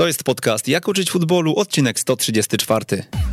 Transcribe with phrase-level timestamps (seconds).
[0.00, 3.29] To jest podcast Jak uczyć futbolu, odcinek 134.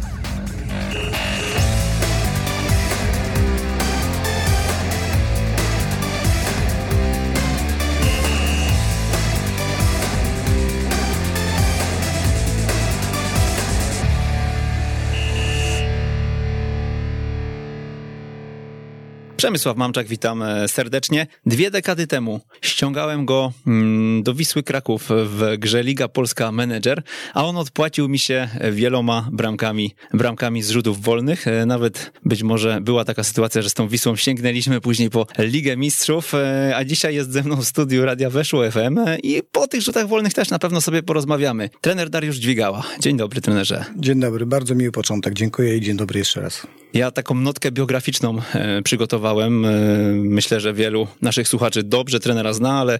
[19.37, 21.27] Przemysław Mamczak, witam e, serdecznie.
[21.45, 27.45] Dwie dekady temu ściągałem go mm, do Wisły Kraków w grze Liga Polska Manager, a
[27.45, 31.47] on odpłacił mi się wieloma bramkami, bramkami z rzutów wolnych.
[31.47, 35.77] E, nawet być może była taka sytuacja, że z tą Wisłą sięgnęliśmy później po Ligę
[35.77, 39.81] Mistrzów, e, a dzisiaj jest ze mną w studiu Radia Weszło FM i po tych
[39.81, 41.69] rzutach wolnych też na pewno sobie porozmawiamy.
[41.81, 42.83] Trener Dariusz Dźwigała.
[42.99, 43.85] Dzień dobry, trenerze.
[43.95, 45.33] Dzień dobry, bardzo miły początek.
[45.33, 46.67] Dziękuję i dzień dobry jeszcze raz.
[46.93, 48.41] Ja taką notkę biograficzną
[48.83, 49.65] przygotowałem trenowałem.
[49.65, 49.69] E,
[50.13, 52.99] myślę, że wielu naszych słuchaczy dobrze trenera zna, ale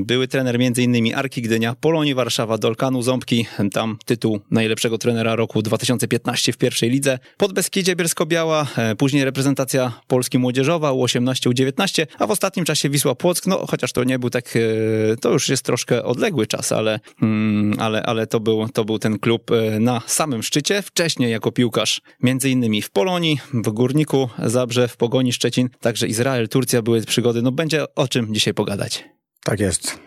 [0.00, 1.14] były trener m.in.
[1.14, 7.18] Arki Gdynia, Polonii Warszawa, Dolkanu Ząbki, tam tytuł najlepszego trenera roku 2015 w pierwszej lidze.
[7.36, 13.14] Pod Beskidzie Bielsko-Biała, e, później reprezentacja Polski Młodzieżowa U18, U19, a w ostatnim czasie Wisła
[13.14, 17.00] Płock, no chociaż to nie był tak, e, to już jest troszkę odległy czas, ale,
[17.22, 19.50] mm, ale, ale to, był, to był ten klub
[19.80, 20.82] na samym szczycie.
[20.82, 22.00] Wcześniej jako piłkarz
[22.44, 27.42] innymi w Polonii, w Górniku Zabrze, w Pogoni Szczecin, Szczecin, także Izrael, Turcja były przygody.
[27.42, 29.04] No będzie o czym dzisiaj pogadać.
[29.44, 29.98] Tak jest.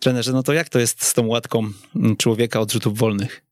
[0.00, 1.70] Trenerze, no to jak to jest z tą łatką
[2.18, 3.44] człowieka od rzutów wolnych?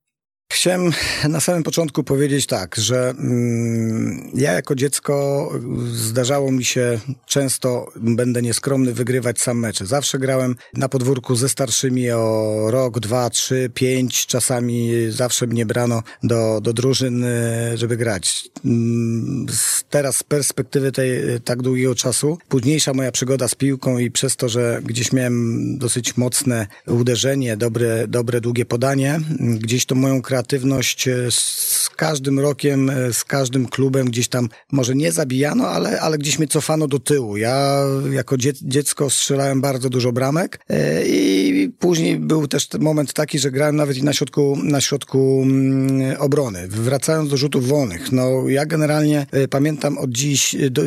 [0.54, 0.90] Chciałem
[1.28, 5.50] na samym początku powiedzieć tak, że mm, ja jako dziecko
[5.92, 9.86] zdarzało mi się często, będę nieskromny, wygrywać sam mecze.
[9.86, 14.26] Zawsze grałem na podwórku ze starszymi o rok, dwa, trzy, pięć.
[14.26, 18.48] Czasami zawsze mnie brano do, do drużyn, e, żeby grać.
[18.64, 19.46] Mm,
[19.90, 24.48] teraz z perspektywy tej tak długiego czasu, późniejsza moja przygoda z piłką i przez to,
[24.48, 31.08] że gdzieś miałem dosyć mocne uderzenie, dobre, dobre długie podanie, gdzieś to moją kreatywność kreatywność
[31.08, 36.18] e, z każdym rokiem, e, z każdym klubem gdzieś tam, może nie zabijano, ale, ale
[36.18, 37.36] gdzieś mnie cofano do tyłu.
[37.36, 43.50] Ja jako dziecko strzelałem bardzo dużo bramek e, i później był też moment taki, że
[43.50, 46.68] grałem nawet i na środku, na środku mm, obrony.
[46.68, 50.82] Wracając do rzutów wolnych, no ja generalnie pamiętam od dziś do,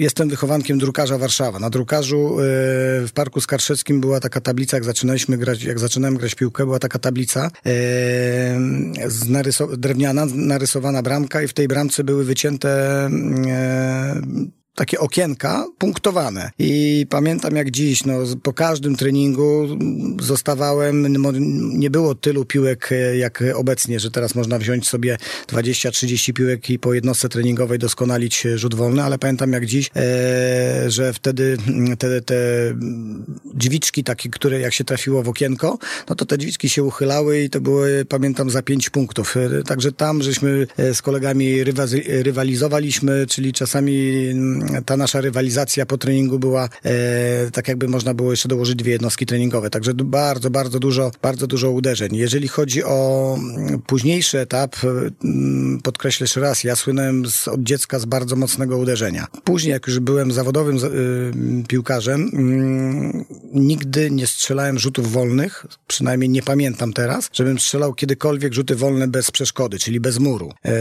[0.00, 1.58] Jestem wychowankiem drukarza Warszawa.
[1.58, 6.64] Na drukarzu w Parku Skarszewskim była taka tablica, jak zaczynaliśmy grać, jak zaczynałem grać piłkę,
[6.64, 7.50] była taka tablica
[9.28, 13.10] naryso- drewniana, narysowana bramka i w tej bramce były wycięte
[14.80, 16.50] takie okienka punktowane.
[16.58, 19.78] I pamiętam jak dziś, no, po każdym treningu
[20.20, 21.06] zostawałem,
[21.78, 26.78] nie było tylu piłek e, jak obecnie, że teraz można wziąć sobie 20-30 piłek i
[26.78, 32.20] po jednostce treningowej doskonalić rzut wolny, ale pamiętam jak dziś, e, że wtedy mm, te,
[32.20, 32.34] te
[33.54, 37.50] drzwiczki takie, które jak się trafiło w okienko, no to te drzwiczki się uchylały i
[37.50, 39.36] to były, pamiętam, za 5 punktów.
[39.36, 41.64] E, także tam żeśmy e, z kolegami
[42.06, 48.30] rywalizowaliśmy, czyli czasami mm, ta nasza rywalizacja po treningu była e, tak jakby można było
[48.30, 49.70] jeszcze dołożyć dwie jednostki treningowe.
[49.70, 52.16] Także bardzo, bardzo dużo, bardzo dużo uderzeń.
[52.16, 57.98] Jeżeli chodzi o mm, późniejszy etap, mm, podkreślę jeszcze raz, ja słynąłem z, od dziecka
[57.98, 59.26] z bardzo mocnego uderzenia.
[59.44, 66.42] Później, jak już byłem zawodowym y, piłkarzem, y, nigdy nie strzelałem rzutów wolnych, przynajmniej nie
[66.42, 70.52] pamiętam teraz, żebym strzelał kiedykolwiek rzuty wolne bez przeszkody, czyli bez muru.
[70.64, 70.72] E,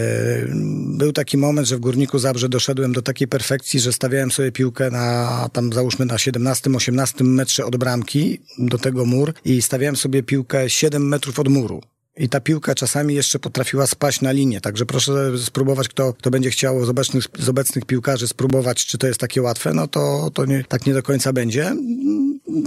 [0.98, 4.92] był taki moment, że w Górniku Zabrze doszedłem do takiej perfekcji, że stawiałem sobie piłkę
[4.92, 10.70] na tam załóżmy na 17-18 metrze od bramki do tego mur i stawiałem sobie piłkę
[10.70, 11.82] 7 metrów od muru.
[12.20, 16.50] I ta piłka czasami jeszcze potrafiła spaść na linię, także proszę spróbować, kto, kto będzie
[16.52, 20.46] chciał z obecnych, z obecnych piłkarzy spróbować, czy to jest takie łatwe, no to, to
[20.46, 21.76] nie, tak nie do końca będzie.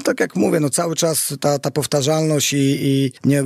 [0.04, 3.44] Tak jak mówię, no cały czas ta, ta powtarzalność i, i nie,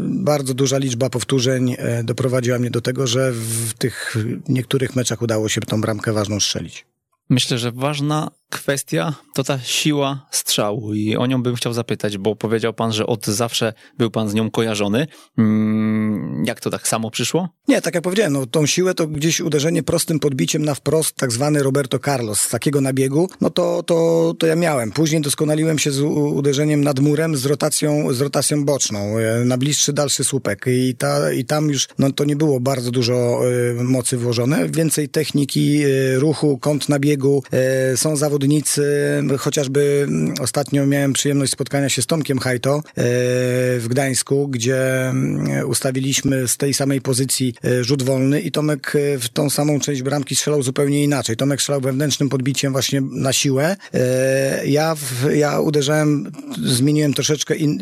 [0.00, 4.16] bardzo duża liczba powtórzeń e, doprowadziła mnie do tego, że w tych
[4.48, 6.86] niektórych meczach udało się tą bramkę ważną strzelić.
[7.28, 12.36] Myślę, że ważna kwestia to ta siła strzału i o nią bym chciał zapytać, bo
[12.36, 15.06] powiedział pan, że od zawsze był pan z nią kojarzony.
[15.38, 17.48] Mm, jak to tak samo przyszło?
[17.68, 21.32] Nie, tak jak powiedziałem, no, tą siłę to gdzieś uderzenie prostym podbiciem na wprost, tak
[21.32, 24.92] zwany Roberto Carlos, z takiego nabiegu, no to, to, to ja miałem.
[24.92, 29.92] Później doskonaliłem się z uderzeniem nad murem z rotacją, z rotacją boczną, e, na bliższy,
[29.92, 33.40] dalszy słupek i, ta, i tam już no, to nie było bardzo dużo
[33.80, 37.42] y, mocy włożone, więcej techniki, y, ruchu, kąt nabiegu,
[37.92, 42.82] y, są zawody zawodnicy, chociażby mm, ostatnio miałem przyjemność spotkania się z Tomkiem Hajto e,
[43.78, 49.18] w Gdańsku, gdzie mm, ustawiliśmy z tej samej pozycji e, rzut wolny i Tomek e,
[49.18, 51.36] w tą samą część bramki strzelał zupełnie inaczej.
[51.36, 53.76] Tomek strzelał wewnętrznym podbiciem właśnie na siłę.
[54.64, 54.96] Ja,
[55.34, 56.32] ja uderzałem,
[56.64, 57.78] zmieniłem troszeczkę in,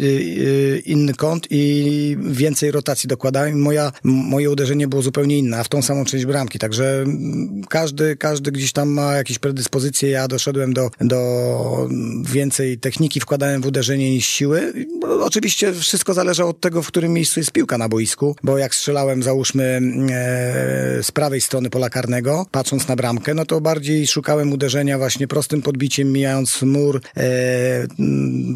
[0.85, 3.61] inny kąt i więcej rotacji dokładałem.
[3.61, 6.59] Moja, moje uderzenie było zupełnie inne, a w tą samą część bramki.
[6.59, 10.11] Także mm, każdy, każdy gdzieś tam ma jakieś predyspozycje.
[10.11, 11.89] Ja doszedłem do, do
[12.23, 14.73] więcej techniki, wkładałem w uderzenie niż siły.
[15.21, 19.23] Oczywiście wszystko zależało od tego, w którym miejscu jest piłka na boisku, bo jak strzelałem,
[19.23, 24.99] załóżmy, e, z prawej strony pola karnego, patrząc na bramkę, no to bardziej szukałem uderzenia
[24.99, 27.23] właśnie prostym podbiciem, mijając mur e,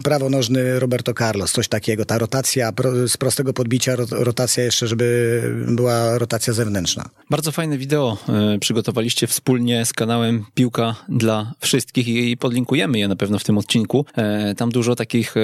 [0.03, 2.05] prawonożny Roberto Carlos, coś takiego.
[2.05, 7.05] Ta rotacja pro, z prostego podbicia, rotacja jeszcze, żeby była rotacja zewnętrzna.
[7.31, 13.17] Bardzo fajne wideo e, przygotowaliście wspólnie z kanałem Piłka dla Wszystkich i podlinkujemy je na
[13.17, 14.07] pewno w tym odcinku.
[14.17, 15.35] E, tam dużo takich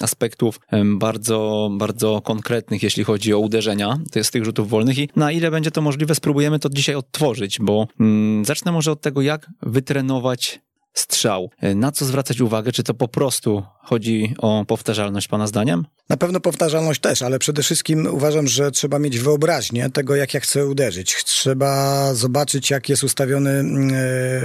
[0.00, 5.50] aspektów bardzo, bardzo konkretnych, jeśli chodzi o uderzenia z tych rzutów wolnych i na ile
[5.50, 10.60] będzie to możliwe, spróbujemy to dzisiaj odtworzyć, bo mm, zacznę może od tego, jak wytrenować
[10.98, 11.50] strzał.
[11.60, 12.72] E, na co zwracać uwagę?
[12.72, 15.84] Czy to po prostu chodzi o powtarzalność Pana zdaniem?
[16.08, 20.40] Na pewno powtarzalność też, ale przede wszystkim uważam, że trzeba mieć wyobraźnię tego, jak ja
[20.40, 21.24] chcę uderzyć.
[21.24, 23.64] Trzeba zobaczyć, jak jest ustawiony e,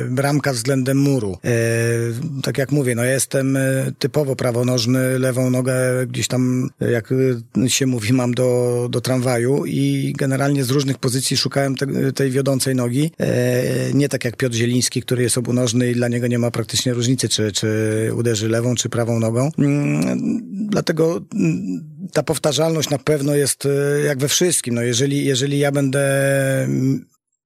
[0.10, 1.38] bramka względem muru.
[1.46, 1.50] E,
[2.44, 3.62] tak jak mówię, no jestem e,
[4.00, 5.74] typowo prawonożny, lewą nogę
[6.08, 7.14] gdzieś tam, jak
[7.68, 12.76] się mówi, mam do, do tramwaju i generalnie z różnych pozycji szukałem te, tej wiodącej
[12.76, 13.12] nogi.
[13.94, 17.30] Nie tak jak Piotr Zieliński, który jest obunożny i dla niego nie ma praktycznie różnicy,
[17.30, 17.68] czy, czy
[18.16, 19.33] uderzy lewą, czy prawą nogą.
[19.58, 21.22] Mm, dlatego
[22.14, 24.76] ta powtarzalność na pewno jest e, jak we wszystkim.
[24.76, 26.04] No jeżeli, jeżeli ja będę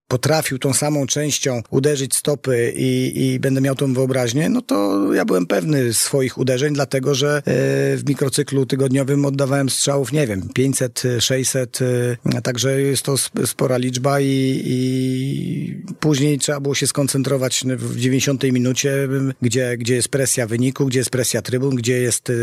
[0.07, 5.25] potrafił tą samą częścią uderzyć stopy i, i będę miał tą wyobraźnię, no to ja
[5.25, 7.41] byłem pewny swoich uderzeń, dlatego że e,
[7.97, 11.79] w mikrocyklu tygodniowym oddawałem strzałów, nie wiem, 500, 600,
[12.35, 13.15] e, także jest to
[13.45, 19.07] spora liczba i, i później trzeba było się skoncentrować w 90 minucie,
[19.41, 22.33] gdzie, gdzie jest presja wyniku, gdzie jest presja trybun, gdzie jest e,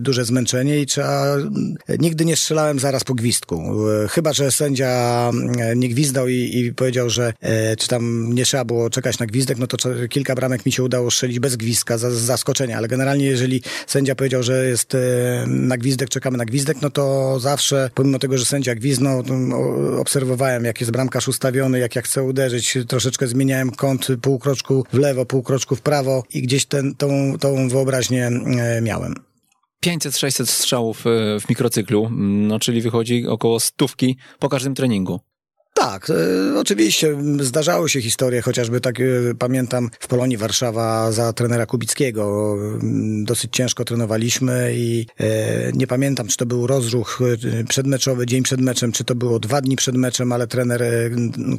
[0.00, 1.36] duże zmęczenie i trzeba...
[1.98, 3.62] Nigdy nie strzelałem zaraz po gwizdku.
[4.10, 5.30] Chyba, że sędzia
[5.76, 9.58] nie gwizdał i, i powiedział, że e, czy tam nie trzeba było czekać na gwizdek,
[9.58, 9.76] no to
[10.08, 14.42] kilka bramek mi się udało strzelić bez gwizdka, z zaskoczenia, ale generalnie jeżeli sędzia powiedział,
[14.42, 14.98] że jest e,
[15.46, 19.24] na gwizdek, czekamy na gwizdek, no to zawsze, pomimo tego, że sędzia gwizdnął,
[19.98, 24.98] obserwowałem, jak jest bramkarz ustawiony, jak ja chcę uderzyć, troszeczkę zmieniałem kąt pół kroczku w
[24.98, 29.14] lewo, pół kroczku w prawo i gdzieś ten, tą, tą wyobraźnię e, miałem.
[29.86, 31.10] 500-600 strzałów e,
[31.40, 35.20] w mikrocyklu, no czyli wychodzi około stówki po każdym treningu.
[35.74, 39.04] Tak, e, oczywiście zdarzały się historie, chociażby tak e,
[39.38, 42.54] pamiętam w Polonii Warszawa za trenera Kubickiego.
[42.82, 47.18] Mm, dosyć ciężko trenowaliśmy i e, nie pamiętam, czy to był rozruch
[47.68, 50.82] przedmeczowy, dzień przed meczem, czy to było dwa dni przed meczem, ale trener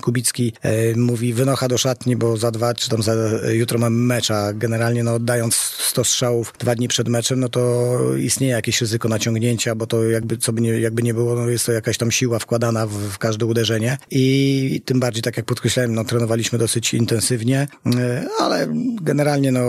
[0.01, 0.53] Kubicki
[0.95, 3.13] mówi wynocha do szatni, bo za dwa, czy tam za
[3.51, 7.97] jutro mamy mecz, a generalnie no, oddając 100 strzałów dwa dni przed meczem, no to
[8.17, 11.65] istnieje jakieś ryzyko naciągnięcia, bo to jakby, co by nie, jakby nie było, no jest
[11.65, 15.95] to jakaś tam siła wkładana w, w każde uderzenie i tym bardziej, tak jak podkreślałem,
[15.95, 18.67] no, trenowaliśmy dosyć intensywnie, e, ale
[19.01, 19.67] generalnie no,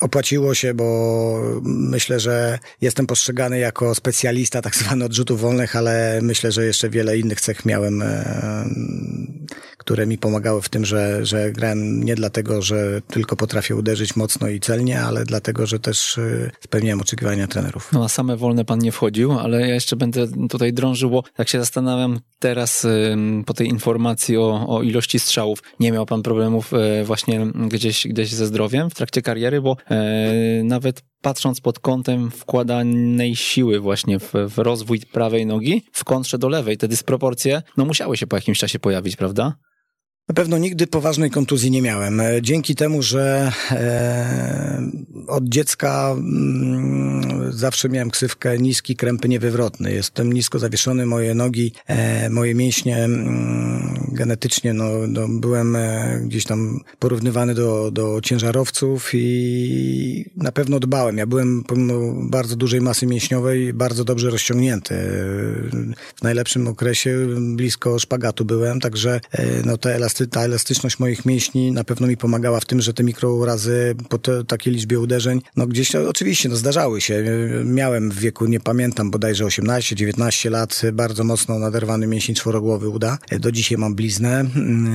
[0.00, 6.52] opłaciło się, bo myślę, że jestem postrzegany jako specjalista tak zwany odrzutów wolnych, ale myślę,
[6.52, 8.64] że jeszcze wiele innych cech miałem, e,
[9.82, 14.48] które mi pomagały w tym, że, że grałem nie dlatego, że tylko potrafię uderzyć mocno
[14.48, 17.92] i celnie, ale dlatego, że też e, spełniałem oczekiwania trenerów.
[17.92, 21.48] No a same wolne pan nie wchodził, ale ja jeszcze będę tutaj drążył, bo tak
[21.48, 22.86] się zastanawiam teraz
[23.46, 28.32] po tej informacji o, o ilości strzałów, nie miał pan problemów e, właśnie gdzieś, gdzieś
[28.32, 29.76] ze zdrowiem w trakcie kariery, bo
[30.64, 36.48] nawet patrząc pod kątem wkładanej siły właśnie w, w, rozwój prawej nogi w kontrze do
[36.48, 39.54] lewej, te dysproporcje no musiały się po jakimś czasie pojawić, prawda?
[40.28, 42.20] Na pewno nigdy poważnej kontuzji nie miałem.
[42.20, 44.82] E, dzięki temu, że e,
[45.26, 49.92] od dziecka mm, zawsze miałem ksywkę niski, krępy niewywrotny.
[49.92, 56.44] Jestem nisko zawieszony, moje nogi, e, moje mięśnie mm, genetycznie, no, no byłem e, gdzieś
[56.44, 61.18] tam porównywany do, do ciężarowców i na pewno dbałem.
[61.18, 61.94] Ja byłem pomimo
[62.30, 64.94] bardzo dużej masy mięśniowej bardzo dobrze rozciągnięty.
[66.16, 67.18] W najlepszym okresie
[67.56, 72.16] blisko szpagatu byłem, także e, no te elasty ta elastyczność moich mięśni na pewno mi
[72.16, 76.56] pomagała w tym, że te mikrourazy po te, takiej liczbie uderzeń, no gdzieś oczywiście, no
[76.56, 77.24] zdarzały się.
[77.64, 83.18] Miałem w wieku, nie pamiętam, bodajże 18-19 lat, bardzo mocno naderwany mięsień czworogłowy uda.
[83.40, 84.94] Do dzisiaj mam bliznę mm,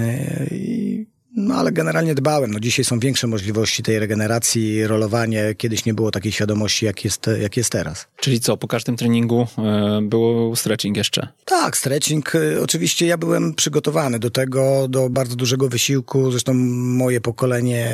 [0.51, 1.05] i
[1.37, 2.51] no ale generalnie dbałem.
[2.51, 5.55] No dzisiaj są większe możliwości tej regeneracji, rolowanie.
[5.57, 8.07] Kiedyś nie było takiej świadomości, jak jest, jak jest teraz.
[8.19, 11.27] Czyli co, po każdym treningu e, był stretching jeszcze?
[11.45, 12.35] Tak, stretching.
[12.35, 16.31] E, oczywiście ja byłem przygotowany do tego, do bardzo dużego wysiłku.
[16.31, 17.91] Zresztą moje pokolenie,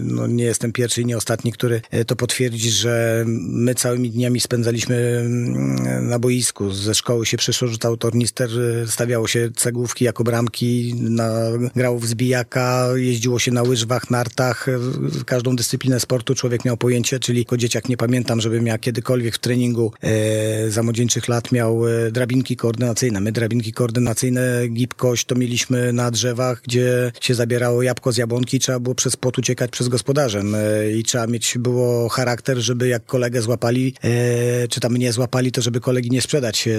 [0.00, 4.40] no nie jestem pierwszy i nie ostatni, który e, to potwierdzi, że my całymi dniami
[4.40, 6.70] spędzaliśmy mm, na boisku.
[6.70, 8.50] Ze szkoły się przyszło, że tornister,
[8.86, 11.30] stawiało się cegłówki jako bramki, na,
[11.74, 14.66] grało w zbijaka, jeździło się na łyżwach, nartach.
[15.26, 19.38] Każdą dyscyplinę sportu człowiek miał pojęcie, czyli jako dzieciak nie pamiętam, żebym ja kiedykolwiek w
[19.38, 23.20] treningu e, za młodzieńczych lat miał e, drabinki koordynacyjne.
[23.20, 28.80] My drabinki koordynacyjne, gibkość to mieliśmy na drzewach, gdzie się zabierało jabłko z jabłonki, trzeba
[28.80, 33.42] było przez płot uciekać przez gospodarzem e, i trzeba mieć było charakter, żeby jak kolegę
[33.42, 36.70] złapali, e, czy tam mnie złapali, to żeby kolegi nie sprzedać e,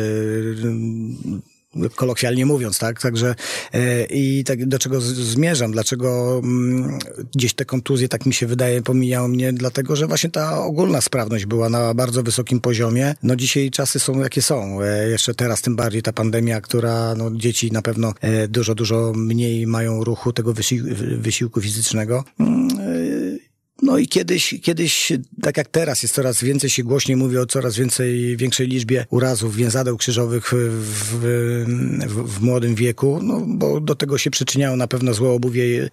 [1.96, 3.02] kolokwialnie mówiąc, tak?
[3.02, 3.36] Także
[3.74, 7.00] e, i tak do czego zmierzam, dlaczego mm,
[7.36, 11.46] gdzieś te kontuzje, tak mi się wydaje, pomijały mnie, dlatego, że właśnie ta ogólna sprawność
[11.46, 13.16] była na bardzo wysokim poziomie.
[13.24, 14.82] No dzisiaj czasy są jakie są.
[14.82, 19.14] E, jeszcze teraz tym bardziej ta pandemia, która, no dzieci na pewno e, dużo, dużo
[19.16, 20.54] mniej mają ruchu tego
[21.18, 22.24] wysiłku fizycznego.
[22.40, 22.70] Mm,
[23.82, 27.76] no i kiedyś, kiedyś, tak jak teraz, jest coraz więcej się głośniej mówi o coraz
[27.76, 31.20] więcej, większej liczbie urazów więzadeł krzyżowych w,
[32.08, 35.90] w, w młodym wieku, no bo do tego się przyczyniało na pewno złe obuwie,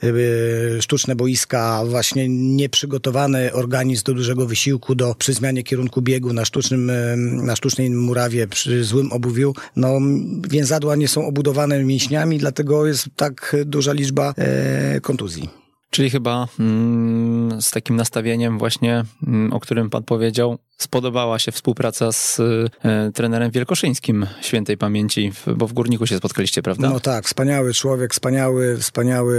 [0.79, 6.45] e, sztuczne boiska, właśnie nieprzygotowany organizm do dużego wysiłku, do przy zmianie kierunku biegu na
[6.45, 9.55] sztucznym, e, na sztucznej murawie, przy złym obuwiu.
[9.77, 10.01] No
[10.49, 15.62] więzadła nie są obudowane mięśniami, dlatego jest tak duża liczba e, kontuzji.
[15.93, 22.13] Czyli chyba mm, z takim nastawieniem właśnie, mm, o którym pan powiedział, spodobała się współpraca
[22.13, 22.41] z
[22.85, 26.91] e, trenerem Wielkoszyńskim świętej pamięci, bo w Górniku się spotkaliście, prawda?
[26.91, 29.37] No tak, wspaniały człowiek, wspaniały, wspaniały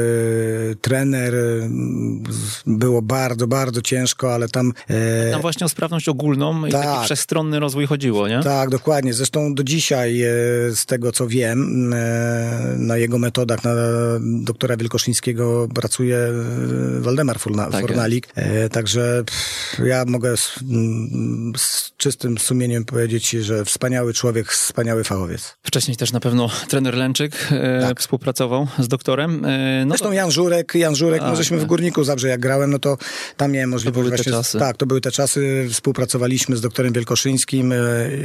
[0.81, 1.33] trener.
[2.65, 4.73] Było bardzo, bardzo ciężko, ale tam...
[4.89, 5.31] E...
[5.31, 8.39] Tam właśnie o sprawność ogólną i tak, taki wszechstronny rozwój chodziło, nie?
[8.43, 9.13] Tak, dokładnie.
[9.13, 10.27] Zresztą do dzisiaj, e,
[10.75, 13.71] z tego co wiem, e, na jego metodach, na
[14.21, 16.17] doktora Wielkoszyńskiego pracuje
[16.99, 18.27] Waldemar Forna, tak Fornalik.
[18.35, 20.37] E, także pff, ja mogę
[21.57, 25.57] z czystym sumieniem powiedzieć, że wspaniały człowiek, wspaniały fachowiec.
[25.63, 27.99] Wcześniej też na pewno trener Lęczyk e, tak.
[27.99, 29.45] współpracował z doktorem.
[29.45, 30.13] E, no Zresztą to...
[30.13, 32.97] Jan Żurek, Jan Żurek, A, no żeśmy w Górniku Zabrze jak grałem, no to
[33.37, 34.31] tam miałem możliwość to były właśnie...
[34.31, 34.59] Te czasy.
[34.59, 37.77] Tak, to były te czasy, współpracowaliśmy z doktorem Wielkoszyńskim e,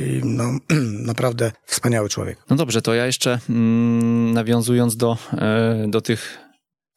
[0.07, 0.45] i no,
[1.13, 2.39] naprawdę wspaniały człowiek.
[2.51, 6.48] No dobrze, to ja jeszcze mm, nawiązując do, e, do tych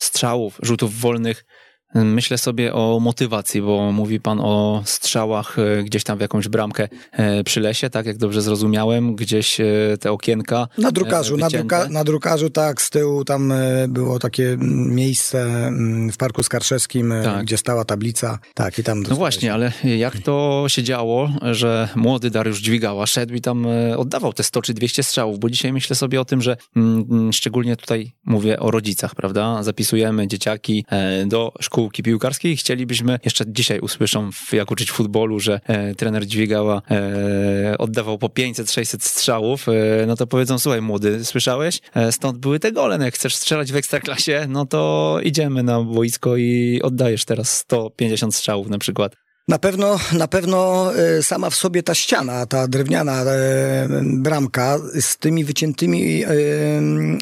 [0.04, 1.46] strzałów, rzutów wolnych,
[1.96, 6.88] Myślę sobie o motywacji, bo mówi pan o strzałach e, gdzieś tam w jakąś bramkę
[7.12, 9.66] e, przy lesie, tak jak dobrze zrozumiałem, gdzieś e,
[10.00, 10.68] te okienka.
[10.78, 13.54] Na drukarzu, na, druka, na drukarzu tak, z tyłu tam
[13.88, 14.58] było takie
[14.90, 17.46] miejsce mm, w Parku Skarszewskim, tak.
[17.46, 18.40] gdzie stała tablica.
[18.54, 19.04] Tak, i tam.
[19.04, 23.68] No właśnie, ale jak to się działo, że młody Dariusz Dźwigała szedł i tam
[23.98, 27.34] oddawał te 100 czy 200 strzałów, bo dzisiaj myślę sobie o tym, że mm, mm,
[27.34, 29.64] szczególnie tutaj mówię o rodzicach, prawda?
[29.64, 30.86] Zapisujemy dzieciaki
[31.26, 32.58] do szkół szkółki piłkarskiej.
[32.58, 38.98] Chcielibyśmy, jeszcze dzisiaj usłyszą, jak uczyć futbolu, że e, trener Dźwigała e, oddawał po 500-600
[39.00, 41.80] strzałów, e, no to powiedzą, słuchaj młody, słyszałeś?
[41.96, 45.82] E, stąd były te gole, no jak chcesz strzelać w ekstraklasie, no to idziemy na
[45.82, 49.21] boisko i oddajesz teraz 150 strzałów na przykład.
[49.52, 55.18] Na pewno, na pewno e, sama w sobie ta ściana, ta drewniana e, bramka z
[55.18, 56.30] tymi wyciętymi e,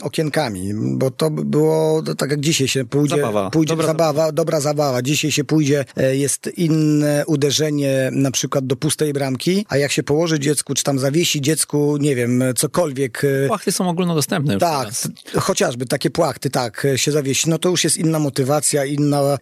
[0.02, 3.50] okienkami, bo to było tak jak dzisiaj się pójdzie, zabawa.
[3.50, 5.02] pójdzie dobra zabawa, zabawa, dobra zabawa.
[5.02, 10.40] Dzisiaj się pójdzie, jest inne uderzenie na przykład do pustej bramki, a jak się położy
[10.40, 13.22] dziecku, czy tam zawiesi dziecku, nie wiem, cokolwiek.
[13.48, 15.08] Płachty są ogólnodostępne już Tak, teraz.
[15.40, 19.38] chociażby takie płachty, tak, się zawiesi, no to już jest inna motywacja, inna,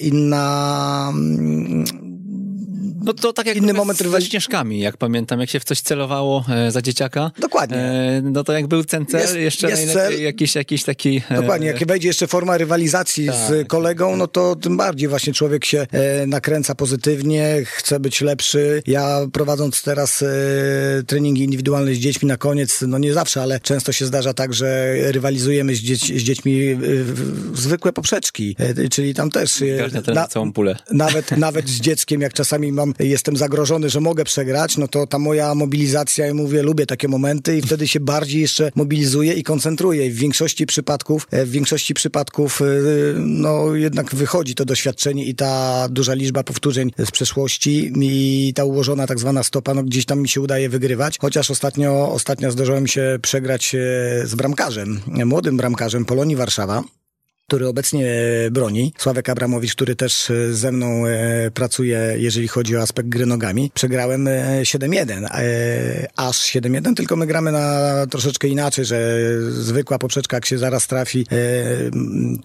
[0.00, 1.12] inna
[3.04, 6.44] no to tak jak inny moment z, Śnieżkami, jak pamiętam, jak się w coś celowało
[6.48, 7.30] e, za dzieciaka.
[7.40, 7.76] Dokładnie.
[7.76, 10.22] E, no to jak był ten cel, jest, jeszcze jest cel.
[10.22, 11.22] Jakiś, jakiś taki...
[11.30, 15.32] E, Dokładnie, jak wejdzie jeszcze forma rywalizacji tak, z kolegą, no to tym bardziej właśnie
[15.32, 18.82] człowiek się e, nakręca pozytywnie, chce być lepszy.
[18.86, 20.26] Ja prowadząc teraz e,
[21.06, 24.94] treningi indywidualne z dziećmi na koniec, no nie zawsze, ale często się zdarza tak, że
[25.12, 26.78] rywalizujemy z, dzieć, z dziećmi
[27.54, 28.56] zwykłe poprzeczki,
[28.90, 29.64] czyli tam też...
[30.14, 30.76] na, całą pulę.
[30.90, 35.18] Nawet, nawet z dzieckiem, jak czasami mam jestem zagrożony, że mogę przegrać, no to ta
[35.18, 40.10] moja mobilizacja, ja mówię, lubię takie momenty i wtedy się bardziej jeszcze mobilizuję i koncentruję.
[40.10, 42.64] W większości przypadków, e, w większości przypadków, e,
[43.18, 49.06] no jednak wychodzi to doświadczenie i ta duża liczba powtórzeń z przeszłości i ta ułożona
[49.06, 51.18] tak zwana stopa, no gdzieś tam mi się udaje wygrywać.
[51.18, 53.78] Chociaż ostatnio, ostatnio zdarzyło mi się przegrać e,
[54.26, 56.84] z bramkarzem, młodym bramkarzem Polonii Warszawa.
[57.46, 58.12] Który obecnie
[58.50, 58.92] broni.
[58.98, 61.02] Sławek Abramowicz, który też ze mną
[61.54, 63.70] pracuje, jeżeli chodzi o aspekt gry nogami.
[63.74, 64.28] Przegrałem
[64.62, 65.26] 7-1,
[66.16, 69.18] aż 7-1, tylko my gramy na troszeczkę inaczej, że
[69.50, 71.26] zwykła poprzeczka, jak się zaraz trafi,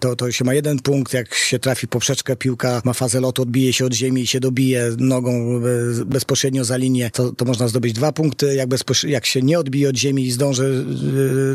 [0.00, 3.72] to, to się ma jeden punkt, jak się trafi poprzeczkę, piłka ma fazę lotu, odbije
[3.72, 5.60] się od ziemi i się dobije nogą
[6.06, 8.54] bezpośrednio za linię, to, to można zdobyć dwa punkty.
[8.54, 8.68] Jak,
[9.06, 10.64] jak się nie odbije od ziemi i zdążę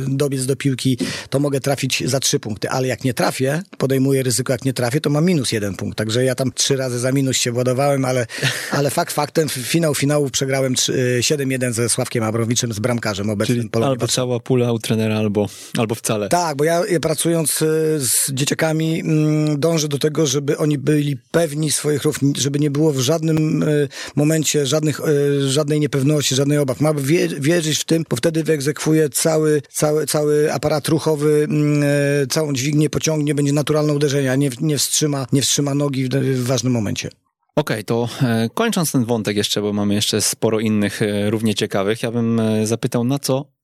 [0.07, 0.97] dobiec do piłki,
[1.29, 2.69] to mogę trafić za trzy punkty.
[2.69, 3.34] Ale jak nie trafię,
[3.77, 5.97] podejmuję ryzyko, jak nie trafię, to mam minus jeden punkt.
[5.97, 8.25] Także ja tam trzy razy za minus się władowałem, ale,
[8.71, 13.91] ale fakt faktem, finał finałów przegrałem 7-1 ze Sławkiem Abrowiczem, z bramkarzem obecnym Czyli Polonii.
[13.91, 16.29] Albo cała pula u trenera, albo, albo wcale.
[16.29, 17.65] Tak, bo ja pracując y,
[17.99, 22.91] z dzieciakami mm, dążę do tego, żeby oni byli pewni swoich rów, żeby nie było
[22.91, 25.01] w żadnym y, momencie żadnych,
[25.47, 26.81] żadnej niepewności, żadnej obaw.
[26.81, 26.93] Ma
[27.39, 31.83] wierzyć w tym, bo wtedy wyegzekwuje cały, cały, cały aparat ruchowy, mm,
[32.29, 36.47] całą dźwignię pociągnie, będzie naturalne uderzenie, a nie, nie, wstrzyma, nie wstrzyma nogi w, w
[36.47, 37.09] ważnym momencie.
[37.55, 41.55] Okej, okay, to e, kończąc ten wątek jeszcze, bo mamy jeszcze sporo innych e, równie
[41.55, 43.54] ciekawych, ja bym zapytał, na co E,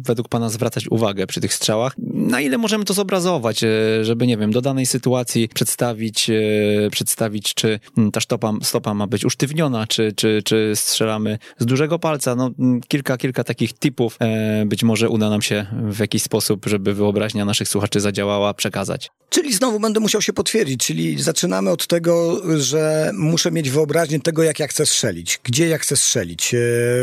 [0.00, 1.94] według Pana zwracać uwagę przy tych strzałach?
[2.14, 3.68] Na ile możemy to zobrazować, e,
[4.02, 7.80] żeby, nie wiem, do danej sytuacji przedstawić, e, przedstawić czy
[8.12, 12.34] ta stopa, stopa ma być usztywniona, czy, czy, czy strzelamy z dużego palca?
[12.34, 12.50] No,
[12.88, 14.18] kilka, kilka takich typów
[14.66, 19.10] być może uda nam się w jakiś sposób, żeby wyobraźnia naszych słuchaczy zadziałała, przekazać.
[19.30, 24.42] Czyli znowu będę musiał się potwierdzić, czyli zaczynamy od tego, że muszę mieć wyobraźnię tego,
[24.42, 26.54] jak ja chcę strzelić, gdzie ja chcę strzelić,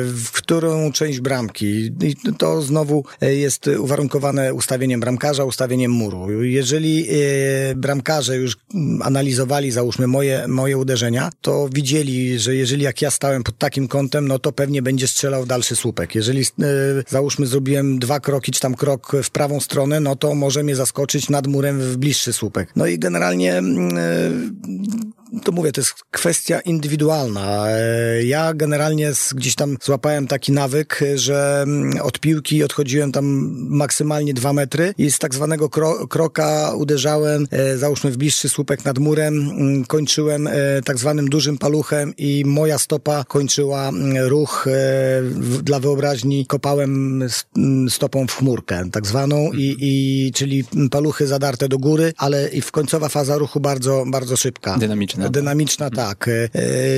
[0.06, 1.92] w którą część bramki
[2.44, 6.44] to znowu e, jest uwarunkowane ustawieniem bramkarza, ustawieniem muru.
[6.44, 8.58] Jeżeli e, bramkarze już
[9.02, 14.28] analizowali, załóżmy, moje, moje uderzenia, to widzieli, że jeżeli jak ja stałem pod takim kątem,
[14.28, 16.16] no to pewnie będzie strzelał dalszy słupek.
[16.16, 16.46] Jeżeli e,
[17.08, 21.30] załóżmy zrobiłem dwa kroki, czy tam krok w prawą stronę, no to może mnie zaskoczyć
[21.30, 22.70] nad murem w bliższy słupek.
[22.76, 23.62] No i generalnie
[25.44, 27.66] to mówię, to jest kwestia indywidualna.
[27.70, 33.26] E, ja generalnie gdzieś tam złapałem taki nawyk, że mm, od piłki odchodziłem tam
[33.70, 38.86] maksymalnie dwa metry i z tak zwanego kro kroka uderzałem, e, załóżmy w bliższy słupek
[38.86, 40.52] nad murem, mm, kończyłem e,
[40.86, 44.66] tak zwanym dużym paluchem i moja stopa kończyła mm, ruch
[45.64, 47.24] dla wyobraźni, kopałem
[47.90, 52.72] stopą w chmurkę, tak zwaną, i, i czyli paluchy zadarte do góry, ale i w
[52.72, 54.78] końcowa faza ruchu bardzo, bardzo szybka.
[54.78, 55.23] Dynamiczna.
[55.30, 56.28] Dynamiczna, tak.
[56.28, 56.50] E,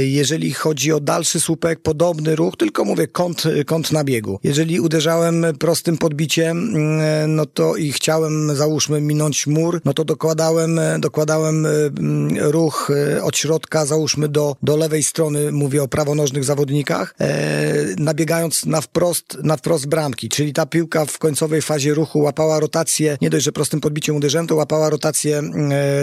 [0.06, 4.40] jeżeli chodzi o dalszy słupek, podobny ruch, tylko mówię kąt, kąt nabiegu.
[4.44, 10.80] Jeżeli uderzałem prostym podbiciem, mm, no to i chciałem, załóżmy, minąć mur, no to dokładałem,
[11.00, 17.16] dokładałem mm, ruch e, od środka, załóżmy, do, do lewej strony, mówię o prawonożnych zawodnikach,
[17.20, 22.60] e, nabiegając na wprost, na wprost bramki, czyli ta piłka w końcowej fazie ruchu łapała
[22.60, 25.42] rotację, nie dość, że prostym podbiciem uderzyłem, to łapała rotację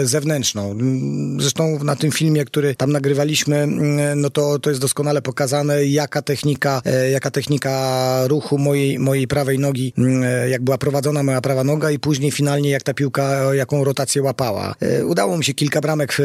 [0.03, 0.77] zewnętrzną.
[1.39, 6.21] Zresztą na tym filmie, który tam nagrywaliśmy, mm, no to, to jest doskonale pokazane, jaka
[6.21, 11.41] technika, e, jaka technika ruchu mojej, mojej prawej nogi, mm, e, jak była prowadzona moja
[11.41, 14.75] prawa noga i później finalnie jak ta piłka, jaką rotację łapała.
[14.79, 16.17] E, udało mi się kilka bramek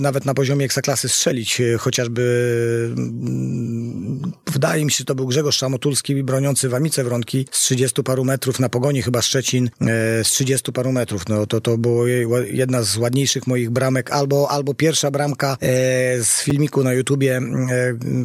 [0.00, 2.22] nawet na poziomie eksaklasy strzelić, chociażby
[2.96, 8.24] mm, wydaje mi się, że to był Grzegorz Szamotulski broniący Wamice Wronki z 30 paru
[8.24, 9.70] metrów na pogoni chyba Szczecin
[10.22, 11.28] z 30 paru metrów.
[11.28, 12.06] No to to było
[12.46, 17.40] jedna z ładniejszych moich bramek albo, albo pierwsza bramka e, z filmiku na YouTubie, e,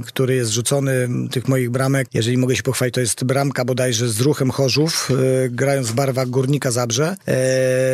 [0.05, 2.07] który jest rzucony, tych moich bramek.
[2.13, 6.27] Jeżeli mogę się pochwalić, to jest bramka bodajże z ruchem Chorzów, e, grając w barwach
[6.27, 7.15] Górnika Zabrze,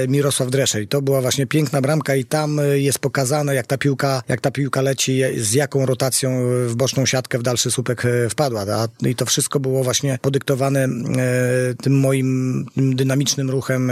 [0.07, 0.87] Mirosław Dreszer.
[0.87, 4.81] to była właśnie piękna bramka i tam jest pokazane, jak ta piłka, jak ta piłka
[4.81, 6.29] leci, z jaką rotacją
[6.67, 8.65] w boczną siatkę w dalszy słupek wpadła.
[9.01, 10.87] I to wszystko było właśnie podyktowane
[11.83, 13.91] tym moim dynamicznym ruchem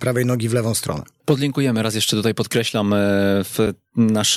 [0.00, 1.02] prawej nogi w lewą stronę.
[1.24, 2.94] Podlinkujemy raz jeszcze tutaj podkreślam
[3.44, 3.74] w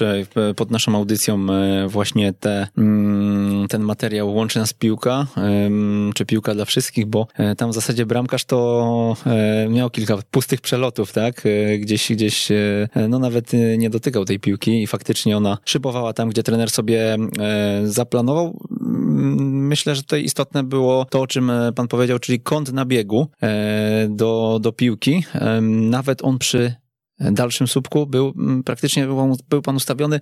[0.02, 5.28] nasze, pod naszą audycją e, właśnie te, mm, ten materiał Łączy nas piłka,
[6.16, 10.62] czy piłka dla wszystkich, bo e, tam w zasadzie bramkarz to e, miał kilka pustych
[10.62, 11.44] przelotów, tak?
[11.80, 12.50] Gdzieś, gdzieś,
[13.10, 17.18] no nawet nie dotykał tej piłki i faktycznie ona szybowała tam, gdzie trener sobie
[17.86, 18.60] zaplanował.
[18.82, 23.28] Mm, myślę, że tutaj istotne było to, o czym pan powiedział, czyli kąt nabiegu
[24.10, 25.24] do, do piłki.
[25.62, 26.76] Nawet on przy
[27.20, 28.08] dalszym słupku.
[28.08, 30.20] Był mm, praktycznie był, był pan ustawiony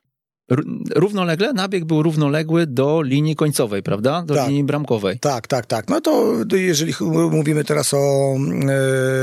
[0.95, 4.23] równolegle, nabieg był równoległy do linii końcowej, prawda?
[4.25, 4.47] Do tak.
[4.47, 5.19] linii bramkowej.
[5.19, 5.89] Tak, tak, tak.
[5.89, 6.93] No to jeżeli
[7.31, 8.35] mówimy teraz o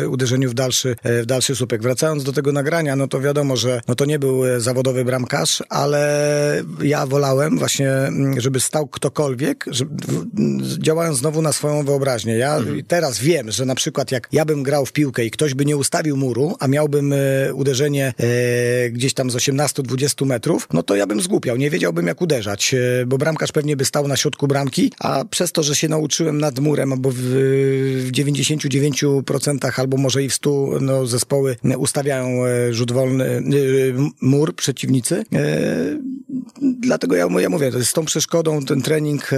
[0.02, 1.82] e, uderzeniu w dalszy, e, w dalszy słupek.
[1.82, 5.62] Wracając do tego nagrania, no to wiadomo, że no to nie był e, zawodowy bramkarz,
[5.68, 9.94] ale ja wolałem właśnie, mm, żeby stał ktokolwiek, żeby,
[10.78, 12.36] działając znowu na swoją wyobraźnię.
[12.36, 12.82] Ja mhm.
[12.88, 15.76] teraz wiem, że na przykład jak ja bym grał w piłkę i ktoś by nie
[15.76, 21.06] ustawił muru, a miałbym e, uderzenie e, gdzieś tam z 18-20 metrów, no to ja
[21.06, 24.92] bym zgłupiał, nie wiedziałbym jak uderzać, e, bo bramkarz pewnie by stał na środku bramki,
[24.98, 27.14] a przez to, że się nauczyłem nad murem, w,
[28.06, 33.42] w 99% albo może i w 100 no, zespoły ustawiają e, rzut wolny, e,
[34.20, 35.24] mur przeciwnicy,
[36.80, 39.30] dlatego ja, ja mówię, z tą przeszkodą ten trening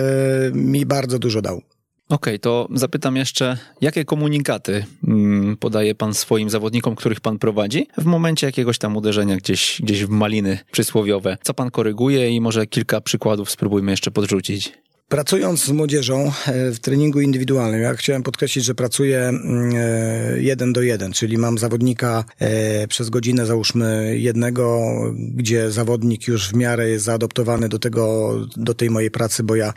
[0.52, 1.62] mi bardzo dużo dał.
[2.08, 7.86] Okej, okay, to zapytam jeszcze, jakie komunikaty mm, podaje pan swoim zawodnikom, których pan prowadzi
[7.98, 11.38] w momencie jakiegoś tam uderzenia gdzieś, gdzieś w maliny przysłowiowe?
[11.42, 14.72] Co pan koryguje i może kilka przykładów spróbujmy jeszcze podrzucić?
[15.14, 20.72] Pracując z młodzieżą e, w treningu indywidualnym, ja chciałem podkreślić, że pracuję mm, e, jeden
[20.72, 26.88] do jeden, czyli mam zawodnika e, przez godzinę, załóżmy jednego, gdzie zawodnik już w miarę
[26.88, 29.72] jest zaadoptowany do tego, do tej mojej pracy, bo ja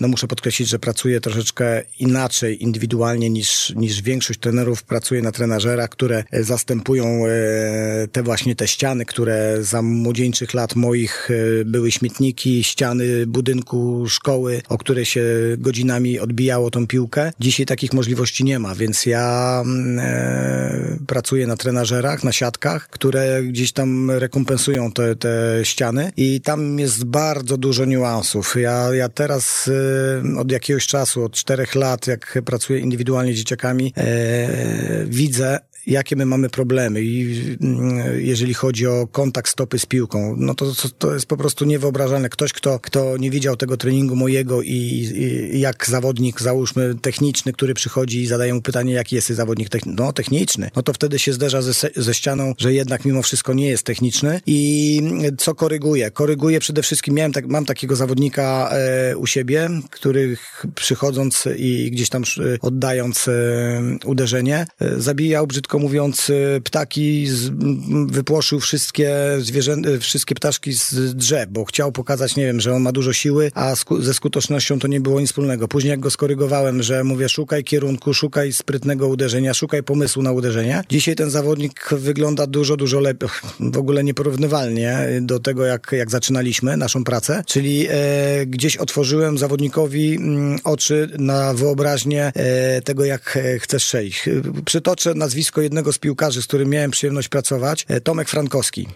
[0.00, 4.82] no muszę podkreślić, że pracuję troszeczkę inaczej indywidualnie niż, niż większość trenerów.
[4.82, 7.22] Pracuję na trenażerach, które zastępują
[8.12, 11.28] te właśnie te ściany, które za młodzieńczych lat moich
[11.64, 15.24] były śmietniki, ściany budynku szkoły, o które się
[15.58, 17.32] godzinami odbijało tą piłkę.
[17.40, 23.42] Dzisiaj takich możliwości nie ma, więc ja mm, e, pracuję na trenażerach, na siatkach, które
[23.42, 28.56] gdzieś tam rekompensują te, te ściany i tam jest bardzo dużo niuansów.
[28.56, 29.70] Ja, ja teraz
[30.34, 36.16] e, od jakiegoś czasu, od czterech lat, jak pracuję indywidualnie z dzieciakami, e, widzę, jakie
[36.16, 41.14] my mamy problemy i mm, jeżeli chodzi o kontakt stopy z piłką, no to, to
[41.14, 42.28] jest po prostu niewyobrażalne.
[42.28, 44.72] Ktoś, kto, kto nie widział tego treningu mojego i,
[45.52, 50.02] i jak zawodnik, załóżmy techniczny, który przychodzi i zadaje mu pytanie, jaki jest zawodnik techniczny,
[50.04, 53.68] no techniczny, no to wtedy się zderza ze, ze ścianą, że jednak mimo wszystko nie
[53.68, 55.02] jest techniczny i
[55.38, 56.10] co koryguje?
[56.10, 60.36] Koryguje przede wszystkim, miałem tak, mam takiego zawodnika e, u siebie, który
[60.74, 62.22] przychodząc i gdzieś tam
[62.60, 63.32] oddając e,
[64.04, 67.50] uderzenie, e, zabijał brzydko krótko mówiąc, e, ptaki z,
[68.06, 72.82] wypłoszył wszystkie zwierzęta, e, wszystkie ptaszki z drzew, bo chciał pokazać, nie wiem, że on
[72.82, 75.68] ma dużo siły, a sku ze skutecznością to nie było nic wspólnego.
[75.68, 80.82] Później jak go skorygowałem, że mówię, szukaj kierunku, szukaj sprytnego uderzenia, szukaj pomysłu na uderzenie.
[80.88, 83.28] Dzisiaj ten zawodnik wygląda dużo, dużo lepiej,
[83.60, 90.14] w ogóle nieporównywalnie do tego, jak, jak zaczynaliśmy naszą pracę, czyli e, gdzieś otworzyłem zawodnikowi
[90.14, 94.28] m, mm, oczy na wyobraźnię e, tego, jak e, chce strzelić.
[94.64, 98.88] Przytoczę nazwisko jednego z piłkarzy, z którym miałem przyjemność pracować, e, Tomek Frankowski.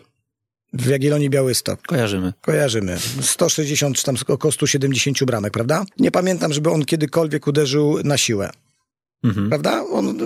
[0.72, 1.82] W Jagiellonii Białystok.
[1.82, 2.32] Kojarzymy.
[2.40, 2.98] Kojarzymy.
[3.20, 5.84] 160 czy tam około 170 bramek, prawda?
[5.98, 8.50] Nie pamiętam, żeby on kiedykolwiek uderzył na siłę.
[9.24, 9.48] Mhm.
[9.48, 9.84] Prawda?
[9.92, 10.18] On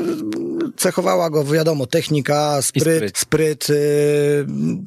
[0.84, 3.76] cechowała go, wiadomo, technika, spryt, spryt, yy,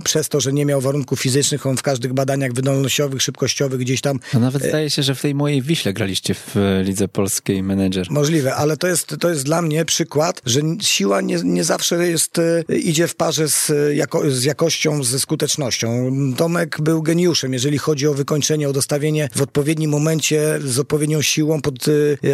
[0.03, 4.19] przez to, że nie miał warunków fizycznych, on w każdych badaniach wydolnościowych, szybkościowych gdzieś tam...
[4.33, 8.07] A nawet yy, zdaje się, że w tej mojej Wiśle graliście w Lidze Polskiej menedżer.
[8.10, 12.38] Możliwe, ale to jest, to jest dla mnie przykład, że siła nie, nie zawsze jest,
[12.69, 16.12] yy, idzie w parze z, jako, z jakością, ze skutecznością.
[16.38, 21.62] Tomek był geniuszem, jeżeli chodzi o wykończenie, o dostawienie w odpowiednim momencie, z odpowiednią siłą,
[21.62, 21.86] pod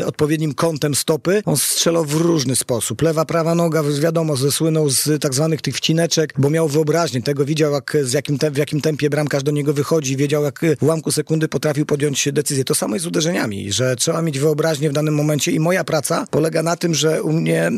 [0.06, 1.41] odpowiednim kątem stopy.
[1.45, 3.02] On strzelał w różny sposób.
[3.02, 7.72] Lewa, prawa noga, wiadomo, zesłynął z tak zwanych tych wcineczek, bo miał wyobraźnię tego, widział
[7.72, 11.12] jak, z jakim te, w jakim tempie bramkarz do niego wychodzi, wiedział jak w ułamku
[11.12, 12.63] sekundy potrafił podjąć decyzję.
[12.63, 16.28] To samo jest z uderzeniami, że trzeba mieć wyobraźnię w danym momencie i moja praca
[16.32, 17.72] polega na tym, że u mnie e,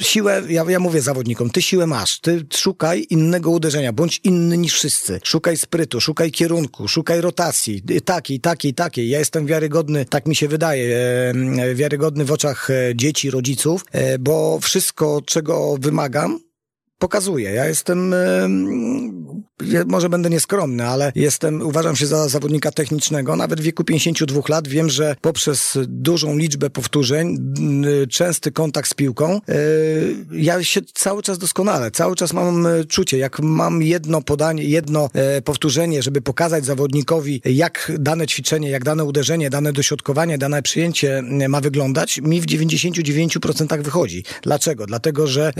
[0.00, 4.74] siłę, ja, ja mówię zawodnikom, ty siłę masz, ty szukaj innego uderzenia, bądź inny niż
[4.74, 5.20] wszyscy.
[5.24, 9.08] Szukaj sprytu, szukaj kierunku, szukaj rotacji, takiej, takiej, takiej.
[9.08, 10.96] Ja jestem wiarygodny, tak mi się wydaje,
[11.74, 16.40] wiarygodny w oczach e, dzieci, rodziców, e, bo wszystko, czego wymagam,
[17.02, 17.50] pokazuję.
[17.50, 18.14] Ja jestem
[19.86, 23.36] może będę nieskromny, ale jestem, uważam się za zawodnika technicznego.
[23.36, 27.54] Nawet w wieku 52 lat wiem, że poprzez dużą liczbę powtórzeń,
[28.10, 29.54] częsty kontakt z piłką, e,
[30.32, 35.08] ja się cały czas doskonale, cały czas mam e, czucie, jak mam jedno podanie, jedno
[35.14, 41.22] e, powtórzenie, żeby pokazać zawodnikowi, jak dane ćwiczenie, jak dane uderzenie, dane dośrodkowanie, dane przyjęcie
[41.48, 44.24] ma wyglądać, mi w 99% wychodzi.
[44.42, 44.86] Dlaczego?
[44.86, 45.52] Dlatego, że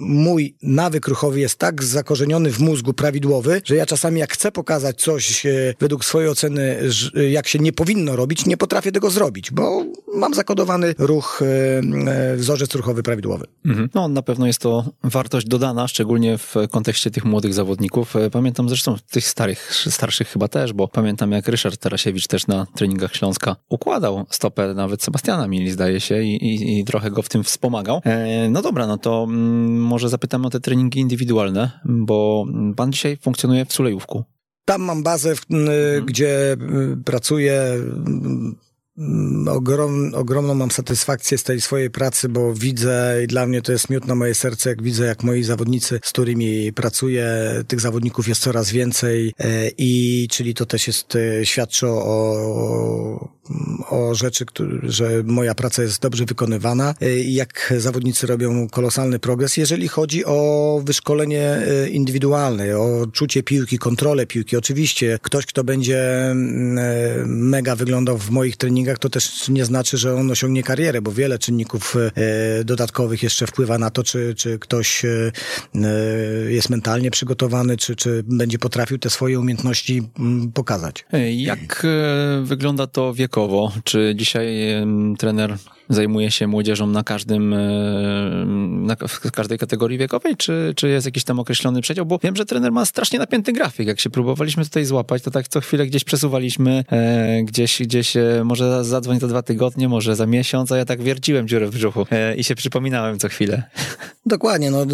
[0.00, 5.00] mój nawyk ruchowy jest tak zakorzeniony w mózgu prawidłowy, że ja czasami jak chcę pokazać
[5.00, 6.82] coś e, według swojej oceny,
[7.30, 11.40] jak się nie powinno robić, nie potrafię tego zrobić, bo mam zakodowany ruch,
[12.36, 13.46] wzorzec ruchowy prawidłowy.
[13.66, 13.88] Mhm.
[13.94, 18.14] No na pewno jest to wartość dodana, szczególnie w kontekście tych młodych zawodników.
[18.32, 23.16] Pamiętam zresztą tych starych, starszych chyba też, bo pamiętam jak Ryszard Tarasiewicz też na treningach
[23.16, 27.44] Śląska układał stopę, nawet Sebastiana Mili zdaje się i, i, i trochę go w tym
[27.44, 28.00] wspomagał.
[28.04, 33.16] E, no dobra, no to mm, może zapytamy o te treningi indywidualne, bo pan dzisiaj
[33.16, 34.24] funkcjonuje w Sulejówku.
[34.64, 36.06] Tam mam bazę, w, mhm.
[36.06, 36.56] gdzie
[37.04, 37.78] pracuję
[38.98, 43.72] Mm, ogrom, ogromną mam satysfakcję z tej swojej pracy, bo widzę i dla mnie to
[43.72, 47.26] jest miód na moje serce, jak widzę, jak moi zawodnicy, z którymi pracuję,
[47.68, 53.28] tych zawodników jest coraz więcej e, i czyli to też jest, e, świadczy o,
[53.90, 54.44] o rzeczy,
[54.82, 60.80] że moja praca jest dobrze wykonywana e, jak zawodnicy robią kolosalny progres, jeżeli chodzi o
[60.84, 61.58] wyszkolenie
[61.90, 64.56] indywidualne, o czucie piłki, kontrolę piłki.
[64.56, 70.14] Oczywiście ktoś, kto będzie mm, mega wyglądał w moich treningach, to też nie znaczy, że
[70.14, 75.04] on osiągnie karierę, bo wiele czynników e, dodatkowych jeszcze wpływa na to, czy, czy ktoś
[75.04, 75.32] e,
[75.74, 81.04] e, jest mentalnie przygotowany, czy, czy będzie potrafił te swoje umiejętności mm, pokazać.
[81.30, 81.86] Jak
[82.44, 83.14] wygląda to
[83.84, 84.56] Czy dzisiaj
[85.18, 85.56] trener
[85.94, 87.58] zajmuje się młodzieżą na każdym, e,
[88.86, 92.06] na, w każdej kategorii wiekowej, czy, czy jest jakiś tam określony przedział?
[92.06, 93.86] Bo wiem, że trener ma strasznie napięty grafik.
[93.86, 98.42] Jak się próbowaliśmy tutaj złapać, to tak co chwilę gdzieś przesuwaliśmy, e, gdzieś, gdzieś e,
[98.44, 102.06] może zadzwoń za dwa tygodnie, może za miesiąc, a ja tak wierciłem dziurę w brzuchu
[102.10, 103.62] e, i się przypominałem co chwilę.
[104.26, 104.86] Dokładnie, no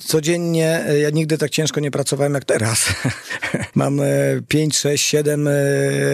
[0.00, 2.88] codziennie, e, ja nigdy tak ciężko nie pracowałem jak teraz.
[3.74, 4.00] Mam
[4.48, 5.48] 5, 6, 7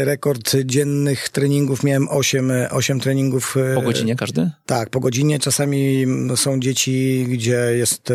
[0.05, 3.57] rekord dziennych treningów, miałem 8, 8 treningów.
[3.75, 4.51] Po godzinie każdy?
[4.67, 5.39] Tak, po godzinie.
[5.39, 6.07] Czasami
[6.37, 8.15] są dzieci, gdzie jest e,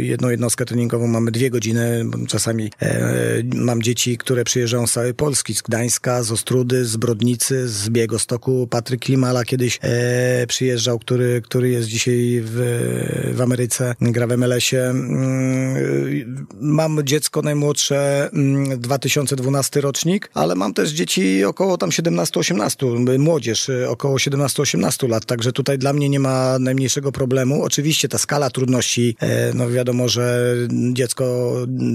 [0.00, 2.04] jedną jednostkę treningową, mamy dwie godziny.
[2.28, 7.68] Czasami e, mam dzieci, które przyjeżdżają z całej Polski, z Gdańska, z Ostrudy, z Brodnicy,
[7.68, 8.66] z Biegostoku.
[8.66, 14.84] Patryk Klimala kiedyś e, przyjeżdżał, który, który jest dzisiaj w, w Ameryce, gra w MLS-ie.
[14.84, 18.30] Mm, mam dziecko najmłodsze,
[18.76, 25.52] 2012 mm, rocznik, ale mam też dzieci około tam 17-18, młodzież około 17-18 lat, także
[25.52, 27.62] tutaj dla mnie nie ma najmniejszego problemu.
[27.62, 30.54] Oczywiście ta skala trudności, e, no wiadomo, że
[30.92, 31.54] dziecko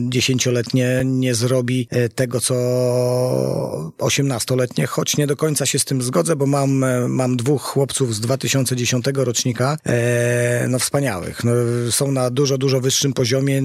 [0.10, 2.56] dziesięcioletnie nie zrobi e, tego, co
[3.98, 8.16] osiemnastoletnie, choć nie do końca się z tym zgodzę, bo mam, e, mam dwóch chłopców
[8.16, 9.78] z 2010 rocznika,
[10.70, 11.44] no wspaniałych.
[11.44, 11.52] No,
[11.92, 13.62] są na dużo, dużo wyższym poziomie,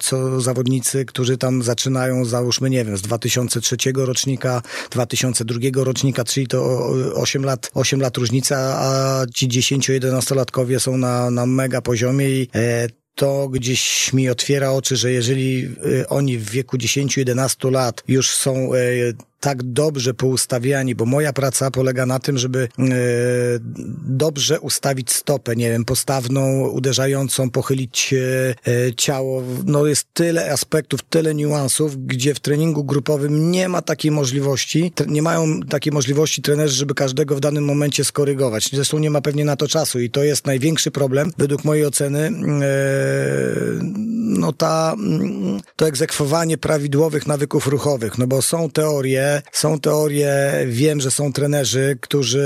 [0.00, 6.88] co zawodnicy, którzy tam zaczynają, załóżmy, nie wiem, z 2003 rocznika, 2002 rocznika, czyli to
[7.14, 12.88] 8 lat, 8 lat różnica, a ci 10-11-latkowie są na, na mega poziomie i e,
[13.14, 18.74] to gdzieś mi otwiera oczy, że jeżeli e, oni w wieku 10-11 lat już są
[18.74, 18.78] e,
[19.42, 22.84] tak dobrze poustawiani, bo moja praca polega na tym, żeby e,
[24.06, 29.42] dobrze ustawić stopę, nie wiem, postawną, uderzającą, pochylić e, e, ciało.
[29.66, 35.22] No jest tyle aspektów, tyle niuansów, gdzie w treningu grupowym nie ma takiej możliwości, nie
[35.22, 38.70] mają takiej możliwości trenerzy, żeby każdego w danym momencie skorygować.
[38.72, 42.30] Zresztą nie ma pewnie na to czasu i to jest największy problem, według mojej oceny,
[44.42, 44.94] no ta,
[45.76, 50.34] to egzekwowanie prawidłowych nawyków ruchowych, no bo są teorie, są teorie,
[50.66, 52.44] wiem, że są trenerzy, którzy,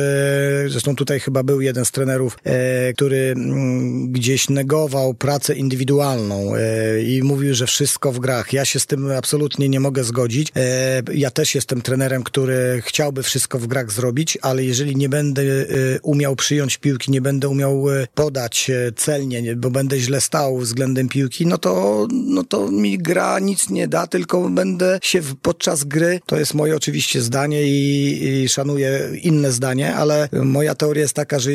[0.68, 6.54] zresztą tutaj chyba był jeden z trenerów, e, który m, mm, gdzieś negował pracę indywidualną
[6.54, 8.52] e, i mówił, że wszystko w grach.
[8.52, 10.52] Ja się z tym absolutnie nie mogę zgodzić.
[10.56, 15.42] E, ja też jestem trenerem, który chciałby wszystko w grach zrobić, ale jeżeli nie będę
[15.42, 15.64] e,
[16.02, 21.08] umiał przyjąć piłki, nie będę umiał e, podać e, celnie, bo będę źle stał względem
[21.08, 26.20] piłki, no to, no to mi gra nic nie da, tylko będę się podczas gry,
[26.26, 31.38] to jest moje oczywiście zdanie i, i szanuję inne zdanie, ale moja teoria jest taka,
[31.38, 31.50] że,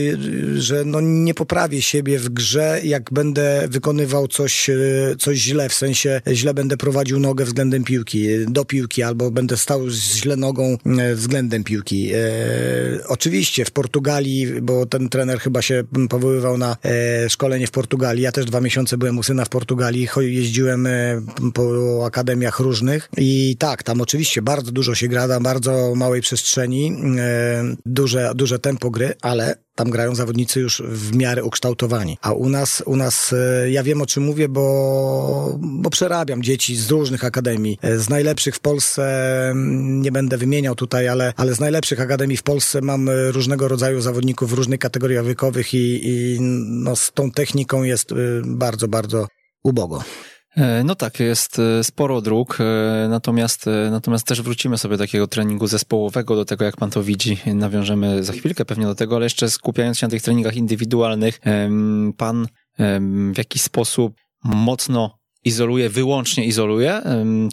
[0.56, 4.76] że no nie poprawię siebie w grze, jak będę wykonywał coś, e,
[5.20, 9.90] coś źle, w sensie źle będę prowadził nogę względem piłki, do piłki, albo będę stał
[9.90, 12.12] źle nogą e, względem piłki.
[12.14, 12.18] E,
[13.08, 18.32] oczywiście w Portugalii, bo ten trener chyba się powoływał na e, szkolenie w Portugalii, ja
[18.32, 21.22] też dwa miesiące byłem u syna w Portugalii, jeździłem e,
[21.54, 26.94] po akademiach różnych i tak, tam oczywiście bardzo dużo się gra na bardzo małej przestrzeni,
[27.20, 32.18] e, duże, duże tempo gry, ale tam grają zawodnicy już w miarę ukształtowani.
[32.22, 36.76] A u nas, u nas e, ja wiem o czym mówię, bo, bo przerabiam dzieci
[36.76, 37.78] z różnych akademii.
[37.82, 42.44] E, z najlepszych w Polsce, nie będę wymieniał tutaj, ale, ale z najlepszych akademii w
[42.44, 46.38] Polsce mam różnego rodzaju zawodników w różnych kategoriach wiekowych i, i
[46.70, 49.28] no, z tą techniką jest bardzo, bardzo
[49.64, 50.04] ubogo.
[50.58, 55.28] E, no tak, jest e, sporo dróg, e, natomiast, natomiast też wrócimy sobie do takiego
[55.28, 59.26] treningu zespołowego, do tego jak pan to widzi, nawiążemy za chwilkę pewnie do tego, ale
[59.26, 61.40] jeszcze skupiając się na tych treningach indywidualnych,
[62.18, 62.48] pan
[63.34, 67.02] w jakiś sposób mocno izoluje, wyłącznie izoluje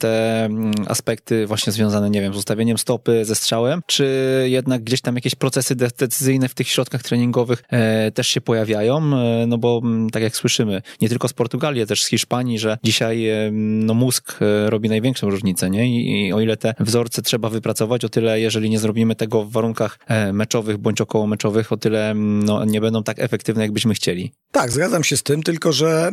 [0.00, 0.48] te
[0.86, 4.06] aspekty właśnie związane, nie wiem, z ustawieniem stopy, ze strzałem, czy
[4.48, 9.46] jednak gdzieś tam jakieś procesy decyzyjne w tych środkach treningowych e, też się pojawiają, e,
[9.46, 13.94] no bo tak jak słyszymy, nie tylko z Portugalii, też z Hiszpanii, że dzisiaj no
[13.94, 15.88] mózg e, robi największą różnicę, nie?
[15.88, 19.52] I, I o ile te wzorce trzeba wypracować, o tyle jeżeli nie zrobimy tego w
[19.52, 19.98] warunkach
[20.32, 24.32] meczowych bądź około meczowych, o tyle no, nie będą tak efektywne, jakbyśmy chcieli.
[24.52, 26.12] Tak, zgadzam się z tym, tylko że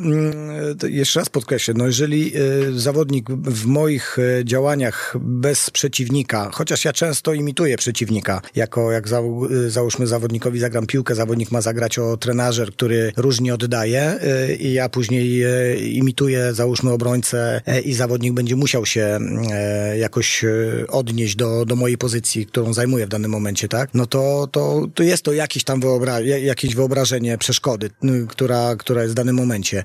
[0.90, 6.94] jeszcze raz podkreślam, no jeżeli y, zawodnik w moich y, działaniach bez przeciwnika, chociaż ja
[6.94, 12.18] często imituję przeciwnika, jako jak za, y, załóżmy zawodnikowi zagram piłkę, zawodnik ma zagrać o
[12.18, 14.20] trenażer, który różnie oddaje
[14.60, 15.44] i ja później
[15.98, 19.20] imituję załóżmy obrońcę i zawodnik będzie musiał się
[20.00, 20.46] jakoś
[20.88, 23.90] odnieść do, do mojej pozycji, którą zajmuję w danym momencie, tak?
[23.94, 27.90] No to, to, to jest to jakieś tam wyobra jakieś wyobrażenie przeszkody,
[28.28, 29.84] która, która jest w danym momencie.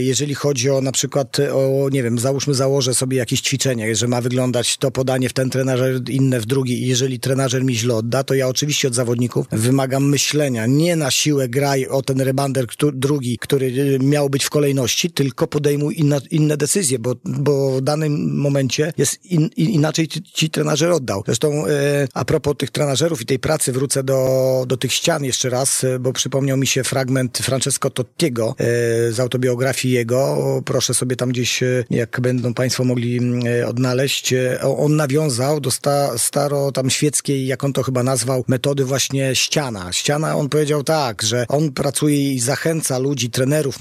[0.00, 4.08] Jeżeli chodzi o na przykład przykład o, nie wiem, załóżmy, założę sobie jakieś ćwiczenie, że
[4.08, 8.24] ma wyglądać to podanie w ten trenażer, inne w drugi jeżeli trenażer mi źle odda,
[8.24, 10.66] to ja oczywiście od zawodników wymagam myślenia.
[10.66, 15.46] Nie na siłę graj o ten rebander drugi, który y, miał być w kolejności, tylko
[15.46, 20.50] podejmuj inna, inne decyzje, bo, bo w danym momencie jest in, in, inaczej ci, ci
[20.50, 21.22] trenażer oddał.
[21.26, 25.50] Zresztą e, a propos tych trenażerów i tej pracy wrócę do, do tych ścian jeszcze
[25.50, 28.64] raz, e, bo przypomniał mi się fragment Francesco Tottiego e,
[29.12, 30.62] z autobiografii jego.
[30.64, 34.96] Proszę sobie sobie tam gdzieś, e, jak będą Państwo mogli mm, e, odnaleźć, e, on
[34.96, 39.92] nawiązał do sta, staro tam świeckiej, jak on to chyba nazwał, metody właśnie ściana.
[39.92, 43.78] Ściana, on powiedział tak, że on pracuje i zachęca ludzi, trenerów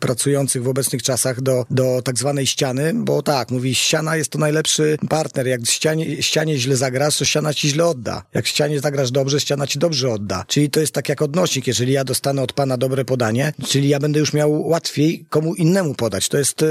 [0.00, 4.38] pracujących w obecnych czasach do, do tak zwanej ściany, bo tak, mówi, ściana jest to
[4.38, 5.46] najlepszy partner.
[5.46, 8.22] Jak ścianie, ścianie źle zagrasz, to ściana ci źle odda.
[8.34, 10.44] Jak ścianie zagrasz dobrze, ściana ci dobrze odda.
[10.48, 11.66] Czyli to jest tak jak odnośnik.
[11.66, 15.94] Jeżeli ja dostanę od pana dobre podanie, czyli ja będę już miał łatwiej komu innemu
[15.94, 16.28] podać.
[16.28, 16.64] To jest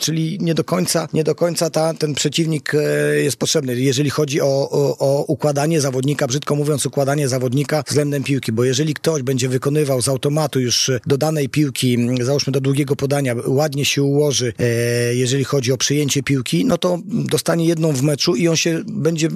[0.00, 4.40] czyli nie do końca, nie do końca ta, ten przeciwnik e, jest potrzebny, jeżeli chodzi
[4.40, 9.48] o, o, o układanie zawodnika, brzydko mówiąc, układanie zawodnika względem piłki, bo jeżeli ktoś będzie
[9.48, 15.14] wykonywał z automatu już do danej piłki, załóżmy do długiego podania, ładnie się ułoży, e,
[15.14, 19.28] jeżeli chodzi o przyjęcie piłki, no to dostanie jedną w meczu i on się będzie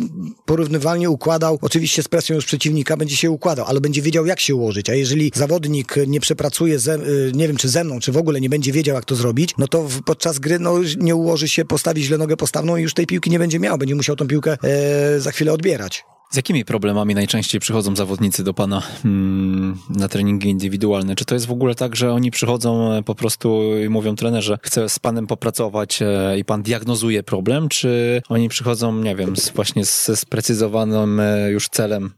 [0.45, 4.55] porównywalnie układał, oczywiście z presją już przeciwnika będzie się układał, ale będzie wiedział jak się
[4.55, 6.99] ułożyć, a jeżeli zawodnik nie przepracuje, ze, e,
[7.33, 9.69] nie wiem czy ze mną, czy w ogóle nie będzie wiedział jak to zrobić, no
[9.69, 13.31] to podczas gry no, nie ułoży się, postawi źle nogę postawną i już tej piłki
[13.31, 16.05] nie będzie miał, będzie musiał tą piłkę e, za chwilę odbierać.
[16.31, 21.15] Z jakimi problemami najczęściej przychodzą zawodnicy do pana hmm, na treningi indywidualne?
[21.15, 24.59] Czy to jest w ogóle tak, że oni przychodzą e, po prostu i mówią trenerze,
[24.63, 29.51] chcę z panem popracować e, i pan diagnozuje problem, czy oni przychodzą, nie wiem, z,
[29.51, 32.11] właśnie z sprecyzowanym e, już celem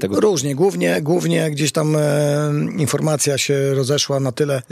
[0.00, 0.20] tego?
[0.20, 1.96] Różnie, głównie, głównie gdzieś tam
[2.78, 4.62] informacja się rozeszła na tyle,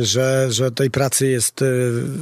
[0.00, 1.64] że, że tej pracy jest,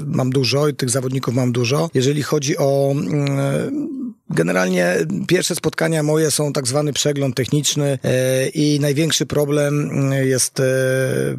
[0.07, 1.90] mam dużo i tych zawodników mam dużo.
[1.94, 8.81] Jeżeli chodzi o mm, Generalnie pierwsze spotkania moje są tak zwany przegląd techniczny e, i
[8.81, 10.64] największy problem e, jest e,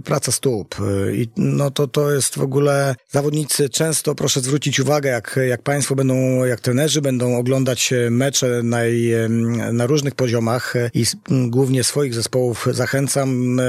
[0.04, 0.75] praca stóp.
[1.13, 5.95] I no to, to jest w ogóle zawodnicy często, proszę zwrócić uwagę, jak, jak państwo
[5.95, 13.60] będą, jak trenerzy będą oglądać mecze na, różnych poziomach i głównie swoich zespołów zachęcam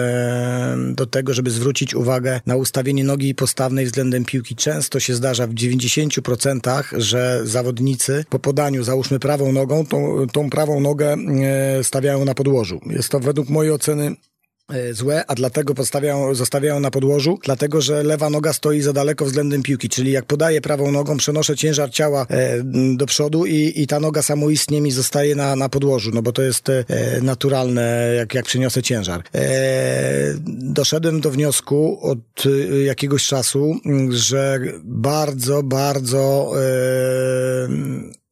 [0.95, 4.57] do tego, żeby zwrócić uwagę na ustawienie nogi postawnej względem piłki.
[4.57, 10.51] Często się zdarza w 90%, że zawodnicy po podaniu, załóżmy załóżmy prawą nogą, tą, tą
[10.51, 11.17] prawą nogę
[11.79, 12.81] e, stawiają na podłożu.
[12.87, 14.17] Jest to według mojej oceny
[14.69, 19.25] e, złe, a dlatego postawiają, zostawiają na podłożu, dlatego że lewa noga stoi za daleko
[19.25, 22.63] względem piłki, czyli jak podaję prawą nogą, przenoszę ciężar ciała e,
[22.97, 26.43] do przodu i, i ta noga samoistnie mi zostaje na, na podłożu, no bo to
[26.43, 26.85] jest e,
[27.23, 29.23] naturalne, jak, jak przeniosę ciężar.
[29.35, 33.77] E, doszedłem do wniosku od e, jakiegoś czasu,
[34.11, 36.53] że bardzo, bardzo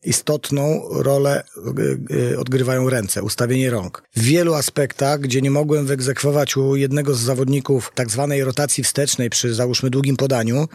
[0.08, 1.44] istotną rolę
[2.32, 4.02] y, odgrywają ręce, ustawienie rąk.
[4.16, 9.30] W wielu aspektach, gdzie nie mogłem wyegzekwować u jednego z zawodników tak zwanej rotacji wstecznej
[9.30, 10.68] przy załóżmy długim podaniu,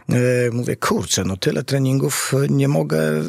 [0.51, 3.23] mówię, kurczę, no tyle treningów nie mogę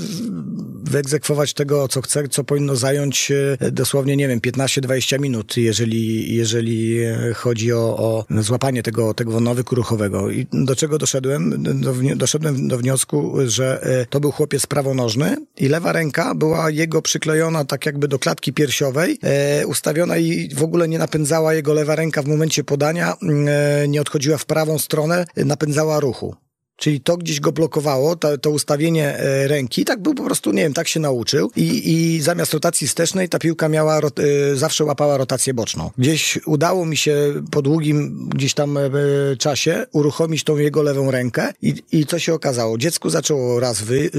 [0.83, 3.33] wyegzekwować tego, co chcę, co powinno zająć
[3.73, 6.99] dosłownie, nie wiem, 15-20 minut, jeżeli, jeżeli
[7.35, 10.31] chodzi o, o złapanie tego, tego nawyku ruchowego.
[10.31, 11.63] I do czego doszedłem?
[11.81, 17.03] Do, doszedłem do wniosku, że e, to był chłopiec prawonożny i lewa ręka była jego
[17.03, 21.97] przyklejona tak jakby do klatki piersiowej, e, ustawiona i w ogóle nie napędzała jego lewa
[21.97, 26.44] ręka w momencie podania, e, nie odchodziła w prawą stronę, napędzała ruchu.
[26.77, 30.63] Czyli to gdzieś go blokowało, to, to ustawienie e, ręki, tak był po prostu, nie
[30.63, 35.17] wiem, tak się nauczył i, i zamiast rotacji wstecznej ta piłka miała, e, zawsze łapała
[35.17, 35.91] rotację boczną.
[35.99, 38.91] Gdzieś udało mi się po długim gdzieś tam e,
[39.39, 42.79] czasie uruchomić tą jego lewą rękę i, i co się okazało?
[42.79, 44.11] Dziecku zaczęło raz, wy,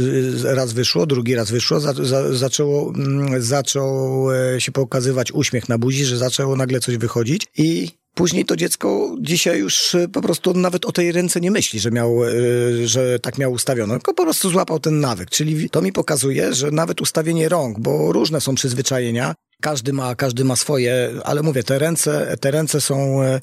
[0.43, 4.28] raz wyszło, drugi raz wyszło, za, za, zaczęło, mm, zaczął
[4.60, 9.59] się pokazywać uśmiech na buzi, że zaczęło nagle coś wychodzić i Później to dziecko dzisiaj
[9.59, 12.30] już e, po prostu nawet o tej ręce nie myśli, że miał, e,
[12.88, 15.30] że tak miał ustawiono, tylko po prostu złapał ten nawyk.
[15.30, 20.43] Czyli to mi pokazuje, że nawet ustawienie rąk, bo różne są przyzwyczajenia, każdy ma, każdy
[20.43, 23.41] ma swoje, ale mówię, te ręce, te ręce są e,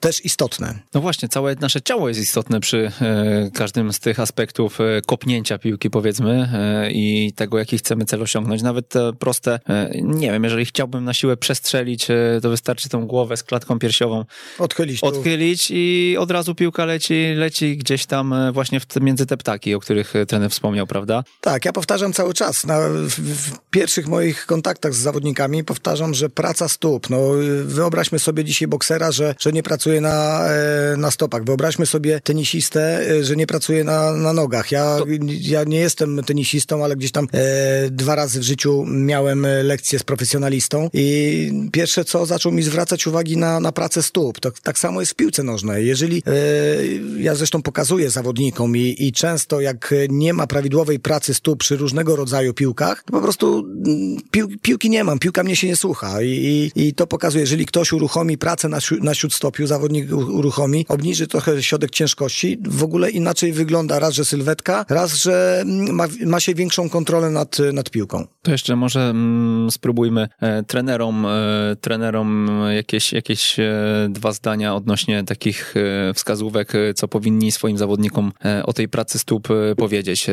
[0.00, 0.78] też istotne.
[0.94, 5.58] No właśnie, całe nasze ciało jest istotne przy e, każdym z tych aspektów e, kopnięcia
[5.58, 8.62] piłki, powiedzmy, e, i tego, jaki chcemy cel osiągnąć.
[8.62, 13.06] Nawet te proste, e, nie wiem, jeżeli chciałbym na siłę przestrzelić, e, to wystarczy tą
[13.06, 14.24] głowę z klatką piersiową
[14.58, 19.26] odchylić, odchylić i od razu piłka leci, leci gdzieś tam e, właśnie w te, między
[19.26, 21.24] te ptaki, o których trener wspomniał, prawda?
[21.40, 22.66] Tak, ja powtarzam cały czas.
[22.66, 27.10] Na, w, w pierwszych moich kontaktach z zawodnikami powtarzam, że praca stóp.
[27.10, 27.18] No,
[27.64, 31.44] wyobraźmy sobie dzisiaj boksera, że, że nie pracuje pracuje na, e, na stopach.
[31.44, 34.72] Wyobraźmy sobie tenisistę, e, że nie pracuje na, na nogach.
[34.72, 35.04] Ja, to...
[35.28, 40.02] ja nie jestem tenisistą, ale gdzieś tam e, dwa razy w życiu miałem lekcję z
[40.02, 44.40] profesjonalistą i pierwsze co, zaczął mi zwracać uwagi na, na pracę stóp.
[44.40, 45.86] To, tak samo jest w piłce nożnej.
[45.86, 51.58] Jeżeli, e, ja zresztą pokazuję zawodnikom i, i często jak nie ma prawidłowej pracy stóp
[51.58, 55.66] przy różnego rodzaju piłkach, to po prostu mm, pił, piłki nie mam, piłka mnie się
[55.66, 56.28] nie słucha i,
[56.76, 61.62] i, i to pokazuje, jeżeli ktoś uruchomi pracę na, na śródstopiu, zawodnik uruchomi, obniży trochę
[61.62, 66.88] środek ciężkości, w ogóle inaczej wygląda raz, że sylwetka, raz, że ma, ma się większą
[66.88, 68.26] kontrolę nad, nad piłką.
[68.42, 73.72] To jeszcze może mm, spróbujmy e, trenerom, e, trenerom jakieś, jakieś e,
[74.10, 79.18] dwa zdania odnośnie takich e, wskazówek, e, co powinni swoim zawodnikom e, o tej pracy
[79.18, 80.26] stóp powiedzieć,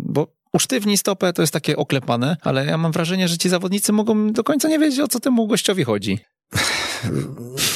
[0.00, 4.32] bo usztywni stopę to jest takie oklepane, ale ja mam wrażenie, że ci zawodnicy mogą
[4.32, 6.18] do końca nie wiedzieć, o co temu gościowi chodzi.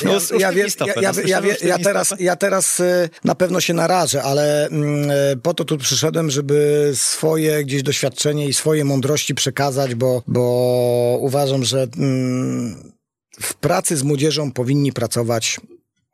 [0.04, 4.66] No, ja, ja, ja, ja, ja, teraz, ja teraz y, na pewno się narażę, ale
[4.66, 10.22] mm, y, po to tu przyszedłem, żeby swoje gdzieś doświadczenie i swoje mądrości przekazać, bo,
[10.26, 12.92] bo uważam, że mm,
[13.40, 15.60] w pracy z młodzieżą powinni pracować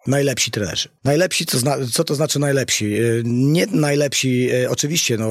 [0.07, 0.89] Najlepsi trenerzy.
[1.05, 2.85] Najlepsi, co, zna, co to znaczy najlepsi?
[3.01, 5.29] Y, nie najlepsi, y, oczywiście, no,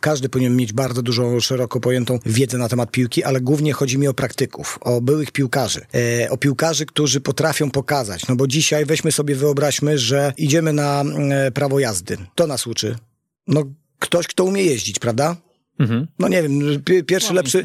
[0.00, 4.08] każdy powinien mieć bardzo dużą, szeroko pojętą wiedzę na temat piłki, ale głównie chodzi mi
[4.08, 5.80] o praktyków, o byłych piłkarzy,
[6.24, 8.28] y, o piłkarzy, którzy potrafią pokazać.
[8.28, 11.04] No bo dzisiaj weźmy sobie, wyobraźmy, że idziemy na
[11.54, 12.16] prawo jazdy.
[12.34, 12.96] To nas uczy.
[13.46, 13.62] No,
[13.98, 15.36] ktoś, kto umie jeździć, prawda?
[15.78, 16.06] Mhm.
[16.18, 17.62] No nie wiem, pierwszy lepszy,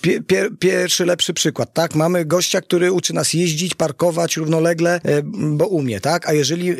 [0.00, 1.94] pie, pie, pierwszy lepszy przykład, tak?
[1.94, 6.28] Mamy gościa, który uczy nas jeździć, parkować równolegle, e, bo umie, tak?
[6.28, 6.76] A jeżeli, e,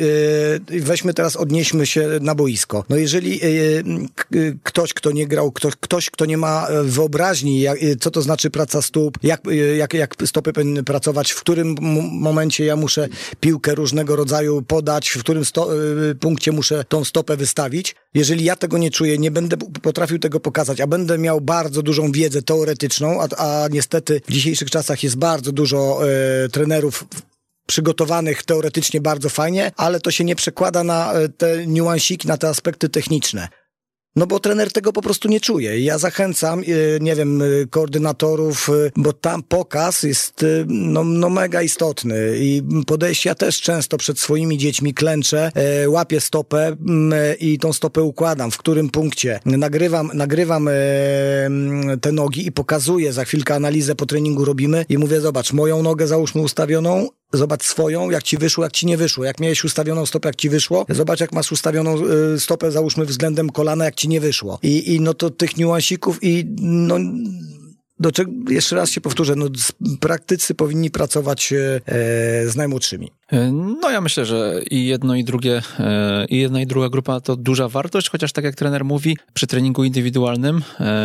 [0.69, 2.85] weźmy teraz, odnieśmy się na boisko.
[2.89, 3.47] No jeżeli e,
[4.63, 7.65] ktoś, kto nie grał, ktoś, ktoś kto nie ma wyobraźni,
[7.99, 9.41] co to znaczy praca stóp, jak,
[9.77, 11.75] jak, jak stopy powinny pracować, w którym
[12.11, 13.07] momencie ja muszę
[13.39, 15.43] piłkę różnego rodzaju podać, w którym
[16.19, 17.95] punkcie muszę tą stopę wystawić.
[18.13, 22.11] Jeżeli ja tego nie czuję, nie będę potrafił tego pokazać, a będę miał bardzo dużą
[22.11, 27.05] wiedzę teoretyczną, a, a niestety w dzisiejszych czasach jest bardzo dużo e, trenerów
[27.65, 32.49] przygotowanych teoretycznie bardzo fajnie, ale to się nie przekłada na e, te niuansiki, na te
[32.49, 33.47] aspekty techniczne.
[34.15, 35.79] No bo trener tego po prostu nie czuje.
[35.79, 36.63] Ja zachęcam, e,
[37.01, 43.29] nie wiem, e, koordynatorów, e, bo tam pokaz jest no, no mega istotny i podejście
[43.29, 45.51] ja też często przed swoimi dziećmi klęczę,
[45.87, 46.75] łapię stopę
[47.39, 49.39] i tą stopę układam, w którym punkcie.
[49.45, 50.69] Nagrywam, nagrywam
[52.01, 56.07] te nogi i pokazuję, za chwilkę analizę po treningu robimy i mówię, zobacz, moją nogę
[56.07, 59.23] załóżmy ustawioną, Zobacz swoją, jak ci wyszło, jak ci nie wyszło.
[59.25, 60.85] Jak miałeś ustawioną stopę, jak ci wyszło.
[60.89, 61.95] Zobacz, jak masz ustawioną
[62.35, 64.59] y, stopę, załóżmy względem kolana, jak ci nie wyszło.
[64.63, 66.97] I, i no to tych niuansików i no
[68.01, 69.45] do czego, jeszcze raz się powtórzę, no,
[69.99, 71.81] praktycy powinni pracować e,
[72.49, 73.11] z najmłodszymi.
[73.51, 75.61] No ja myślę, że i jedno i drugie,
[76.29, 79.83] i jedna i druga grupa to duża wartość, chociaż tak jak trener mówi, przy treningu
[79.83, 80.61] indywidualnym,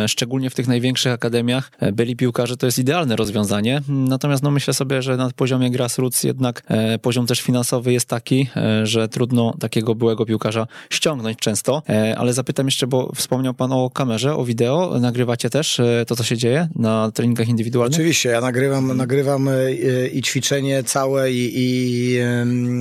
[0.07, 3.81] szczególnie w tych największych akademiach, byli piłkarze to jest idealne rozwiązanie.
[3.89, 6.63] Natomiast no myślę sobie, że na poziomie grassroots jednak
[7.01, 8.47] poziom też finansowy jest taki,
[8.83, 11.83] że trudno takiego byłego piłkarza ściągnąć często.
[12.17, 14.99] Ale zapytam jeszcze, bo wspomniał pan o kamerze, o wideo.
[14.99, 17.95] Nagrywacie też to, co się dzieje na treningach indywidualnych?
[17.95, 19.49] Oczywiście, ja nagrywam, nagrywam
[20.13, 22.16] i ćwiczenie całe i, i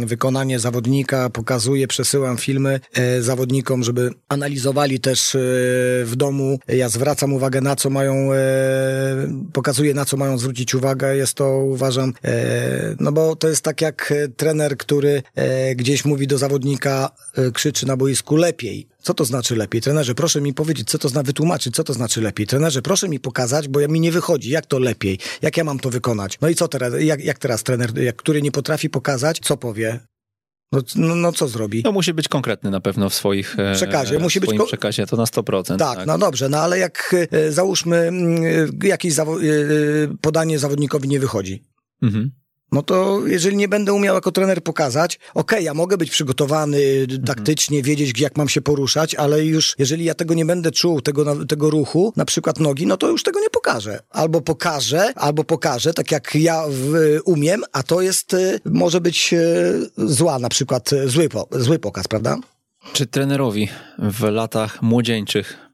[0.07, 5.39] wykonanie zawodnika, pokazuję, przesyłam filmy e, zawodnikom, żeby analizowali też e,
[6.05, 6.59] w domu.
[6.69, 8.39] Ja zwracam uwagę na co mają, e,
[9.53, 11.17] pokazuję na co mają zwrócić uwagę.
[11.17, 12.13] Jest to uważam,
[13.01, 15.23] no bo to jest tak jak trener, który
[15.77, 17.11] gdzieś mówi do zawodnika,
[17.53, 18.89] krzyczy na boisku lepiej.
[19.07, 19.81] Co to znaczy lepiej?
[19.81, 22.47] Trenerze, proszę mi powiedzieć, co to znaczy, wytłumaczyć, co to znaczy lepiej.
[22.47, 25.79] Trenerze, proszę mi pokazać, bo ja mi nie wychodzi, jak to lepiej, jak ja mam
[25.79, 26.39] to wykonać.
[26.41, 30.01] No i co teraz, jak, jak teraz trener, jak, który nie potrafi pokazać, co powie?
[30.73, 31.83] No, no, no, co zrobi?
[31.85, 34.19] No musi być konkretny na pewno w swoich e, przekazie.
[34.19, 35.77] Musi być ko- przekazie, to na 100%.
[35.77, 38.45] Tak, tak, no dobrze, no ale jak e, załóżmy mm,
[38.83, 39.41] e, jakieś zawo-
[40.21, 41.63] podanie zawodnikowi nie wychodzi.
[42.03, 42.31] Mhm
[42.73, 47.07] no to jeżeli nie będę umiał jako trener pokazać, okej, okay, ja mogę być przygotowany
[47.27, 51.47] taktycznie, wiedzieć jak mam się poruszać, ale już jeżeli ja tego nie będę czuł, tego,
[51.47, 54.01] tego ruchu, na przykład nogi, no to już tego nie pokażę.
[54.11, 59.33] Albo pokażę, albo pokażę, tak jak ja w, umiem, a to jest, y, może być
[59.33, 62.37] y, zła, na przykład y, zły, zły pokaz, prawda?
[62.93, 65.66] Czy trenerowi w latach młodzieńczych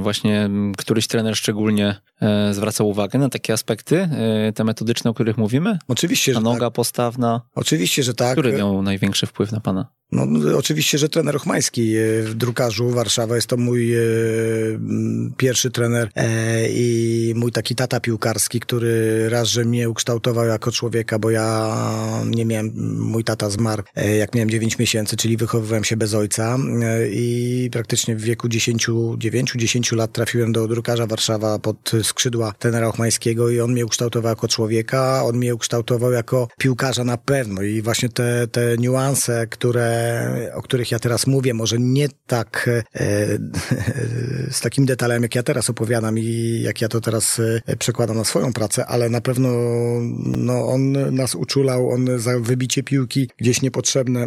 [0.00, 5.38] właśnie któryś trener szczególnie e, zwracał uwagę na takie aspekty, e, te metodyczne, o których
[5.38, 5.78] mówimy?
[5.88, 6.72] Oczywiście, że noga tak.
[6.72, 7.40] postawna.
[7.54, 8.32] Oczywiście, że tak.
[8.32, 9.99] Który miał największy wpływ na pana?
[10.12, 10.26] No,
[10.58, 13.34] oczywiście, że trener Ochmański e, w drukarzu Warszawa.
[13.34, 14.00] Jest to mój e,
[15.36, 21.18] pierwszy trener e, i mój taki tata piłkarski, który raz, że mnie ukształtował jako człowieka,
[21.18, 21.76] bo ja
[22.26, 23.82] nie miałem, mój tata zmarł
[24.18, 26.58] jak miałem 9 miesięcy, czyli wychowywałem się bez ojca
[27.10, 33.50] i praktycznie w wieku 10, 9-10 lat trafiłem do drukarza Warszawa pod skrzydła trenera Ochmańskiego
[33.50, 37.62] i on mnie ukształtował jako człowieka, on mnie ukształtował jako piłkarza na pewno.
[37.62, 39.99] I właśnie te, te niuanse, które
[40.54, 42.82] o których ja teraz mówię, może nie tak e,
[44.50, 48.24] z takim detalem, jak ja teraz opowiadam i jak ja to teraz e, przekładam na
[48.24, 49.48] swoją pracę, ale na pewno
[50.36, 54.20] no, on nas uczulał, on za wybicie piłki gdzieś niepotrzebne.
[54.20, 54.26] E,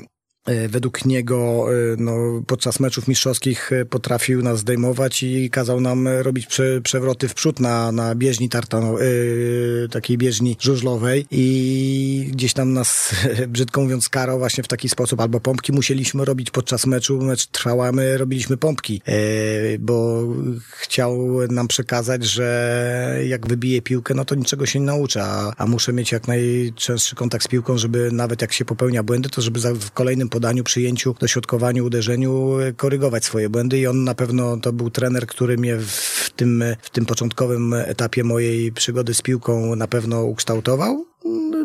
[0.69, 6.45] według niego e, no, podczas meczów mistrzowskich e, potrafił nas zdejmować i kazał nam robić
[6.45, 12.73] prze, przewroty w przód na, na bieżni tartano, yy, takiej bieżni żużlowej i gdzieś tam
[12.73, 13.15] nas,
[13.47, 15.21] brzydko mówiąc, karał właśnie w taki sposób.
[15.21, 20.27] Albo pompki musieliśmy robić podczas meczu, mecz trwał, a my robiliśmy pompki, yy, bo
[20.69, 21.17] chciał
[21.49, 25.93] nam przekazać, że jak wybiję piłkę, no to niczego się nie nauczę, a, a muszę
[25.93, 29.73] mieć jak najczęstszy kontakt z piłką, żeby nawet jak się popełnia błędy, to żeby za,
[29.73, 34.73] w kolejnym podaniu, przyjęciu, dośrodkowaniu, uderzeniu e, korygować swoje błędy i on na pewno to
[34.73, 39.87] był trener, który mnie w tym, w tym początkowym etapie mojej przygody z piłką na
[39.87, 41.05] pewno ukształtował.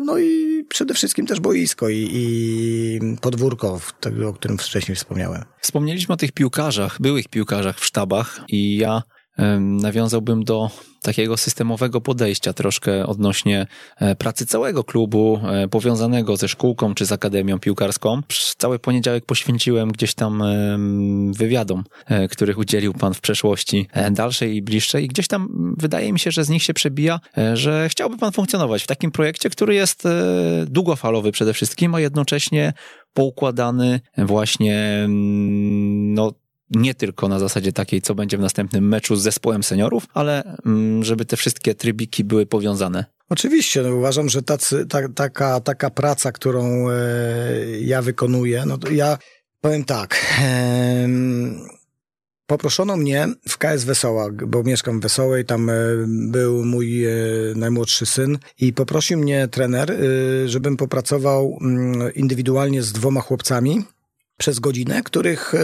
[0.05, 3.79] No i przede wszystkim też boisko i, i podwórko,
[4.27, 5.43] o którym wcześniej wspomniałem.
[5.61, 9.01] Wspomnieliśmy o tych piłkarzach, byłych piłkarzach w sztabach i ja
[9.59, 10.69] nawiązałbym do
[11.01, 13.67] takiego systemowego podejścia troszkę odnośnie
[13.97, 18.21] e, pracy całego klubu, e, powiązanego ze szkółką czy z akademią piłkarską.
[18.57, 20.43] Cały poniedziałek poświęciłem gdzieś tam
[21.31, 25.05] wywiadom, e, których udzielił pan w przeszłości dalszej i bliższej.
[25.05, 27.19] I gdzieś tam wydaje mi się, że z nich się przebija,
[27.53, 30.03] że chciałby pan funkcjonować w takim projekcie, który jest
[30.65, 32.73] długofalowy przede wszystkim, a jednocześnie
[33.13, 36.31] poukładany właśnie no,
[36.71, 41.03] nie tylko na zasadzie takiej, co będzie w następnym meczu z zespołem seniorów, ale mm,
[41.03, 43.05] żeby te wszystkie trybiki były powiązane.
[43.29, 46.95] Oczywiście, no uważam, że tacy, ta, taka, taka praca, którą e,
[47.81, 49.17] ja wykonuję, no to ja
[49.61, 50.25] powiem tak.
[50.41, 51.07] E,
[52.49, 55.73] poproszono mnie w KS Wesoła, bo mieszkam w Wesołej, tam e,
[56.07, 57.11] był mój e,
[57.55, 59.97] najmłodszy syn i poprosił mnie trener, e,
[60.47, 63.83] żebym popracował mm, indywidualnie z dwoma chłopcami
[64.39, 65.59] przez godzinę, których e,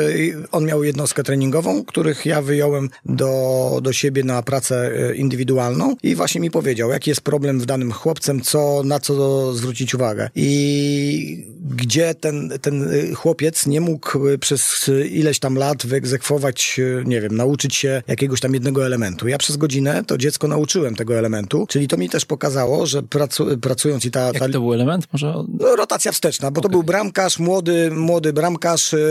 [0.52, 6.16] on miał jednostkę treningową, których ja wyjąłem do, do siebie na pracę e, indywidualną i
[6.16, 10.30] właśnie mi powiedział, jaki jest problem w danym chłopcem, co, na co zwrócić uwagę.
[10.36, 11.46] I
[11.76, 18.04] gdzie ten, ten chłopiec nie mógł przez ileś tam lat wyegzekwować, nie wiem, nauczyć się
[18.08, 19.28] jakiegoś tam jednego elementu.
[19.28, 23.58] Ja przez godzinę to dziecko nauczyłem tego elementu, czyli to mi też pokazało, że pracu,
[23.58, 24.26] pracując i ta...
[24.26, 25.08] Jaki to był element?
[25.14, 25.34] Może...
[25.60, 26.64] No, rotacja wsteczna, bo okay.
[26.64, 28.65] to był bramkarz, młody, młody bramkarz,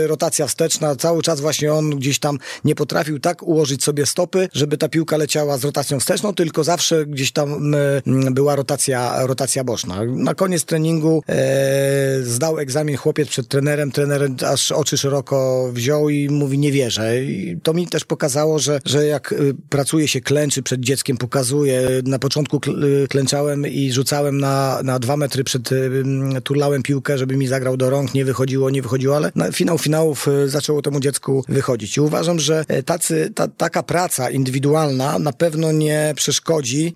[0.07, 4.77] rotacja wsteczna, cały czas właśnie on gdzieś tam nie potrafił tak ułożyć sobie stopy, żeby
[4.77, 7.75] ta piłka leciała z rotacją wsteczną, tylko zawsze gdzieś tam
[8.31, 10.03] była rotacja, rotacja boczna.
[10.05, 16.29] Na koniec treningu e, zdał egzamin chłopiec przed trenerem, trener aż oczy szeroko wziął i
[16.29, 17.23] mówi nie wierzę.
[17.23, 21.89] I to mi też pokazało, że, że jak y, pracuje się klęczy przed dzieckiem, pokazuje.
[22.05, 22.59] Na początku
[23.03, 26.03] y, klęczałem i rzucałem na, na dwa metry przed, y,
[26.43, 30.27] turlałem piłkę, żeby mi zagrał do rąk, nie wychodziło, nie wychodziło, ale na finał finałów
[30.45, 31.97] zaczęło temu dziecku wychodzić.
[31.97, 36.91] I uważam, że e, tacy, ta, taka praca indywidualna na pewno nie przeszkodzi e,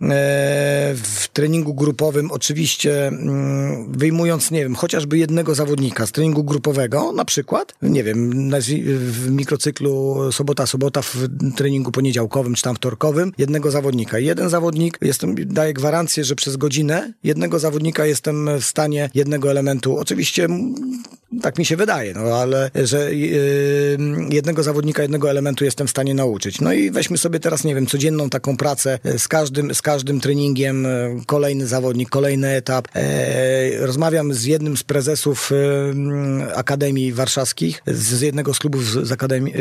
[0.96, 7.26] w treningu grupowym, oczywiście mm, wyjmując, nie wiem, chociażby jednego zawodnika z treningu grupowego, na
[7.26, 8.52] przykład, nie wiem,
[8.96, 11.16] w mikrocyklu sobota, sobota w
[11.56, 14.20] treningu poniedziałkowym czy tam wtorkowym, jednego zawodnika.
[14.20, 19.98] Jeden zawodnik, jestem, daję gwarancję, że przez godzinę jednego zawodnika jestem w stanie jednego elementu,
[19.98, 20.48] oczywiście
[21.42, 23.98] tak mi się wydaje, no ale że yy,
[24.30, 26.62] jednego zawodnika, jednego elementu jestem w stanie nauczyć.
[26.62, 30.88] No i weźmy sobie teraz, nie wiem, codzienną taką pracę z każdym, z każdym treningiem,
[31.26, 32.88] kolejny zawodnik, kolejny etap.
[32.96, 39.54] E, rozmawiam z jednym z prezesów e, Akademii Warszawskich, z jednego z klubów z Akademii,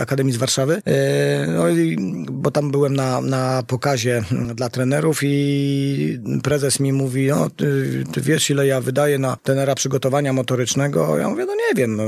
[0.00, 1.96] Akademii z Warszawy, e, no i,
[2.32, 4.24] bo tam byłem na, na pokazie
[4.54, 9.74] dla trenerów i prezes mi mówi, no ty, ty wiesz ile ja wydaję na trenera
[9.74, 11.18] przygotowania motorycznego?
[11.18, 12.00] Ja mówię, no nie wiem,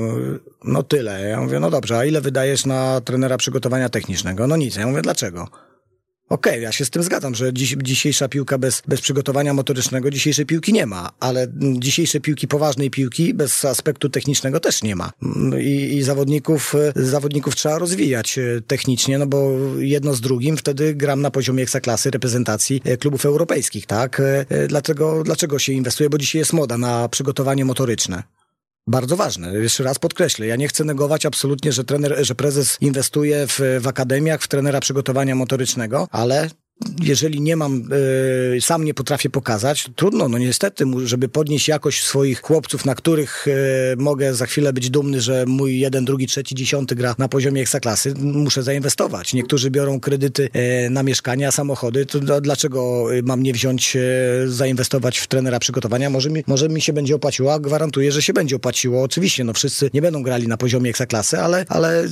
[0.64, 1.28] no, tyle.
[1.28, 4.46] Ja mówię, no dobrze, a ile wydajesz na trenera przygotowania technicznego?
[4.46, 4.76] No nic.
[4.76, 5.48] Ja mówię, dlaczego?
[6.28, 10.10] Okej, okay, ja się z tym zgadzam, że dziś, dzisiejsza piłka bez, bez przygotowania motorycznego
[10.10, 11.46] dzisiejszej piłki nie ma, ale
[11.78, 15.10] dzisiejsze piłki, poważnej piłki bez aspektu technicznego też nie ma.
[15.60, 21.22] I, i zawodników, zawodników trzeba rozwijać e, technicznie, no bo jedno z drugim wtedy gram
[21.22, 24.20] na poziomie ekstraklasy reprezentacji e, klubów europejskich, tak?
[24.20, 26.10] E, dlaczego, dlaczego się inwestuje?
[26.10, 28.22] Bo dzisiaj jest moda na przygotowanie motoryczne.
[28.88, 29.54] Bardzo ważne.
[29.54, 33.86] Jeszcze raz podkreślę, ja nie chcę negować absolutnie, że trener, że prezes inwestuje w, w
[33.86, 36.50] akademiach, w trenera przygotowania motorycznego, ale
[37.02, 37.88] jeżeli nie mam,
[38.56, 43.46] y, sam nie potrafię pokazać, trudno, no niestety, żeby podnieść jakość swoich chłopców, na których
[43.48, 43.52] y,
[43.98, 48.14] mogę za chwilę być dumny, że mój jeden, drugi, trzeci, dziesiąty gra na poziomie ekstraklasy,
[48.14, 49.34] muszę zainwestować.
[49.34, 50.48] Niektórzy biorą kredyty
[50.86, 53.96] y, na mieszkania, samochody, to dlaczego mam nie wziąć,
[54.46, 56.10] zainwestować w trenera przygotowania?
[56.10, 59.02] Może mi, może mi się będzie opłaciło, a gwarantuję, że się będzie opłaciło.
[59.02, 62.04] Oczywiście, no wszyscy nie będą grali na poziomie ekstraklasy, ale, ale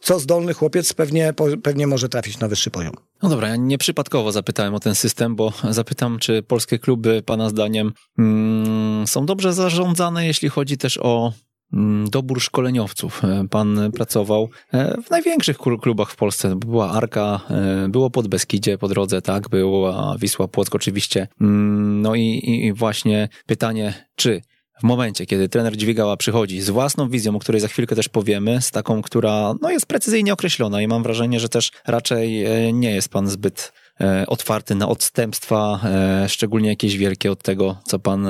[0.00, 3.09] co zdolny chłopiec pewnie, pewnie może trafić na wyższy poziom.
[3.22, 7.48] No dobra, ja nie przypadkowo zapytałem o ten system, bo zapytam, czy polskie kluby, Pana
[7.48, 11.32] zdaniem, mm, są dobrze zarządzane, jeśli chodzi też o
[11.72, 13.24] mm, dobór szkoleniowców.
[13.24, 16.56] E, pan pracował e, w największych klubach w Polsce.
[16.56, 21.28] Była Arka, e, było pod Beskidzie po drodze, tak, była Wisła Płock oczywiście.
[21.40, 24.42] Mm, no i, i właśnie pytanie, czy
[24.80, 28.60] w momencie, kiedy trener Dźwigała przychodzi z własną wizją, o której za chwilkę też powiemy,
[28.60, 32.90] z taką, która no, jest precyzyjnie określona i mam wrażenie, że też raczej e, nie
[32.90, 38.26] jest pan zbyt e, otwarty na odstępstwa, e, szczególnie jakieś wielkie od tego, co pan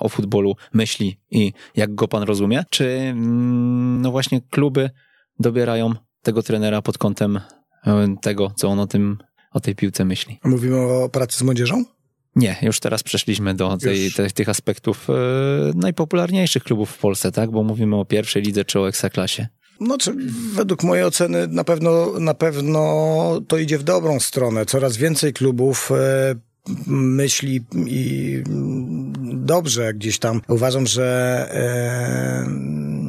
[0.00, 4.90] o futbolu myśli i jak go pan rozumie, czy mm, no właśnie kluby
[5.38, 7.40] dobierają tego trenera pod kątem
[8.22, 9.18] tego, co on o tym,
[9.52, 10.38] o tej piłce myśli.
[10.44, 11.84] Mówimy o pracy z młodzieżą?
[12.36, 15.12] Nie, już teraz przeszliśmy do tej, te, tych aspektów e,
[15.74, 17.50] najpopularniejszych klubów w Polsce, tak?
[17.50, 19.46] Bo mówimy o pierwszej lidze czy o ekstraklasie.
[19.80, 20.14] No, czy
[20.54, 24.66] według mojej oceny na pewno, na pewno to idzie w dobrą stronę.
[24.66, 26.34] Coraz więcej klubów e,
[26.86, 28.42] myśli i
[29.22, 30.40] dobrze gdzieś tam.
[30.48, 32.99] Uważam, że e,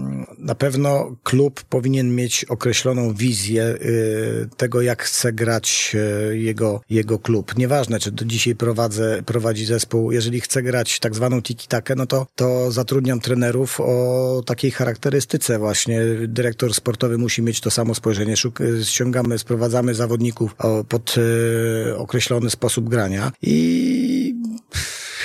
[0.51, 5.95] na pewno klub powinien mieć określoną wizję y, tego, jak chce grać
[6.31, 7.57] y, jego, jego klub.
[7.57, 10.11] Nieważne, czy do dzisiaj prowadzę, prowadzi zespół.
[10.11, 16.01] Jeżeli chce grać tak zwaną tiki-takę, no to, to zatrudniam trenerów o takiej charakterystyce właśnie.
[16.27, 18.35] Dyrektor sportowy musi mieć to samo spojrzenie.
[18.83, 20.55] ściągamy, sprowadzamy zawodników
[20.89, 24.35] pod y, określony sposób grania i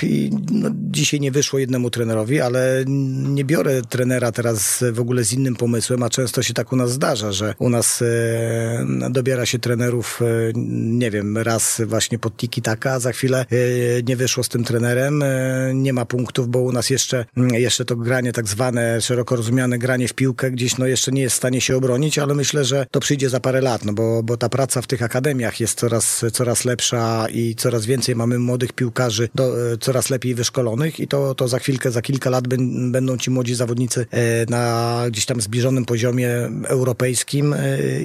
[0.03, 5.33] i no, dzisiaj nie wyszło jednemu trenerowi, ale nie biorę trenera teraz w ogóle z
[5.33, 9.59] innym pomysłem, a często się tak u nas zdarza, że u nas e, dobiera się
[9.59, 10.25] trenerów, e,
[10.55, 13.55] nie wiem, raz właśnie pod tiki taka, za chwilę e,
[14.03, 17.95] nie wyszło z tym trenerem, e, nie ma punktów, bo u nas jeszcze, jeszcze to
[17.95, 21.61] granie tak zwane, szeroko rozumiane granie w piłkę gdzieś no jeszcze nie jest w stanie
[21.61, 24.81] się obronić, ale myślę, że to przyjdzie za parę lat, no bo, bo ta praca
[24.81, 29.53] w tych akademiach jest coraz, coraz lepsza i coraz więcej mamy młodych piłkarzy, do,
[29.87, 32.47] coraz lepiej wyszkolonych i to, to za chwilkę, za kilka lat
[32.91, 34.05] będą ci młodzi zawodnicy
[34.49, 36.29] na gdzieś tam zbliżonym poziomie
[36.67, 37.55] europejskim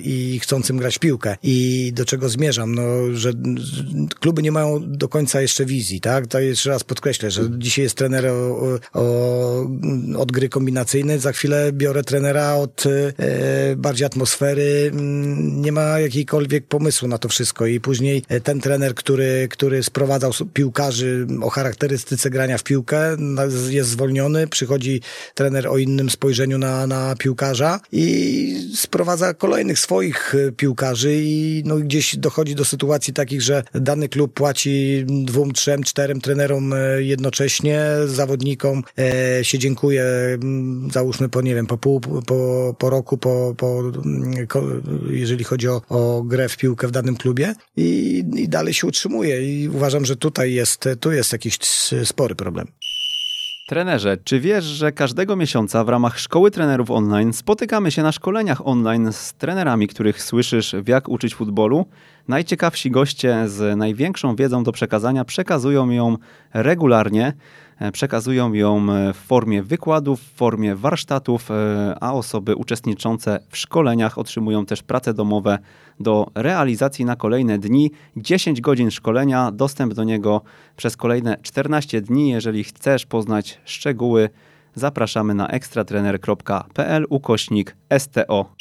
[0.03, 1.37] i chcącym grać piłkę.
[1.43, 2.75] I do czego zmierzam?
[2.75, 2.83] No,
[3.15, 3.33] że
[4.21, 6.27] kluby nie mają do końca jeszcze wizji, tak?
[6.27, 9.67] To jeszcze raz podkreślę, że dzisiaj jest trener o, o,
[10.19, 14.91] od gry kombinacyjnej, za chwilę biorę trenera od e, bardziej atmosfery,
[15.43, 20.33] nie ma jakiejkolwiek pomysłu na to wszystko i później e, ten trener, który, który sprowadzał
[20.55, 23.17] piłkarzy o charakterystyce grania w piłkę,
[23.69, 25.01] jest zwolniony, przychodzi
[25.35, 31.77] trener o innym spojrzeniu na, na piłkarza i sprowadza kolejnych swoich e, piłkarzy i no,
[31.77, 37.81] gdzieś dochodzi do sytuacji takich, że dany klub płaci dwóm, trzem, czterem trenerom e, jednocześnie,
[38.07, 40.05] zawodnikom e, się dziękuję,
[40.93, 43.83] załóżmy po, nie wiem, po pół, po, po roku, po, po,
[45.11, 49.63] jeżeli chodzi o, o grę w piłkę w danym klubie i, i dalej się utrzymuje.
[49.63, 51.59] I uważam, że tutaj jest, tu jest jakiś
[52.05, 52.67] spory problem.
[53.67, 58.67] Trenerze, czy wiesz, że każdego miesiąca w ramach Szkoły Trenerów Online spotykamy się na szkoleniach
[58.67, 61.87] online z trenerami, których słyszysz w jak uczyć futbolu?
[62.29, 66.17] Najciekawsi goście z największą wiedzą do przekazania przekazują ją
[66.55, 67.33] regularnie.
[67.79, 73.57] E, przekazują ją e, w formie wykładów, w formie warsztatów, e, a osoby uczestniczące w
[73.57, 75.59] szkoleniach otrzymują też prace domowe
[76.01, 77.91] do realizacji na kolejne dni.
[78.17, 80.43] 10 godzin szkolenia, dostęp do niego
[80.77, 82.29] przez kolejne 14 dni.
[82.29, 84.31] Jeżeli chcesz poznać szczegóły,
[84.75, 88.55] zapraszamy na ekstratrener.pl ukośnik STO.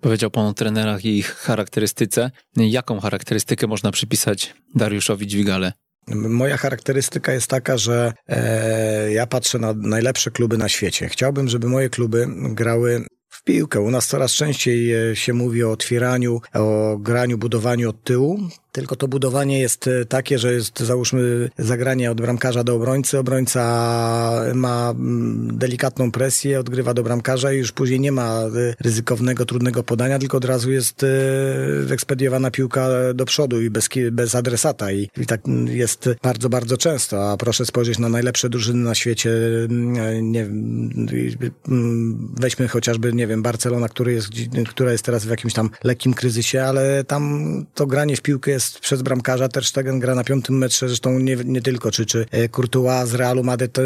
[0.00, 2.30] Powiedział Pan o trenerach i ich charakterystyce.
[2.56, 5.83] Jaką charakterystykę można przypisać Dariuszowi Dźwigale?
[6.14, 11.08] Moja charakterystyka jest taka, że e, ja patrzę na najlepsze kluby na świecie.
[11.08, 13.80] Chciałbym, żeby moje kluby grały w piłkę.
[13.80, 18.38] U nas coraz częściej e, się mówi o otwieraniu, o graniu, budowaniu od tyłu.
[18.74, 23.18] Tylko to budowanie jest e, takie, że jest załóżmy zagranie od bramkarza do obrońcy.
[23.18, 23.62] Obrońca
[24.54, 28.50] ma mm, delikatną presję, odgrywa do bramkarza i już później nie ma e,
[28.80, 31.06] ryzykownego, trudnego podania, tylko od razu jest
[31.90, 34.92] ekspediowana piłka do przodu i bez, bez adresata.
[34.92, 37.30] I, I tak jest bardzo, bardzo często.
[37.30, 39.30] A proszę spojrzeć na najlepsze drużyny na świecie.
[39.70, 44.28] Mm, nie, mm, weźmy chociażby, nie wiem, Barcelona, który jest,
[44.68, 47.44] która jest teraz w jakimś tam lekkim kryzysie, ale tam
[47.74, 49.48] to granie w piłkę jest przez bramkarza.
[49.48, 53.14] Ter Stegen gra na piątym metrze, zresztą nie, nie tylko, czy, czy e, Courtois z
[53.14, 53.82] Realu Madrid e,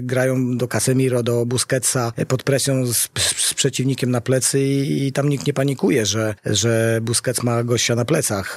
[0.00, 5.12] grają do Casemiro, do Busquetsa e, pod presją z, z przeciwnikiem na plecy i, i,
[5.12, 8.56] tam nikt nie panikuje, że, że Busquets ma gościa na plecach.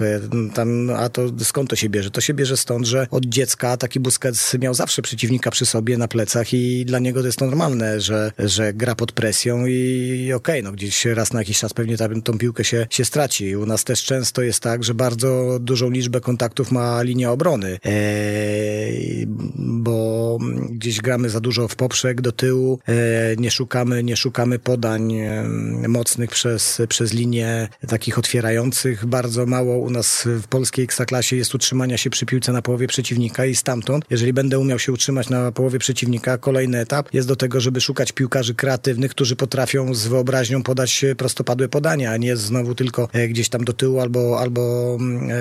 [0.53, 2.11] Tam, a to skąd to się bierze?
[2.11, 6.07] To się bierze stąd, że od dziecka taki Busquets miał zawsze przeciwnika przy sobie na
[6.07, 10.63] plecach i dla niego to jest normalne, że, że gra pod presją i okej, okay,
[10.63, 13.55] no gdzieś raz na jakiś czas pewnie ta, tą piłkę się, się straci.
[13.55, 19.25] U nas też często jest tak, że bardzo dużą liczbę kontaktów ma linia obrony, eee,
[19.57, 20.37] bo
[20.69, 25.43] gdzieś gramy za dużo w poprzek, do tyłu, eee, nie szukamy, nie szukamy podań e,
[25.87, 29.05] mocnych przez, przez linię takich otwierających.
[29.05, 33.45] Bardzo mało u nas w polskiej ekstraklasie jest utrzymania się przy piłce na połowie przeciwnika
[33.45, 37.61] i stamtąd, jeżeli będę umiał się utrzymać na połowie przeciwnika, kolejny etap jest do tego,
[37.61, 43.07] żeby szukać piłkarzy kreatywnych, którzy potrafią z wyobraźnią podać prostopadłe podania, a nie znowu tylko
[43.13, 45.33] e, gdzieś tam do tyłu albo, albo mm, e,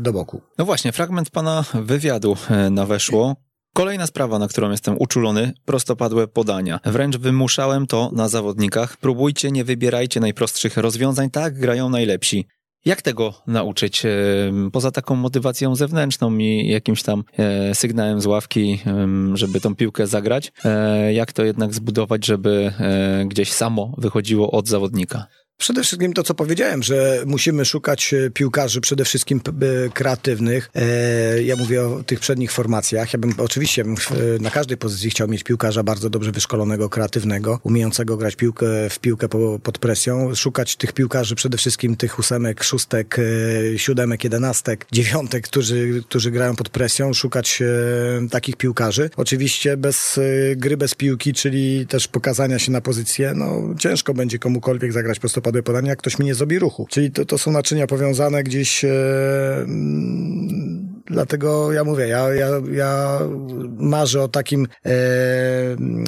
[0.00, 0.42] do boku.
[0.58, 3.36] No właśnie, fragment pana wywiadu e, na weszło.
[3.74, 6.80] Kolejna sprawa, na którą jestem uczulony, prostopadłe podania.
[6.84, 8.96] Wręcz wymuszałem to na zawodnikach.
[8.96, 12.46] Próbujcie, nie wybierajcie najprostszych rozwiązań, tak grają najlepsi.
[12.84, 14.02] Jak tego nauczyć?
[14.72, 17.24] Poza taką motywacją zewnętrzną i jakimś tam
[17.72, 18.80] sygnałem z ławki,
[19.34, 20.52] żeby tą piłkę zagrać,
[21.12, 22.72] jak to jednak zbudować, żeby
[23.26, 25.26] gdzieś samo wychodziło od zawodnika?
[25.62, 29.40] Przede wszystkim to, co powiedziałem, że musimy szukać e, piłkarzy przede wszystkim
[29.94, 30.70] kreatywnych.
[30.74, 33.12] E, ja mówię o tych przednich formacjach.
[33.12, 33.84] Ja bym oczywiście
[34.40, 39.28] na każdej pozycji chciał mieć piłkarza bardzo dobrze wyszkolonego, kreatywnego, umiejącego grać piłkę w piłkę
[39.62, 40.34] pod presją.
[40.34, 46.56] Szukać tych piłkarzy przede wszystkim tych ósemek, szóstek, e, siódemek, jedenastek, dziewiątek, którzy, którzy grają
[46.56, 47.12] pod presją.
[47.12, 47.62] Szukać
[48.30, 49.10] takich piłkarzy.
[49.16, 50.20] Oczywiście bez
[50.56, 55.42] gry, bez piłki, czyli też pokazania się na pozycję, no ciężko będzie komukolwiek zagrać prosto
[55.52, 56.86] padłe podanie, jak ktoś mi nie zrobi ruchu.
[56.90, 58.90] Czyli to, to są naczynia powiązane gdzieś, e,
[61.12, 63.18] dlatego ja mówię, ja, ja, ja
[63.78, 64.92] marzę o takim e,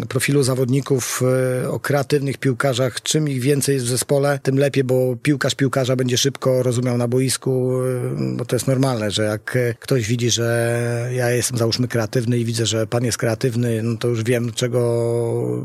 [0.08, 1.22] profilu zawodników,
[1.62, 3.02] e, o kreatywnych piłkarzach.
[3.02, 7.08] Czym ich więcej jest w zespole, tym lepiej, bo piłkarz piłkarza będzie szybko rozumiał na
[7.08, 12.38] boisku, e, bo to jest normalne, że jak ktoś widzi, że ja jestem załóżmy kreatywny
[12.38, 14.80] i widzę, że pan jest kreatywny, no to już wiem, czego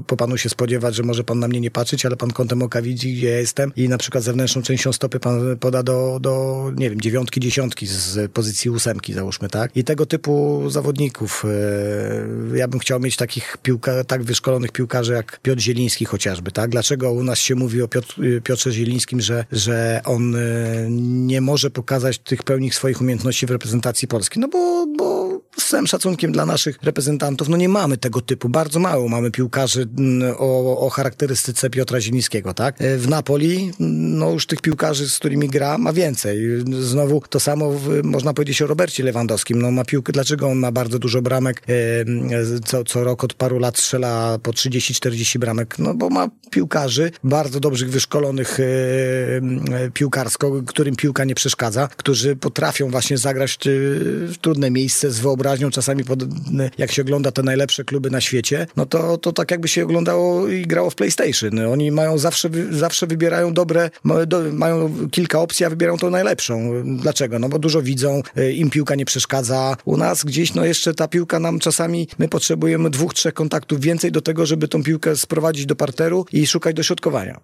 [0.08, 2.82] po panu się spodziewać, że może pan na mnie nie patrzeć, ale pan kątem oka
[2.82, 6.90] widzi, gdzie ja jestem i na przykład zewnętrzną częścią stopy pan poda do, do nie
[6.90, 9.78] wiem, dziewiątki, dziesiątki z pozycji ósemki, załóżmy, tak?
[9.78, 11.46] I tego typu zawodników.
[12.54, 16.70] E, ja bym chciał mieć takich piłka, tak wyszkolonych piłkarzy jak Piotr Zieliński chociażby, tak?
[16.70, 20.40] Dlaczego u nas się mówi o Piotr, Piotrze Zielińskim, że, że on e,
[21.00, 24.40] nie może pokazać tych pełnych swoich umiejętności w reprezentacji Polski?
[24.40, 25.19] No bo, bo
[25.60, 29.88] z całym szacunkiem dla naszych reprezentantów, no nie mamy tego typu, bardzo mało mamy piłkarzy
[29.98, 32.82] mm, o, o charakterystyce Piotra Zielińskiego, tak?
[32.82, 36.40] E, w Napoli, no już tych piłkarzy, z którymi gra, ma więcej.
[36.80, 39.62] Znowu to samo w, można powiedzieć o Robercie Lewandowskim.
[39.62, 43.60] No ma piłkę, dlaczego on ma bardzo dużo bramek, e, co, co rok od paru
[43.60, 45.80] lat strzela po 30-40 bramek?
[45.80, 48.64] No bo ma piłkarzy, bardzo dobrych, wyszkolonych e,
[49.94, 56.04] piłkarsko, którym piłka nie przeszkadza, którzy potrafią właśnie zagrać w trudne miejsce z wyobraźnią, czasami
[56.04, 56.20] pod,
[56.78, 60.48] jak się ogląda te najlepsze kluby na świecie, no to, to tak jakby się oglądało
[60.48, 61.60] i grało w PlayStation.
[61.60, 63.90] Oni mają zawsze, zawsze wybierają dobre,
[64.52, 66.84] mają kilka opcji, a wybierają tą najlepszą.
[67.02, 67.40] Dlaczego?
[67.40, 69.78] No bo dużo widzą, y, im piłka nie przeszkadza.
[69.86, 74.12] U nas gdzieś, no jeszcze ta piłka nam czasami, my potrzebujemy dwóch, trzech kontaktów więcej
[74.12, 77.40] do tego, żeby tą piłkę sprowadzić do parteru i szukać dośrodkowania.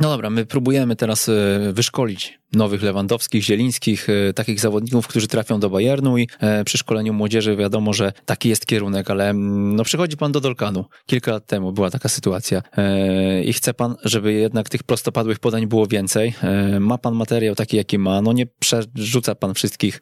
[0.00, 1.32] No dobra, my próbujemy teraz y,
[1.72, 7.12] wyszkolić nowych Lewandowskich, Zielińskich, e, takich zawodników, którzy trafią do Bayernu i e, przy szkoleniu
[7.12, 10.84] młodzieży wiadomo, że taki jest kierunek, ale mm, no przychodzi pan do Dolkanu.
[11.06, 15.66] Kilka lat temu była taka sytuacja e, i chce pan, żeby jednak tych prostopadłych podań
[15.66, 16.34] było więcej.
[16.80, 20.00] Ma pan materiał taki, jaki ma, no nie przerzuca pan wszystkich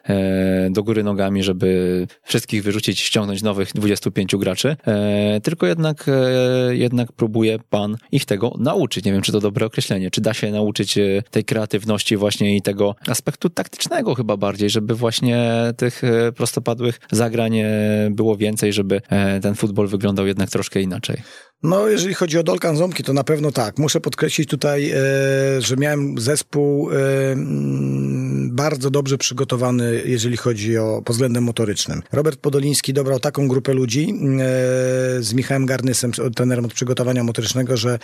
[0.70, 4.76] do góry nogami, żeby wszystkich wyrzucić, ściągnąć nowych 25 graczy,
[5.42, 6.06] tylko jednak,
[6.70, 9.04] jednak próbuje pan ich tego nauczyć.
[9.04, 10.98] Nie wiem, czy to dobre określenie, czy da się nauczyć
[11.30, 17.58] tej kreatywności właśnie i tego aspektu taktycznego chyba bardziej, żeby właśnie tych e, prostopadłych zagrań
[17.58, 17.68] e,
[18.10, 21.22] było więcej, żeby e, ten futbol wyglądał jednak troszkę inaczej.
[21.62, 23.78] No, jeżeli chodzi o Dolkan Ząbki, to na pewno tak.
[23.78, 24.96] Muszę podkreślić tutaj, e,
[25.58, 26.94] że miałem zespół e,
[28.50, 32.02] bardzo dobrze przygotowany, jeżeli chodzi o pod względem motorycznym.
[32.12, 34.12] Robert Podoliński dobrał taką grupę ludzi e,
[35.22, 37.98] z Michałem Garnysem, trenerem od przygotowania motorycznego, że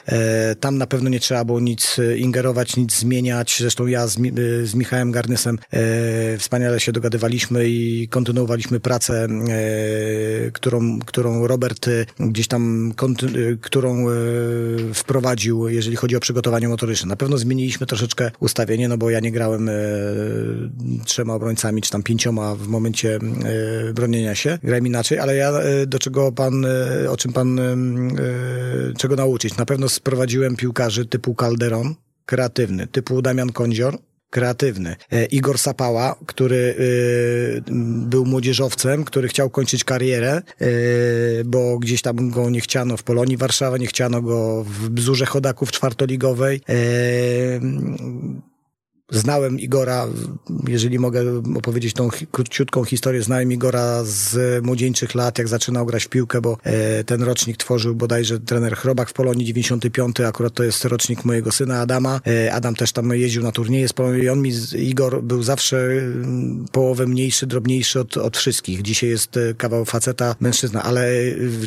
[0.60, 3.56] tam na pewno nie trzeba było nic ingerować, nic zmieniać.
[3.60, 4.18] Zresztą ja z,
[4.64, 5.58] z Michałem Garnysem
[6.38, 9.28] wspaniale się dogadywaliśmy i kontynuowaliśmy pracę,
[10.52, 11.86] którą, którą Robert
[12.20, 14.14] gdzieś tam kontynuował którą e,
[14.94, 17.08] wprowadził, jeżeli chodzi o przygotowanie motoryczne.
[17.08, 19.72] Na pewno zmieniliśmy troszeczkę ustawienie, no bo ja nie grałem e,
[21.04, 23.18] trzema obrońcami, czy tam pięcioma w momencie
[23.88, 24.58] e, bronienia się.
[24.62, 25.52] Grałem inaczej, ale ja
[25.86, 26.66] do czego pan,
[27.08, 27.60] o czym pan,
[28.98, 29.56] czego nauczyć?
[29.56, 31.94] Na pewno sprowadziłem piłkarzy typu Calderon,
[32.26, 33.98] kreatywny, typu Damian Kondzior,
[34.30, 34.96] kreatywny.
[35.12, 37.70] E, Igor Sapała, który e,
[38.08, 40.68] był młodzieżowcem, który chciał kończyć karierę, e,
[41.44, 45.72] bo gdzieś tam go nie chciano w Polonii Warszawa, nie chciano go w Bzurze Chodaków
[45.72, 46.60] czwartoligowej.
[49.10, 50.06] Znałem Igora,
[50.68, 51.22] jeżeli mogę
[51.56, 56.58] opowiedzieć tą króciutką historię, znałem Igora z młodzieńczych lat, jak zaczynał grać w piłkę, bo
[56.62, 61.52] e, ten rocznik tworzył bodajże trener Chrobak w Polonii 95, akurat to jest rocznik mojego
[61.52, 62.20] syna Adama.
[62.26, 65.76] E, Adam też tam jeździł na turnieje z Polonii i on mi, Igor był zawsze
[65.76, 68.82] mm, połowę mniejszy, drobniejszy od, od wszystkich.
[68.82, 71.10] Dzisiaj jest e, kawał faceta, mężczyzna, ale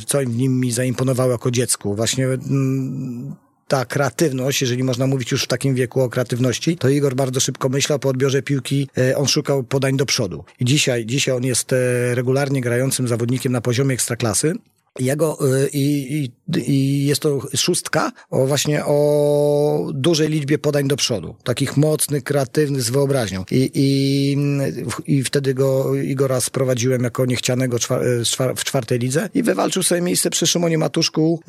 [0.05, 1.95] co w nim mi zaimponowało jako dziecku?
[1.95, 3.35] Właśnie mm,
[3.72, 7.69] ta kreatywność, jeżeli można mówić już w takim wieku o kreatywności, to Igor bardzo szybko
[7.69, 10.43] myślał po odbiorze piłki, e, on szukał podań do przodu.
[10.59, 11.76] I dzisiaj, dzisiaj on jest e,
[12.15, 14.53] regularnie grającym zawodnikiem na poziomie ekstraklasy.
[14.99, 16.31] Jego, y, i, i,
[16.71, 21.35] i jest to szóstka o właśnie o dużej liczbie podań do przodu.
[21.43, 23.43] Takich mocnych, kreatywnych, z wyobraźnią.
[23.51, 24.37] I, i,
[25.17, 27.77] i wtedy go Igora sprowadziłem jako niechcianego
[28.55, 31.39] w czwartej lidze i wywalczył sobie miejsce przy Szymonie Matuszku.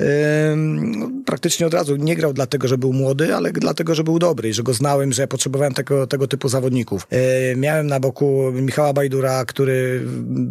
[1.27, 1.97] Praktycznie od razu.
[1.97, 5.13] Nie grał dlatego, że był młody, ale dlatego, że był dobry i że go znałem,
[5.13, 7.07] że potrzebowałem tego, tego typu zawodników.
[7.11, 10.07] Yy, miałem na boku Michała Bajdura, który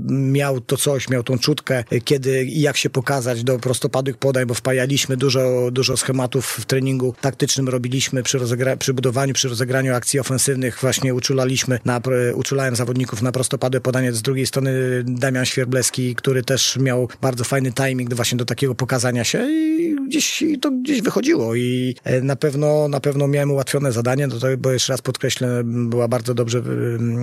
[0.09, 4.53] miał to coś, miał tą czutkę, kiedy i jak się pokazać do prostopadłych podań, bo
[4.53, 10.19] wpajaliśmy dużo, dużo schematów w treningu taktycznym, robiliśmy przy, rozegra- przy budowaniu, przy rozegraniu akcji
[10.19, 12.01] ofensywnych, właśnie uczulaliśmy, na,
[12.35, 14.13] uczulałem zawodników na prostopadłe podanie.
[14.13, 14.71] Z drugiej strony
[15.03, 20.43] Damian Świerbleski, który też miał bardzo fajny timing właśnie do takiego pokazania się i gdzieś
[20.61, 24.71] to gdzieś wychodziło i e, na pewno, na pewno miałem ułatwione zadanie, do tego, bo
[24.71, 26.59] jeszcze raz podkreślę, była bardzo dobrze,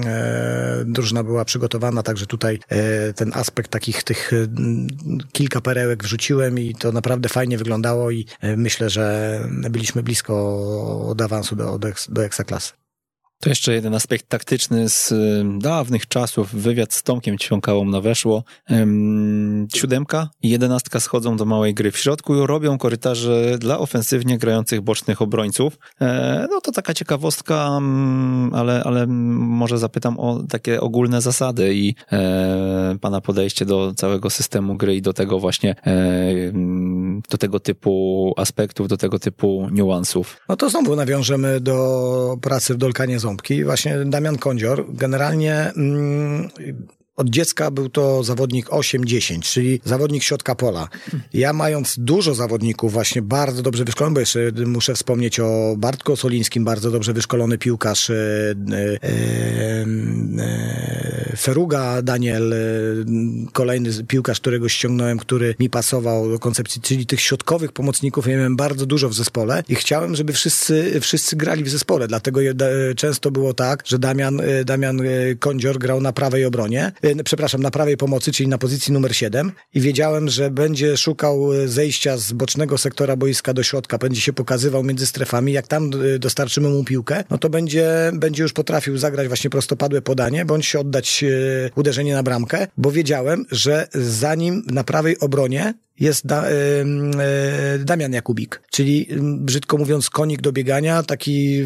[0.07, 4.47] e, drużyna była przygotowana, także tutaj e, ten aspekt takich tych e,
[5.49, 9.41] kilka perełek wrzuciłem i to naprawdę fajnie wyglądało i e, myślę, że
[9.71, 10.35] byliśmy blisko
[11.09, 12.78] od awansu do, do, do.
[13.41, 15.15] To jeszcze jeden aspekt taktyczny z
[15.59, 16.55] dawnych czasów.
[16.55, 18.45] Wywiad z Tomkiem Ćwiąkałą na weszło.
[19.75, 24.81] Siódemka i jedenastka schodzą do małej gry w środku i robią korytarze dla ofensywnie grających
[24.81, 25.79] bocznych obrońców.
[26.01, 31.95] E, no to taka ciekawostka, mm, ale, ale może zapytam o takie ogólne zasady i
[32.13, 36.53] e, pana podejście do całego systemu gry i do tego właśnie, e,
[37.31, 40.37] do tego typu aspektów, do tego typu niuansów.
[40.49, 43.65] No to znowu nawiążemy do pracy w Dolkanie Ząbki.
[43.65, 46.49] Właśnie Damian Kądzior generalnie mm,
[47.19, 50.89] od dziecka był to zawodnik 8-10, czyli zawodnik środka pola.
[51.33, 56.65] Ja mając dużo zawodników właśnie bardzo dobrze wyszkolonych, bo jeszcze muszę wspomnieć o Bartku Solińskim,
[56.65, 58.99] bardzo dobrze wyszkolony piłkarz, e, e,
[60.39, 62.57] e, Feruga Daniel, e,
[63.53, 68.27] kolejny piłkarz, którego ściągnąłem, który mi pasował do koncepcji, czyli tych środkowych pomocników.
[68.27, 72.41] Ja miałem bardzo dużo w zespole i chciałem, żeby wszyscy, wszyscy grali w zespole, dlatego
[72.41, 72.55] je,
[72.97, 75.05] często było tak, że Damian, e, Damian e,
[75.39, 79.53] Kądzior grał na prawej obronie, E, przepraszam, na prawej pomocy, czyli na pozycji numer 7
[79.75, 84.33] i wiedziałem, że będzie szukał e, zejścia z bocznego sektora boiska do środka, będzie się
[84.33, 88.99] pokazywał między strefami, jak tam e, dostarczymy mu piłkę, no to będzie, będzie już potrafił
[88.99, 91.25] zagrać właśnie prostopadłe podanie, bądź się oddać
[91.75, 96.55] uderzenie na bramkę, bo wiedziałem, że zanim na prawej obronie jest da, y,
[97.79, 101.65] Damian Jakubik, czyli brzydko mówiąc konik do biegania, taki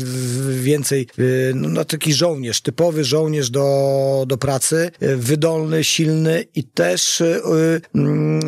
[0.50, 7.20] więcej, y, no taki żołnierz, typowy żołnierz do, do pracy, y, wydolny, silny i też
[7.20, 7.40] y,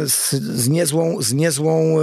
[0.06, 1.96] z, z, niezłą, z niezłą,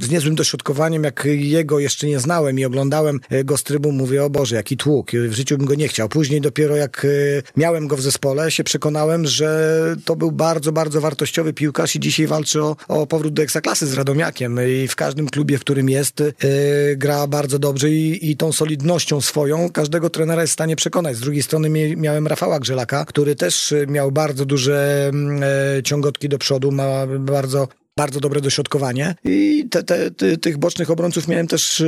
[0.00, 4.30] z niezłym dośrodkowaniem, jak jego jeszcze nie znałem i oglądałem go z trybu, mówię, o
[4.30, 6.08] Boże, jaki tłuk, w życiu bym go nie chciał.
[6.08, 7.06] Później dopiero jak
[7.56, 12.26] miałem go w zespole, się przekonałem, że to był bardzo, bardzo wartościowy piłkarz i dzisiaj
[12.26, 16.20] walczy o, o powrót do Ekstraklasy z Radomiakiem i w każdym klubie, w którym jest,
[16.20, 21.16] yy, gra bardzo dobrze i, i tą solidnością swoją każdego trenera jest w stanie przekonać.
[21.16, 25.10] Z drugiej strony miałem Rafała Grzelaka, który też miał bardzo duże
[25.76, 30.90] yy, ciągotki do przodu, ma bardzo bardzo dobre dośrodkowanie i te, te, te, tych bocznych
[30.90, 31.82] obrońców miałem też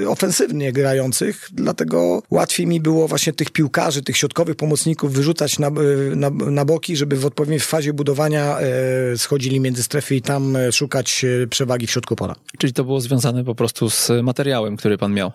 [0.00, 5.68] yy, ofensywnie grających, dlatego łatwiej mi było właśnie tych piłkarzy, tych środkowych pomocników wyrzucać na,
[5.68, 8.58] y, na, na boki, żeby w odpowiedniej fazie budowania
[9.10, 12.34] yy, schodzili między strefy i tam y, szukać przewagi w środku pola.
[12.58, 15.32] Czyli to było związane po prostu z materiałem, który pan miał?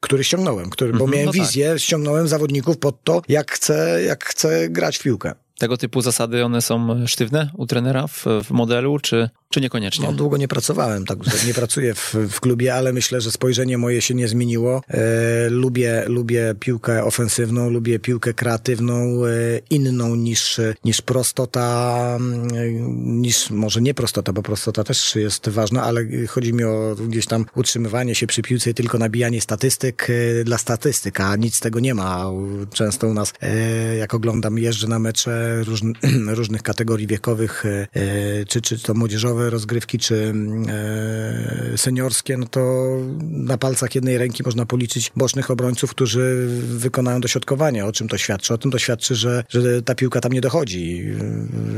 [0.00, 1.40] który ściągnąłem, który, bo -hmm, miałem no tak.
[1.40, 1.78] wizję, tak.
[1.78, 5.34] ściągnąłem zawodników pod to, jak chcę, jak chcę grać w piłkę.
[5.58, 10.06] Tego typu zasady, one są sztywne u trenera w, w modelu, czy czy niekoniecznie?
[10.06, 14.00] No, długo nie pracowałem, tak, nie pracuję w, w klubie, ale myślę, że spojrzenie moje
[14.02, 14.82] się nie zmieniło.
[14.88, 18.94] E, lubię, lubię piłkę ofensywną, lubię piłkę kreatywną,
[19.26, 19.28] e,
[19.70, 26.04] inną niż, niż prostota, mm, niż może nie prostota, bo prostota też jest ważna, ale
[26.28, 30.58] chodzi mi o gdzieś tam utrzymywanie się przy piłce i tylko nabijanie statystyk e, dla
[30.58, 32.24] statystyk, a nic z tego nie ma.
[32.72, 35.92] Często u nas, e, jak oglądam, jeżdżę na mecze różn,
[36.40, 40.34] różnych kategorii wiekowych, e, czy, czy to młodzieżowe, rozgrywki czy
[40.68, 42.84] e, seniorskie, no to
[43.20, 47.86] na palcach jednej ręki można policzyć bocznych obrońców, którzy wykonają dośrodkowanie.
[47.86, 48.54] O czym to świadczy?
[48.54, 51.04] O tym to świadczy, że, że ta piłka tam nie dochodzi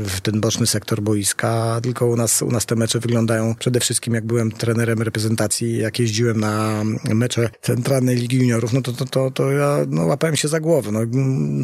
[0.05, 4.13] w ten boczny sektor boiska, tylko u nas, u nas te mecze wyglądają przede wszystkim
[4.13, 9.31] jak byłem trenerem reprezentacji, jak jeździłem na mecze Centralnej Ligi Juniorów, no to, to, to,
[9.31, 10.91] to ja no, łapałem się za głowę.
[10.91, 10.99] No,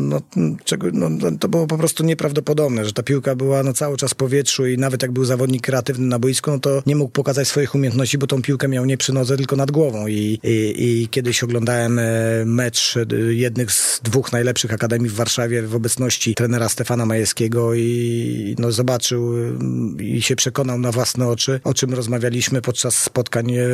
[0.10, 0.22] no,
[0.64, 4.16] czego, no, to było po prostu nieprawdopodobne, że ta piłka była no, cały czas w
[4.16, 7.76] powietrzu i nawet jak był zawodnik kreatywny, na boisku, no to nie mógł pokazać swoich
[7.76, 10.08] umiejętności, bo tą piłkę miał nie przy nodze, tylko nad głową.
[10.08, 12.04] I, i, i kiedyś oglądałem e,
[12.46, 18.56] mecz e, jednych z dwóch najlepszych akademii w Warszawie w obecności trenera Stefana Majewskiego i
[18.60, 23.68] no, zobaczył mm, i się przekonał na własne oczy, o czym rozmawialiśmy podczas spotkań e,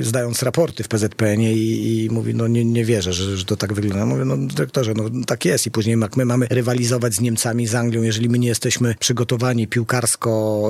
[0.00, 3.72] zdając raporty w PZPN i, i mówi, no nie, nie wierzę, że, że to tak
[3.72, 4.06] wygląda.
[4.06, 7.74] Mówię, no dyrektorze, no tak jest i później jak my mamy rywalizować z Niemcami, z
[7.74, 10.62] Anglią, jeżeli my nie jesteśmy przygotowani piłkarsko,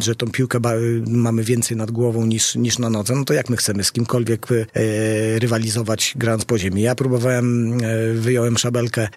[0.00, 0.58] że tą piłkę
[1.06, 4.46] mamy więcej nad głową niż, niż na nodze, no to jak my chcemy z kimkolwiek
[4.52, 6.82] e, rywalizować grając po ziemi?
[6.82, 9.08] Ja próbowałem, e, wyjąłem szabelkę e,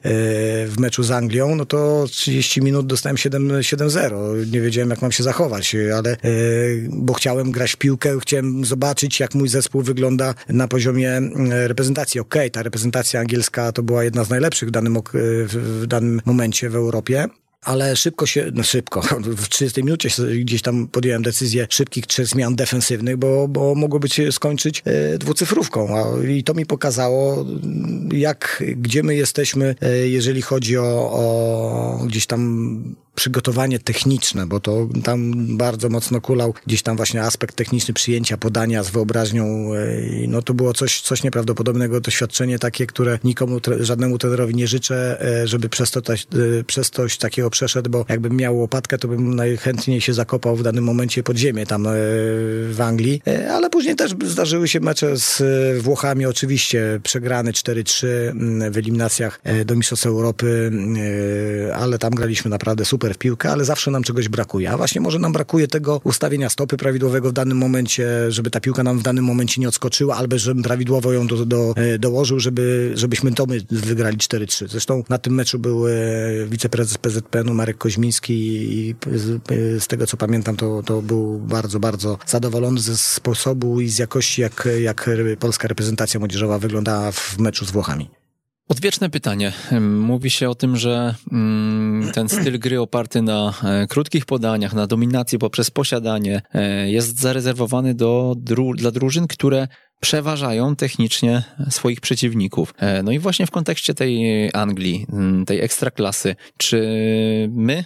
[0.67, 4.51] w meczu z Anglią, no to 30 minut dostałem 7-0.
[4.51, 6.17] Nie wiedziałem, jak mam się zachować, ale
[6.89, 12.19] bo chciałem grać w piłkę, chciałem zobaczyć, jak mój zespół wygląda na poziomie reprezentacji.
[12.19, 14.97] Okej, okay, ta reprezentacja angielska to była jedna z najlepszych w danym,
[15.53, 17.27] w danym momencie w Europie,
[17.65, 19.01] ale szybko się, no szybko,
[19.37, 20.09] w 30 minucie
[20.39, 25.87] gdzieś tam podjąłem decyzję szybkich trzech zmian defensywnych, bo, bo mogło być skończyć e, dwucyfrówką.
[25.97, 27.45] A, i to mi pokazało,
[28.11, 34.87] jak, gdzie my jesteśmy, e, jeżeli chodzi o, o gdzieś tam przygotowanie techniczne, bo to
[35.03, 39.69] tam bardzo mocno kulał gdzieś tam właśnie aspekt techniczny przyjęcia podania z wyobraźnią.
[40.27, 45.69] No to było coś, coś nieprawdopodobnego, doświadczenie takie, które nikomu, żadnemu trenerowi nie życzę, żeby
[45.69, 46.01] przez to,
[46.67, 50.83] przez coś takiego przeszedł, bo jakbym miał łopatkę, to bym najchętniej się zakopał w danym
[50.83, 51.87] momencie pod ziemię tam
[52.69, 55.43] w Anglii, ale później też zdarzyły się mecze z
[55.81, 58.07] Włochami, oczywiście przegrany 4-3
[58.71, 60.71] w eliminacjach do Mistrzostw Europy,
[61.75, 64.71] ale tam graliśmy naprawdę super w piłkę, ale zawsze nam czegoś brakuje.
[64.71, 68.83] A właśnie może nam brakuje tego ustawienia stopy prawidłowego w danym momencie, żeby ta piłka
[68.83, 72.91] nam w danym momencie nie odskoczyła, albo żebym prawidłowo ją do, do, e, dołożył, żeby,
[72.95, 74.67] żebyśmy to my wygrali 4-3.
[74.67, 75.91] Zresztą na tym meczu był e,
[76.49, 79.41] wiceprezes PZPN-u Marek Koźmiński i z,
[79.83, 84.41] z tego co pamiętam, to, to był bardzo, bardzo zadowolony ze sposobu i z jakości,
[84.41, 88.24] jak, jak polska reprezentacja młodzieżowa wyglądała w meczu z Włochami.
[88.67, 89.51] Odwieczne pytanie.
[89.81, 94.87] Mówi się o tym, że mm, ten styl gry oparty na e, krótkich podaniach, na
[94.87, 98.35] dominacji poprzez posiadanie e, jest zarezerwowany do,
[98.75, 99.67] dla drużyn, które
[100.01, 102.73] przeważają technicznie swoich przeciwników.
[102.77, 105.07] E, no i właśnie w kontekście tej Anglii,
[105.45, 106.79] tej ekstraklasy, czy
[107.51, 107.85] my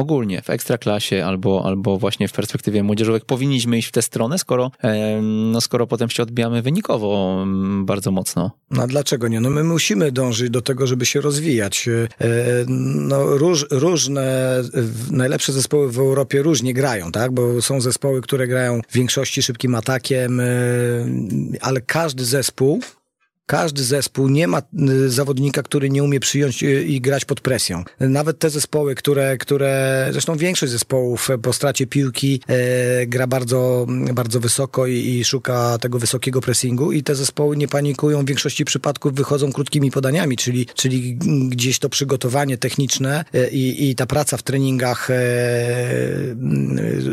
[0.00, 4.70] ogólnie w ekstraklasie albo, albo właśnie w perspektywie młodzieżowych powinniśmy iść w tę stronę, skoro,
[5.22, 7.44] no skoro potem się odbijamy wynikowo
[7.82, 8.50] bardzo mocno.
[8.70, 9.40] No a dlaczego nie?
[9.40, 11.88] No my musimy dążyć do tego, żeby się rozwijać.
[11.88, 12.08] E,
[12.66, 14.56] no róż, różne,
[15.10, 17.32] najlepsze zespoły w Europie różnie grają, tak?
[17.32, 20.44] Bo są zespoły, które grają w większości szybkim atakiem, e,
[21.60, 22.80] ale każdy zespół
[23.50, 27.84] każdy zespół nie ma y, zawodnika, który nie umie przyjąć y, i grać pod presją.
[28.00, 34.40] Nawet te zespoły, które, które zresztą większość zespołów po stracie piłki e, gra bardzo, bardzo
[34.40, 38.22] wysoko i, i, szuka tego wysokiego pressingu i te zespoły nie panikują.
[38.22, 41.16] W większości przypadków wychodzą krótkimi podaniami, czyli, czyli
[41.48, 45.14] gdzieś to przygotowanie techniczne i, i ta praca w treningach e,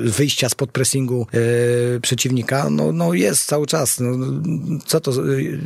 [0.05, 3.99] wyjścia spod pressingu e, przeciwnika, no, no jest cały czas.
[3.99, 4.41] No,
[4.85, 5.11] co to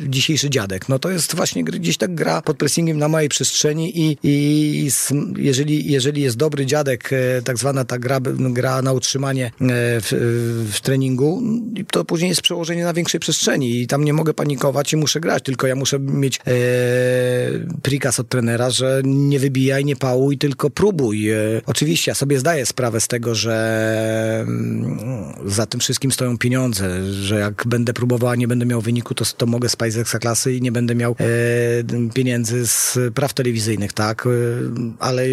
[0.07, 0.89] dzisiejszy dział dziadek.
[0.89, 4.89] No to jest właśnie gdzieś tak gra pod pressingiem na małej przestrzeni i, i
[5.37, 9.51] jeżeli, jeżeli jest dobry dziadek, e, tak zwana ta gra, gra na utrzymanie e,
[10.01, 10.09] w,
[10.73, 11.41] w treningu,
[11.91, 15.43] to później jest przełożenie na większej przestrzeni i tam nie mogę panikować i muszę grać,
[15.43, 16.41] tylko ja muszę mieć e,
[17.81, 21.29] prikaz od trenera, że nie wybijaj, nie pałuj, tylko próbuj.
[21.29, 23.55] E, oczywiście ja sobie zdaję sprawę z tego, że
[24.47, 24.99] mm,
[25.45, 29.25] za tym wszystkim stoją pieniądze, że jak będę próbował, a nie będę miał wyniku, to,
[29.37, 34.25] to mogę spać z ekstraklasy i nie będę miał e, pieniędzy z praw telewizyjnych, tak?
[34.25, 34.29] E,
[34.99, 35.23] ale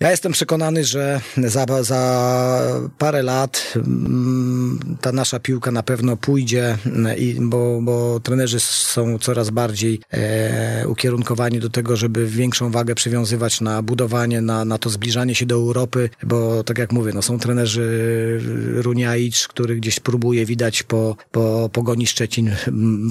[0.00, 6.78] ja jestem przekonany, że za, za parę lat mm, ta nasza piłka na pewno pójdzie,
[7.18, 13.60] i, bo, bo trenerzy są coraz bardziej e, ukierunkowani do tego, żeby większą wagę przywiązywać
[13.60, 17.38] na budowanie, na, na to zbliżanie się do Europy, bo tak jak mówię, no, są
[17.38, 18.40] trenerzy
[18.74, 22.50] Runiajcz, który gdzieś próbuje, widać po, po pogoni Szczecin,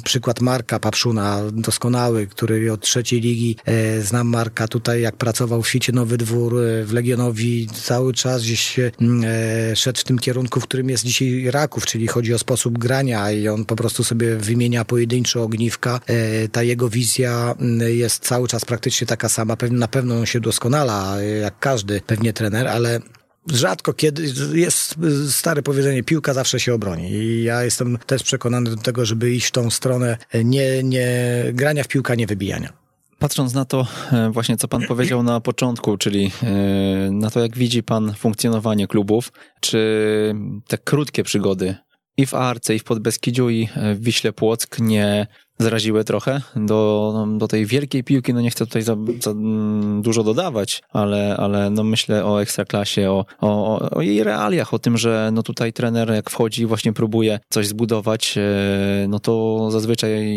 [0.04, 5.68] przykład Marka Papszuna, doskonały, który od trzeciej ligi, e, znam Marka tutaj, jak pracował w
[5.68, 6.56] świecie Nowy Dwór,
[6.86, 9.24] w Legionowi cały czas gdzieś mm,
[9.72, 13.32] e, szedł w tym kierunku, w którym jest dzisiaj Raków, czyli chodzi o sposób grania
[13.32, 16.00] i on po prostu sobie wymienia pojedyncze ogniwka.
[16.08, 19.58] E, ta jego wizja mm, jest cały czas praktycznie taka sama.
[19.72, 23.00] Na pewno się doskonala, e, jak każdy pewnie trener, ale
[23.48, 24.96] rzadko kiedy jest
[25.30, 27.12] stare powiedzenie, piłka zawsze się obroni.
[27.12, 31.84] I ja jestem też przekonany do tego, żeby iść w tą stronę nie, nie grania
[31.84, 32.81] w piłka, nie wybijania.
[33.22, 37.58] Patrząc na to e, właśnie, co pan powiedział na początku, czyli e, na to, jak
[37.58, 40.36] widzi pan funkcjonowanie klubów, czy
[40.68, 41.76] te krótkie przygody
[42.18, 45.28] i w Arce, i w Podbeskidziu, i w Wiśle Płock nie
[45.60, 48.34] zraziły trochę do, do tej wielkiej piłki.
[48.34, 49.34] No nie chcę tutaj za, za
[50.02, 54.98] dużo dodawać, ale, ale no myślę o ekstraklasie, o, o, o jej realiach, o tym,
[54.98, 60.36] że no tutaj trener jak wchodzi właśnie próbuje coś zbudować, e, no to zazwyczaj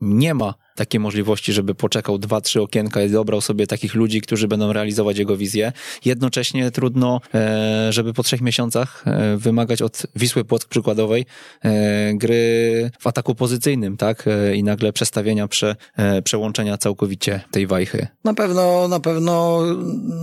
[0.00, 4.48] nie ma takiej możliwości, żeby poczekał dwa, trzy okienka i dobrał sobie takich ludzi, którzy
[4.48, 5.72] będą realizować jego wizję.
[6.04, 11.26] Jednocześnie trudno, e, żeby po trzech miesiącach e, wymagać od Wisły Płock przykładowej
[11.62, 14.24] e, gry w ataku pozycyjnym, tak?
[14.54, 15.76] I nagle przestawienia, prze,
[16.24, 18.06] przełączenia całkowicie tej wajchy.
[18.24, 19.62] Na pewno, na pewno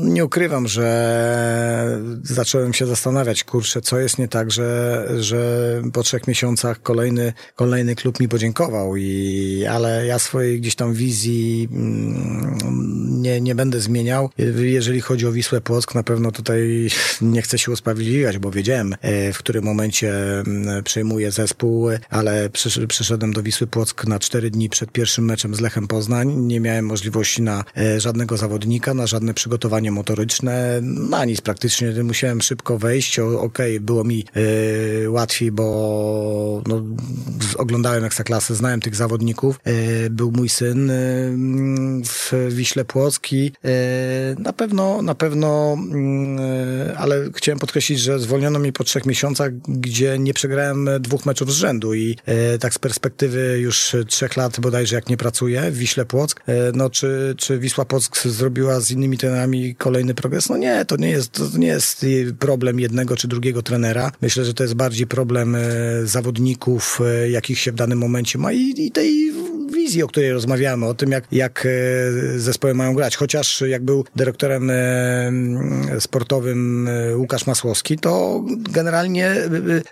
[0.01, 0.83] nie ukrywam, że
[2.23, 7.95] zacząłem się zastanawiać, kurczę, co jest nie tak, że, że po trzech miesiącach kolejny, kolejny
[7.95, 13.79] klub mi podziękował i, ale ja swoje swojej gdzieś tam wizji mm, nie, nie będę
[13.79, 14.29] zmieniał.
[14.63, 16.89] Jeżeli chodzi o Wisłę Płock, na pewno tutaj
[17.21, 18.95] nie chcę się usprawiedliwiać, bo wiedziałem,
[19.33, 22.49] w którym momencie mm, przejmuję zespół, ale
[22.87, 26.35] przyszedłem do Wisły Płock na cztery dni przed pierwszym meczem z Lechem Poznań.
[26.35, 27.63] Nie miałem możliwości na
[27.97, 32.03] żadnego zawodnika, na żadne przygotowanie motoryczne, na nic praktycznie.
[32.03, 33.19] Musiałem szybko wejść.
[33.19, 34.25] Okej, okay, było mi
[35.07, 36.83] łatwiej, bo no,
[37.57, 39.59] oglądałem Ekstraklasy, znałem tych zawodników.
[39.63, 40.93] E, był mój syn e,
[42.05, 43.51] w Wiśle Płocki.
[43.65, 43.69] E,
[44.39, 46.39] na pewno, na pewno, mm,
[46.97, 51.55] ale chciałem podkreślić, że zwolniono mi po trzech miesiącach, gdzie nie przegrałem dwóch meczów z
[51.55, 52.17] rzędu i
[52.59, 57.35] tak z perspektywy już trzech lat bodajże jak nie pracuję w Wiśle Płock, no czy,
[57.37, 60.49] czy Wisła Płock zrobiła z innymi trenerami kolejny progres?
[60.49, 62.05] No nie, to nie jest, to nie jest
[62.39, 64.11] problem jednego czy drugiego trenera.
[64.21, 65.57] Myślę, że to jest bardziej problem
[66.03, 69.33] zawodników, jakich się w danym momencie ma i, i tej
[69.73, 73.15] wizji, o której rozmawiamy, o tym, jak, jak e, zespoły mają grać.
[73.15, 75.31] Chociaż jak był dyrektorem e,
[75.99, 79.35] sportowym e, Łukasz Masłowski, to generalnie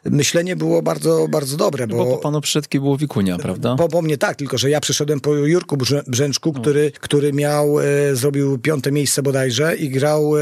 [0.06, 1.88] myślenie było bardzo, bardzo dobre.
[1.88, 3.76] Bo, bo po panu przyszedł było Wikunia, prawda?
[3.76, 5.78] Po, po mnie tak, tylko że ja przyszedłem po Jurku
[6.08, 6.62] Brzęczku, no.
[6.62, 7.76] który, który miał,
[8.14, 10.34] zrobił piąte miejsce bodajże i grał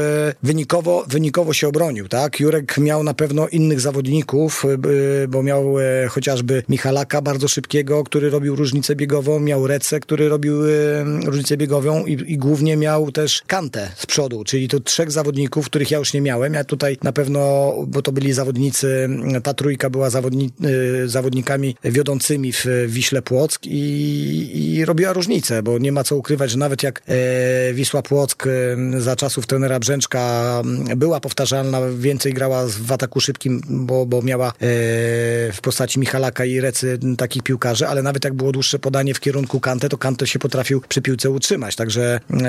[0.42, 2.40] wynikowo, wynikowo się obronił, tak?
[2.40, 4.64] Jurek miał na pewno innych zawodników,
[5.28, 5.74] bo miał
[6.08, 12.06] chociażby Michalaka bardzo szybkiego, który robił różnicę biegową, miał Rece, który robił y, różnicę biegową
[12.06, 16.14] i, i, głównie miał też Kantę z przodu, czyli to trzech zawodników, których ja już
[16.14, 16.54] nie miałem.
[16.54, 19.08] Ja tutaj na pewno, bo to byli zawodnicy,
[19.42, 20.50] ta trójka była zawodni,
[21.04, 26.50] y, zawodnikami wiodącymi w Wiśle Płock i, i robiła różnicę, bo nie ma co ukrywać,
[26.50, 28.50] że nawet jak e, Wisła Płock e,
[29.00, 30.62] za czasów trenera Brzęczka
[30.96, 34.52] była powtarzalna, więcej grała w ataku szybkim, bo, bo miała e,
[35.52, 39.60] w postaci Michalaka i Recy takich piłkarzy, ale nawet jak było dłuższe podanie w kierunku
[39.70, 41.76] Kante, to Kante się potrafił przy piłce utrzymać.
[41.76, 42.40] Także e,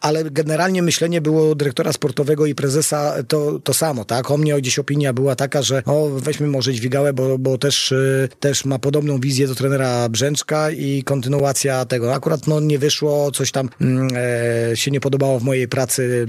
[0.00, 4.30] ale generalnie myślenie było dyrektora sportowego i prezesa to, to samo, tak?
[4.30, 8.28] O mnie gdzieś opinia była taka, że o, weźmy może Dźwigałę, bo, bo też, y,
[8.40, 12.14] też ma podobną wizję do trenera Brzęczka i kontynuacja tego.
[12.14, 13.68] Akurat no, nie wyszło, coś tam
[14.16, 16.26] e, się nie podobało w mojej pracy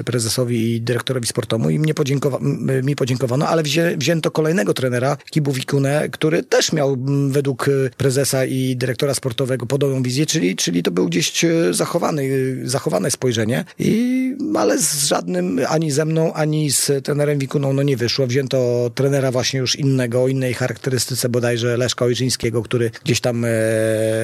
[0.00, 2.38] e, prezesowi i dyrektorowi sportowemu i mnie podziękowa
[2.82, 6.96] mi podziękowano, ale wzię wzięto kolejnego trenera, Kibu Wikunę, który też miał
[7.28, 7.66] według
[7.96, 12.30] prezesa i dyrektora sportowego podobną wizję, czyli, czyli to był gdzieś e, zachowany,
[12.64, 17.82] zachowany zachowane spojrzenie, i, ale z żadnym, ani ze mną, ani z trenerem Wikuną no
[17.82, 18.26] nie wyszło.
[18.26, 23.50] Wzięto trenera właśnie już innego, o innej charakterystyce bodajże Leszka Ojrzyńskiego, który gdzieś tam e,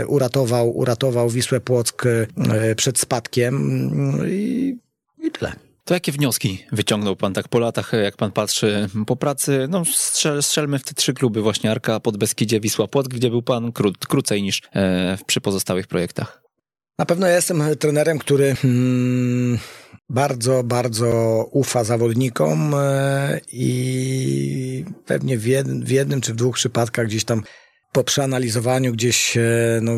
[0.07, 2.27] uratował, uratował Wisłę Płock e,
[2.75, 3.55] przed spadkiem
[4.29, 4.77] i,
[5.25, 5.53] i tyle.
[5.85, 9.67] To jakie wnioski wyciągnął pan tak po latach, jak pan patrzy po pracy?
[9.71, 13.73] No strzel, strzelmy w te trzy kluby właśnie Arka, Podbeskidzie, Wisła Płock, gdzie był pan
[13.73, 16.48] kró, krócej niż e, przy pozostałych projektach.
[16.99, 19.59] Na pewno ja jestem trenerem, który hmm,
[20.09, 27.43] bardzo, bardzo ufa zawodnikom e, i pewnie w jednym czy w dwóch przypadkach gdzieś tam
[27.99, 29.41] po przeanalizowaniu gdzieś e,
[29.83, 29.93] no,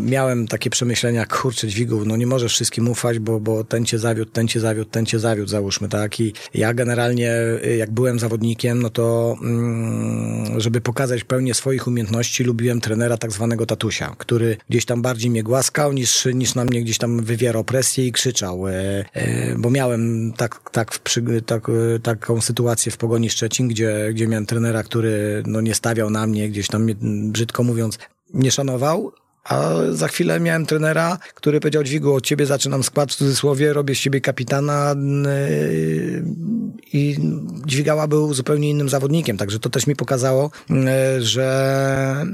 [0.00, 4.30] miałem takie przemyślenia, kurczę dźwigów, no nie możesz wszystkim ufać, bo, bo ten cię zawiódł,
[4.30, 6.20] ten cię zawiódł, ten cię zawiódł, załóżmy, tak?
[6.20, 7.32] I ja generalnie,
[7.64, 13.32] e, jak byłem zawodnikiem, no to mm, żeby pokazać pełnię swoich umiejętności, lubiłem trenera tak
[13.32, 17.64] zwanego tatusia, który gdzieś tam bardziej mnie głaskał, niż, niż na mnie gdzieś tam wywierał
[17.64, 19.04] presję i krzyczał, e,
[19.58, 21.70] bo miałem tak, tak, przy, tak,
[22.02, 26.48] taką sytuację w Pogoni Szczecin, gdzie, gdzie miałem trenera, który no nie stawiał na mnie,
[26.48, 26.94] gdzieś tam mnie
[27.36, 27.98] brzydko mówiąc,
[28.34, 29.12] nie szanował,
[29.44, 33.94] a za chwilę miałem trenera, który powiedział Dźwigu, od ciebie zaczynam skład w cudzysłowie, robię
[33.94, 34.94] z ciebie kapitana
[35.24, 36.24] yy,
[36.92, 37.16] i
[37.66, 40.76] Dźwigała był zupełnie innym zawodnikiem, także to też mi pokazało, yy,
[41.18, 42.26] że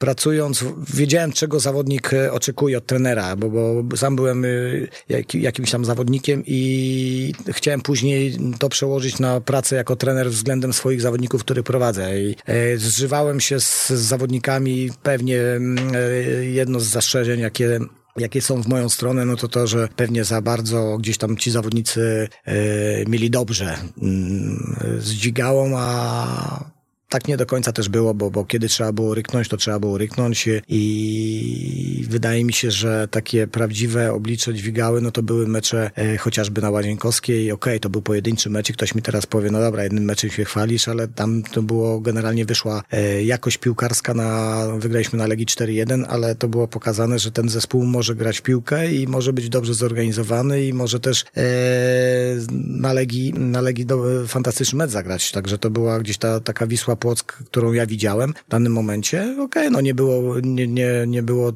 [0.00, 0.64] pracując,
[0.94, 4.48] wiedziałem, czego zawodnik e, oczekuje od trenera, bo, bo sam byłem e,
[5.08, 11.00] jak, jakimś tam zawodnikiem i chciałem później to przełożyć na pracę jako trener względem swoich
[11.00, 12.20] zawodników, który prowadzę.
[12.20, 15.78] I e, zżywałem się z, z zawodnikami, pewnie mm,
[16.40, 17.80] jedno z zastrzeżeń, jakie
[18.16, 21.50] jakie są w moją stronę, no to to, że pewnie za bardzo gdzieś tam ci
[21.50, 22.28] zawodnicy
[23.08, 26.79] mieli dobrze mm, z dźwigałą, a
[27.10, 29.98] tak nie do końca też było, bo, bo kiedy trzeba było ryknąć, to trzeba było
[29.98, 36.16] ryknąć i wydaje mi się, że takie prawdziwe oblicze dźwigały, no to były mecze e,
[36.16, 37.52] chociażby na Łazienkowskiej.
[37.52, 40.30] Okej, okay, to był pojedynczy mecz i ktoś mi teraz powie, no dobra, jednym meczem
[40.30, 45.46] się chwalisz, ale tam to było, generalnie wyszła e, jakość piłkarska na, wygraliśmy na Legii
[45.46, 49.48] 4-1, ale to było pokazane, że ten zespół może grać w piłkę i może być
[49.48, 51.42] dobrze zorganizowany i może też e,
[52.66, 55.32] na Legii, na Legii do, fantastyczny mecz zagrać.
[55.32, 59.44] Także to była gdzieś ta taka Wisła Płock, którą ja widziałem w danym momencie, okej,
[59.44, 61.52] okay, no nie było, nie, nie, nie było e,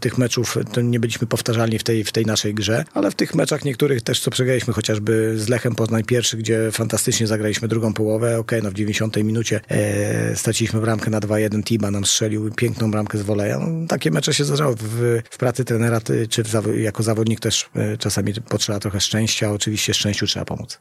[0.00, 3.64] tych meczów, nie byliśmy powtarzalni w tej, w tej naszej grze, ale w tych meczach
[3.64, 8.58] niektórych też, co przegraliśmy, chociażby z Lechem Poznań pierwszy, gdzie fantastycznie zagraliśmy drugą połowę, okej,
[8.58, 13.18] okay, no w 90 minucie e, straciliśmy bramkę na 2-1, Tiba nam strzelił piękną bramkę
[13.18, 13.58] z woleja.
[13.58, 17.96] No, takie mecze się zdarzały w, w pracy trenera, czy w, jako zawodnik też e,
[17.96, 20.80] czasami potrzeba trochę szczęścia, oczywiście szczęściu trzeba pomóc.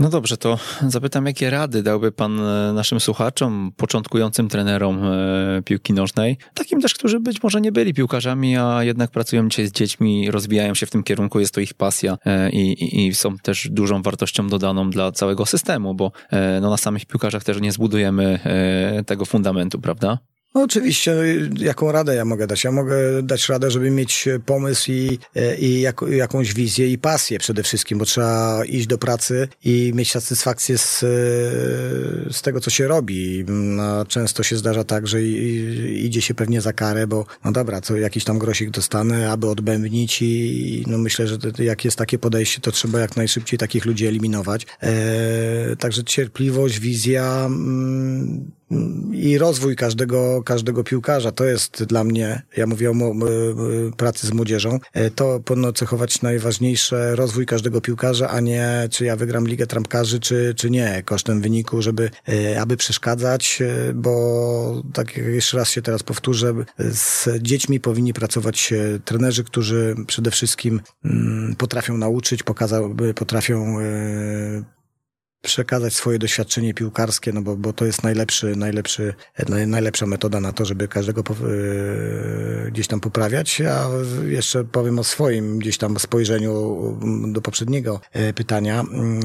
[0.00, 0.58] No dobrze, to
[0.88, 6.94] zapytam, jakie rady dałby Pan e, naszym słuchaczom, początkującym trenerom e, piłki nożnej, takim też,
[6.94, 10.90] którzy być może nie byli piłkarzami, a jednak pracują dzisiaj z dziećmi, rozwijają się w
[10.90, 14.90] tym kierunku, jest to ich pasja e, i, i, i są też dużą wartością dodaną
[14.90, 16.12] dla całego systemu, bo
[16.60, 18.40] no, na samych piłkarzach też nie zbudujemy
[19.06, 20.18] tego fundamentu, prawda?
[20.54, 21.14] No oczywiście,
[21.58, 22.64] jaką radę ja mogę dać?
[22.64, 25.18] Ja mogę dać radę, żeby mieć pomysł i,
[25.58, 30.10] i jak, jakąś wizję i pasję przede wszystkim, bo trzeba iść do pracy i mieć
[30.10, 30.98] satysfakcję z,
[32.30, 33.44] z tego, co się robi.
[33.48, 37.96] No, często się zdarza tak, że idzie się pewnie za karę, bo no dobra, co
[37.96, 42.72] jakiś tam grosik dostanę, aby odbębnić i no myślę, że jak jest takie podejście, to
[42.72, 44.66] trzeba jak najszybciej takich ludzi eliminować.
[44.82, 48.59] E, także cierpliwość, wizja, mm,
[49.12, 51.32] i rozwój każdego, każdego piłkarza.
[51.32, 52.94] To jest dla mnie, ja mówię o
[53.96, 59.16] pracy z młodzieżą, e, to powinno cechować najważniejsze rozwój każdego piłkarza, a nie czy ja
[59.16, 65.16] wygram Ligę Trampkarzy, czy, czy nie, kosztem wyniku, żeby, e, aby przeszkadzać, e, bo tak
[65.16, 68.74] jeszcze raz się teraz powtórzę, z dziećmi powinni pracować
[69.04, 73.76] trenerzy, którzy przede wszystkim mm, potrafią nauczyć, pokazał, potrafią
[75.42, 79.14] przekazać swoje doświadczenie piłkarskie, no bo, bo to jest najlepszy, najlepszy,
[79.66, 83.60] najlepsza metoda na to, żeby każdego yy, gdzieś tam poprawiać.
[83.60, 83.88] Ja
[84.26, 86.50] jeszcze powiem o swoim gdzieś tam spojrzeniu
[87.32, 88.80] do poprzedniego e, pytania.
[88.80, 89.20] Mm,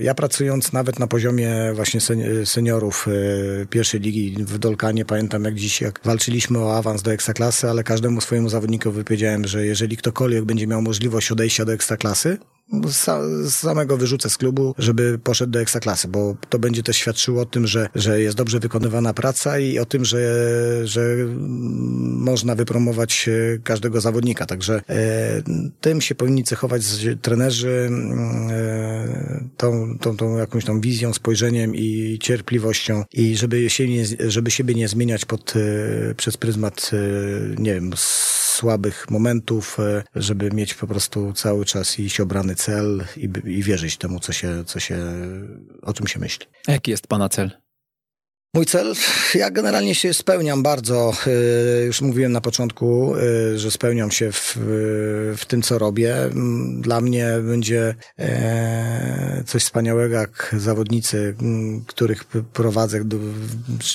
[0.00, 2.00] ja pracując nawet na poziomie właśnie
[2.44, 7.70] seniorów e, pierwszej ligi w Dolkanie, pamiętam jak dziś, jak walczyliśmy o awans do Ekstraklasy,
[7.70, 12.38] ale każdemu swojemu zawodnikowi wypowiedziałem, że jeżeli ktokolwiek będzie miał możliwość odejścia do Ekstraklasy,
[12.90, 17.46] z samego wyrzucę z klubu, żeby poszedł do ekstraklasy, bo to będzie też świadczyło o
[17.46, 20.20] tym, że, że jest dobrze wykonywana praca i o tym, że,
[20.84, 21.16] że
[22.02, 23.28] można wypromować
[23.64, 24.46] każdego zawodnika.
[24.46, 25.42] Także e,
[25.80, 26.82] tym się powinni cechować
[27.22, 27.90] trenerzy
[28.50, 34.50] e, tą, tą, tą jakąś tą wizją, spojrzeniem i cierpliwością i żeby, się nie, żeby
[34.50, 37.90] siebie nie zmieniać pod, e, przez pryzmat, e, nie wiem,
[38.52, 43.96] słabych momentów, e, żeby mieć po prostu cały czas iść obrany cel i, i wierzyć
[43.96, 44.98] temu, co się, co się,
[45.82, 46.46] o czym się myśli.
[46.68, 47.50] Jaki jest Pana cel?
[48.54, 48.94] Mój cel,
[49.34, 54.56] ja generalnie się spełniam bardzo, y, już mówiłem na początku, y, że spełniam się w,
[55.36, 56.16] w tym, co robię.
[56.80, 61.34] Dla mnie będzie e, coś wspaniałego, jak zawodnicy,
[61.86, 63.04] których prowadzę,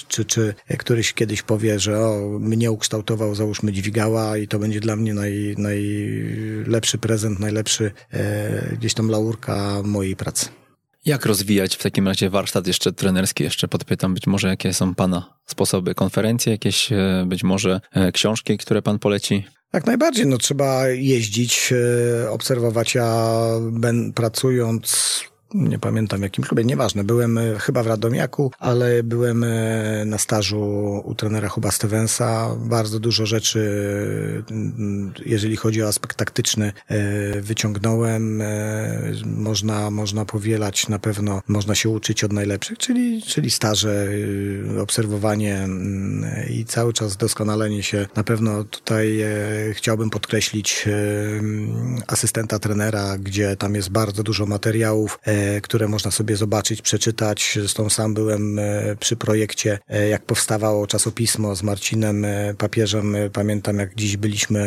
[0.08, 4.96] czy, czy któryś kiedyś powie, że o, mnie ukształtował, załóżmy dźwigała i to będzie dla
[4.96, 10.67] mnie naj, najlepszy prezent, najlepszy e, gdzieś tam laurka mojej pracy.
[11.08, 13.44] Jak rozwijać w takim razie warsztat jeszcze trenerski?
[13.44, 18.58] Jeszcze podpytam, być może jakie są Pana sposoby, konferencje, jakieś e, być może e, książki,
[18.58, 19.46] które Pan poleci?
[19.74, 21.74] Jak najbardziej, no trzeba jeździć,
[22.24, 25.22] e, obserwować, a ben, pracując
[25.58, 27.04] nie pamiętam jakim klubie, nieważne.
[27.04, 30.62] Byłem e, chyba w Radomiaku, ale byłem e, na stażu
[31.06, 32.56] u trenera Huba Stevensa.
[32.60, 33.60] Bardzo dużo rzeczy,
[34.52, 38.44] mm, jeżeli chodzi o aspekt taktyczny, e, wyciągnąłem.
[39.26, 44.08] Można, można powielać na pewno, można się uczyć od najlepszych, czyli, czyli staże,
[44.82, 48.08] obserwowanie mm, i cały czas doskonalenie się.
[48.16, 49.24] Na pewno tutaj
[49.74, 50.86] chciałbym podkreślić
[52.08, 55.20] asystenta trenera, gdzie tam jest bardzo dużo materiałów,
[55.64, 57.52] które można sobie zobaczyć, przeczytać.
[57.60, 63.16] Zresztą sam byłem e, przy projekcie, e, jak powstawało czasopismo z Marcinem e, Papieżem.
[63.34, 64.58] Pamiętam, jak dziś byliśmy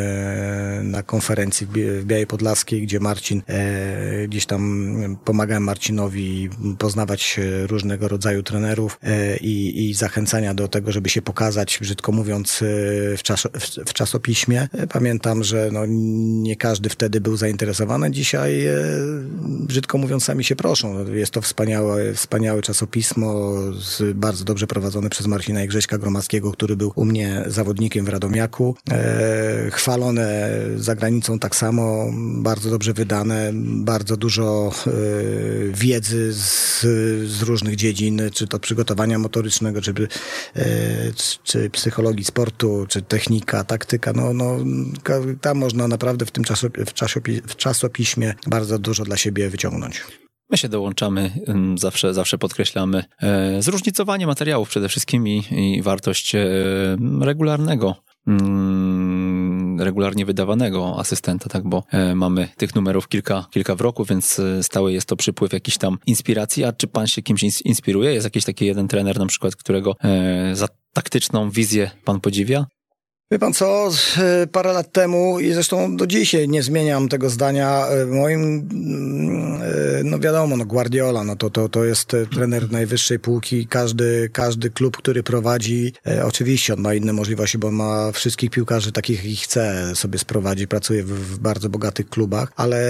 [0.85, 3.43] na konferencji w Białej Podlaskiej, gdzie Marcin,
[4.28, 9.01] gdzieś tam pomagałem Marcinowi poznawać różnego rodzaju trenerów
[9.40, 12.59] i, i zachęcania do tego, żeby się pokazać, brzydko mówiąc,
[13.16, 13.48] w, czas,
[13.86, 14.69] w czasopiśmie.
[14.93, 15.81] Pamiętam, że no,
[16.43, 18.11] nie każdy wtedy był zainteresowany.
[18.11, 18.66] Dzisiaj,
[19.43, 21.14] brzydko mówiąc, sami się proszą.
[21.14, 23.54] Jest to wspaniałe, wspaniałe czasopismo,
[24.14, 28.76] bardzo dobrze prowadzone przez Marcina i Grześka Gromackiego, który był u mnie zawodnikiem w Radomiaku.
[28.90, 32.10] E, chwalone za granicą tak samo,
[32.42, 34.90] bardzo dobrze wydane, bardzo dużo e,
[35.72, 36.80] wiedzy z,
[37.30, 39.92] z różnych dziedzin, czy to przygotowania motorycznego, czy,
[40.56, 40.66] e,
[41.44, 44.12] czy psychologii sportu, czy technika, taktyka.
[44.12, 44.56] No, no,
[45.40, 50.02] tam można naprawdę w tym czasopi w, czasopi w czasopiśmie bardzo dużo dla siebie wyciągnąć.
[50.51, 51.31] My się dołączamy,
[51.74, 56.47] zawsze, zawsze podkreślamy e, zróżnicowanie materiałów przede wszystkim i, i wartość e,
[57.20, 57.97] regularnego
[58.27, 64.40] mm, regularnie wydawanego asystenta, tak, bo e, mamy tych numerów kilka, kilka w roku, więc
[64.62, 66.64] stały jest to przypływ jakiś tam inspiracji.
[66.64, 68.12] A czy pan się kimś inspiruje?
[68.14, 69.97] Jest jakiś taki jeden trener na przykład, którego
[70.52, 72.66] za taktyczną wizję pan podziwia?
[73.32, 77.86] Wie pan co, e, parę lat temu i zresztą do dzisiaj nie zmieniam tego zdania.
[77.86, 78.69] E, moim,
[79.62, 83.66] e, no wiadomo, no Guardiola, no to, to, to jest trener najwyższej półki.
[83.66, 85.93] Każdy, każdy klub, który prowadzi,
[86.24, 91.05] oczywiście on ma inne możliwości, bo ma wszystkich piłkarzy takich, jakich chce sobie sprowadzić, pracuje
[91.05, 92.81] w, w bardzo bogatych klubach, ale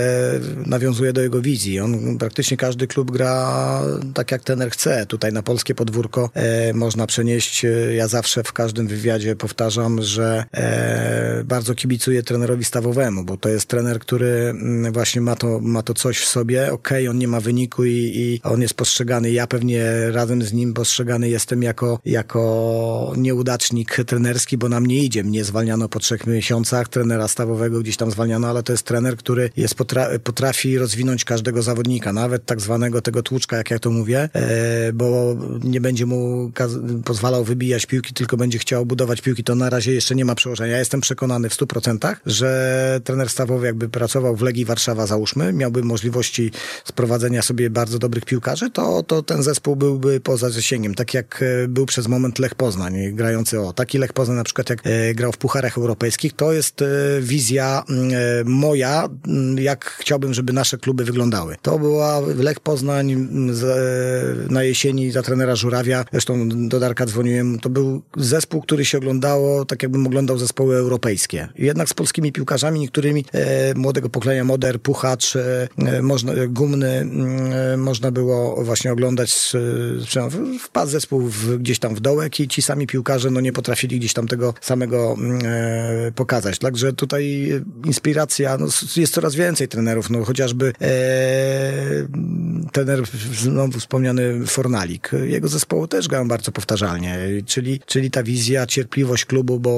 [0.67, 1.81] nawiązuje do jego wizji.
[1.81, 3.83] On praktycznie każdy klub gra
[4.15, 5.07] tak, jak trener chce.
[5.07, 6.31] Tutaj na polskie podwórko
[6.75, 13.37] można przenieść, ja zawsze w każdym wywiadzie powtarzam, że e, bardzo kibicuję trenerowi stawowemu, bo
[13.37, 16.73] to jest trener, który mm, właśnie ma to, ma to coś w sobie.
[16.73, 20.53] Okej, okay, on nie ma wyniku i, i on jest postrzegany, ja pewnie razem z
[20.53, 25.25] nim postrzegany jestem jako, jako nieudacznik trenerski, bo nam nie idzie.
[25.25, 29.51] Mnie zwalniano po trzech miesiącach, trenera stawowego gdzieś tam zwalniano, ale to jest trener, który
[29.57, 34.29] jest potra potrafi rozwinąć każdego zawodnika, nawet tak zwanego tego tłuczka, jak ja to mówię,
[34.33, 36.53] e, bo nie będzie mu
[37.05, 39.45] pozwalał wybijać piłki, tylko będzie chciał budować piłki.
[39.45, 40.73] To na razie jeszcze nie nie ma przełożenia.
[40.73, 45.83] Ja jestem przekonany w 100%, że trener stawowy jakby pracował w Legii Warszawa, załóżmy, miałby
[45.83, 46.51] możliwości
[46.85, 50.95] sprowadzenia sobie bardzo dobrych piłkarzy, to, to ten zespół byłby poza zasięgiem.
[50.95, 53.73] Tak jak e, był przez moment Lech Poznań, grający o.
[53.73, 56.87] Taki Lech Poznań na przykład jak e, grał w Pucharach Europejskich, to jest e,
[57.21, 57.85] wizja
[58.45, 59.09] moja,
[59.57, 61.57] jak chciałbym, żeby nasze kluby wyglądały.
[61.63, 63.29] To była Lech Poznań
[64.51, 69.65] na jesieni za trenera Żurawia, zresztą do Darka dzwoniłem, to był zespół, który się oglądało
[69.65, 71.49] tak jakbym oglądał zespoły europejskie.
[71.59, 77.53] Jednak z polskimi piłkarzami, niektórymi e, młodego pokolenia Moder, Puchacz, e, e można, Gumny, mm,
[77.53, 79.53] e, można było właśnie oglądać,
[80.61, 84.13] wpadł zespół w, gdzieś tam w dołek i ci sami piłkarze no nie potrafili gdzieś
[84.13, 86.59] tam tego samego mm, e, pokazać.
[86.59, 87.53] Także tutaj
[87.85, 88.67] inspiracja, no,
[88.97, 90.91] jest coraz więcej trenerów, no chociażby e,
[92.73, 93.03] trener
[93.43, 95.11] znowu wspomniany Fornalik.
[95.25, 99.71] Jego zespoły też grają bardzo powtarzalnie, czyli, czyli ta wizja, cierpliwość klubu, bo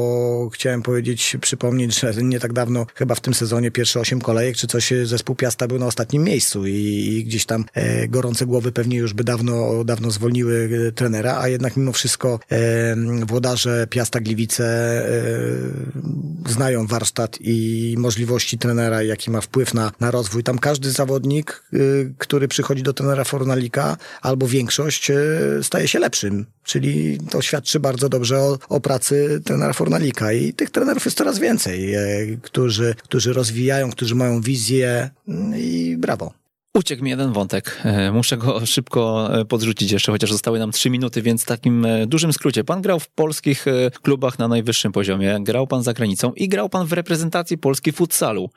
[0.53, 4.67] chciałem powiedzieć, przypomnieć, że nie tak dawno, chyba w tym sezonie pierwsze osiem kolejek czy
[4.67, 8.97] coś, zespół Piasta był na ostatnim miejscu i, i gdzieś tam e, gorące głowy pewnie
[8.97, 12.97] już by dawno, dawno zwolniły e, trenera, a jednak mimo wszystko e,
[13.27, 14.65] włodarze Piasta Gliwice
[15.09, 20.43] e, znają warsztat i możliwości trenera, jaki ma wpływ na, na rozwój.
[20.43, 21.77] Tam każdy zawodnik, e,
[22.19, 25.17] który przychodzi do trenera Fornalika, albo większość, e,
[25.63, 26.47] staje się lepszym.
[26.65, 31.39] Czyli to świadczy bardzo dobrze o, o pracy trenera Fornalika i tych trenerów jest coraz
[31.39, 32.01] więcej, e,
[32.43, 36.33] którzy, którzy rozwijają, którzy mają wizję mm, i brawo.
[36.75, 37.81] Uciekł mi jeden wątek.
[37.85, 41.87] E, muszę go szybko e, podrzucić jeszcze, chociaż zostały nam trzy minuty, więc w takim
[42.07, 42.65] dużym skrócie.
[42.65, 43.65] Pan grał w polskich
[44.03, 48.51] klubach na najwyższym poziomie, grał pan za granicą i grał pan w reprezentacji Polski futsalu.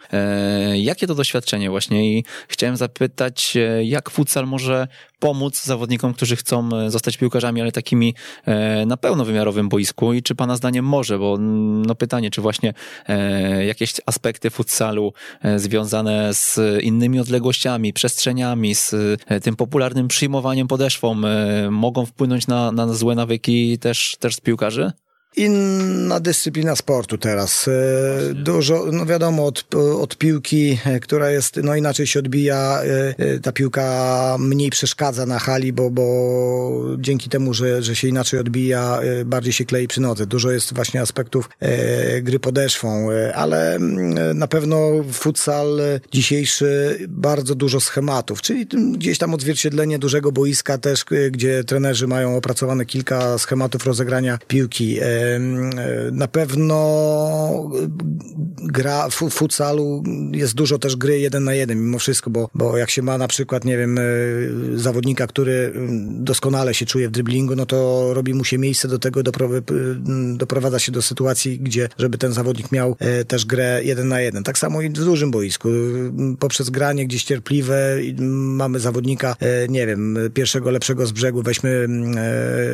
[0.76, 2.18] Jakie to doświadczenie właśnie?
[2.18, 4.88] I chciałem zapytać, jak futsal może
[5.26, 8.15] pomóc zawodnikom, którzy chcą e, zostać piłkarzami, ale takimi
[8.45, 11.38] e, na pełnowymiarowym boisku i czy pana zdaniem może, bo
[11.88, 12.73] no pytanie, czy właśnie
[13.07, 15.14] e, jakieś aspekty futsalu
[15.56, 18.95] związane z innymi odległościami, przestrzeniami, z
[19.43, 21.22] tym popularnym przyjmowaniem podeszwą
[21.72, 24.91] mogą wpłynąć na, na złe nawyki też, też z piłkarzy?
[25.37, 27.67] Inna dyscyplina sportu teraz.
[27.67, 32.81] E, dużo, no wiadomo, od, od piłki, e, która jest, no inaczej się odbija,
[33.17, 38.39] e, ta piłka mniej przeszkadza na hali, bo, bo dzięki temu, że, że się inaczej
[38.39, 40.25] odbija, bardziej się klei przy nodze.
[40.25, 41.49] Dużo jest właśnie aspektów
[42.21, 45.79] gry podeszwą, ale mm, na pewno futsal
[46.11, 52.85] dzisiejszy bardzo dużo schematów, czyli gdzieś tam odzwierciedlenie dużego boiska też, gdzie trenerzy mają opracowane
[52.85, 54.99] kilka schematów rozegrania piłki
[56.11, 56.76] na pewno
[58.64, 62.89] gra w futsalu jest dużo też gry jeden na jeden mimo wszystko, bo, bo jak
[62.89, 64.02] się ma na przykład, nie wiem, e,
[64.76, 65.73] zawodnika, który
[66.10, 69.23] doskonale się czuje w driblingu, no to robi mu się miejsce do tego,
[70.38, 74.43] doprowadza się do sytuacji, gdzie, żeby ten zawodnik miał e, też grę jeden na jeden.
[74.43, 75.69] Tak samo i w dużym boisku.
[76.39, 81.88] Poprzez granie gdzieś cierpliwe mamy zawodnika, e, nie wiem, pierwszego lepszego z brzegu, weźmy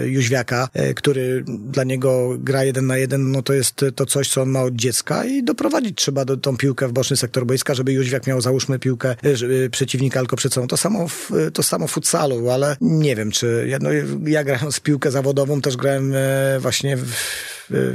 [0.06, 4.50] Jóźwiaka, który dla niego gra jeden na jeden, no to jest to coś, co on
[4.50, 8.28] ma od dziecka i doprowadzić trzeba do, tą piłkę w boczny sektor boiska, żeby Jóźwiak
[8.28, 10.68] miał, załóżmy, piłkę żeby przeciwnika tylko przed sobą.
[10.68, 13.90] To samo w, to samo w futsalu, ale nie wiem, czy ja, no,
[14.26, 17.14] ja z piłkę zawodową, też grałem e, właśnie w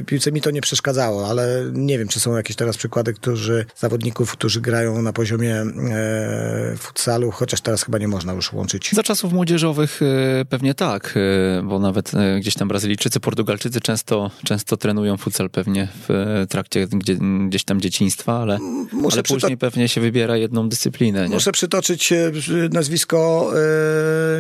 [0.07, 4.33] piłce mi to nie przeszkadzało, ale nie wiem, czy są jakieś teraz przykłady, którzy, zawodników,
[4.33, 8.91] którzy grają na poziomie e, futsalu, chociaż teraz chyba nie można już łączyć.
[8.93, 11.15] Za czasów młodzieżowych e, pewnie tak,
[11.59, 16.87] e, bo nawet e, gdzieś tam Brazylijczycy, Portugalczycy często, często trenują futsal pewnie w trakcie
[16.87, 17.17] gdzie,
[17.49, 18.59] gdzieś tam dzieciństwa, ale,
[18.93, 21.29] Muszę ale później pewnie się wybiera jedną dyscyplinę.
[21.29, 21.35] Nie?
[21.35, 22.33] Muszę przytoczyć e,
[22.73, 23.51] nazwisko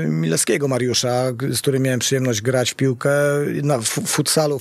[0.04, 3.10] e, Milewskiego Mariusza, z którym miałem przyjemność grać w piłkę
[3.62, 4.58] na f- futsalu,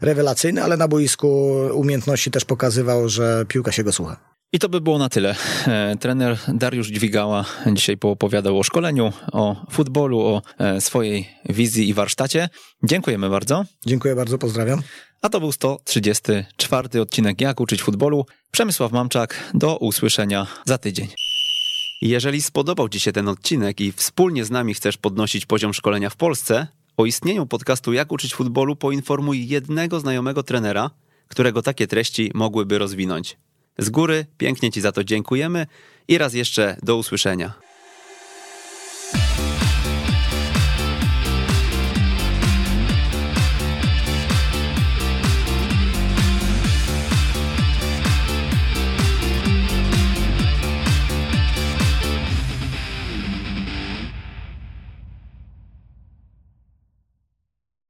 [0.00, 1.28] rewelacyjny, ale na boisku
[1.72, 4.34] umiejętności też pokazywał, że piłka się go słucha.
[4.54, 5.36] I to by było na tyle.
[5.66, 11.94] E, Trener Dariusz Dźwigała dzisiaj poopowiadał o szkoleniu, o futbolu, o e, swojej wizji i
[11.94, 12.48] warsztacie.
[12.82, 13.64] Dziękujemy bardzo.
[13.86, 14.82] Dziękuję bardzo, pozdrawiam.
[15.22, 18.26] A to był 134 odcinek Jak uczyć futbolu.
[18.50, 19.50] Przemysław Mamczak.
[19.54, 21.08] Do usłyszenia za tydzień.
[22.02, 26.16] Jeżeli spodobał Ci się ten odcinek i wspólnie z nami chcesz podnosić poziom szkolenia w
[26.16, 26.66] Polsce,
[26.96, 30.90] o istnieniu podcastu Jak uczyć futbolu poinformuj jednego znajomego trenera,
[31.28, 33.36] którego takie treści mogłyby rozwinąć.
[33.78, 35.66] Z góry pięknie Ci za to dziękujemy
[36.08, 37.63] i raz jeszcze do usłyszenia.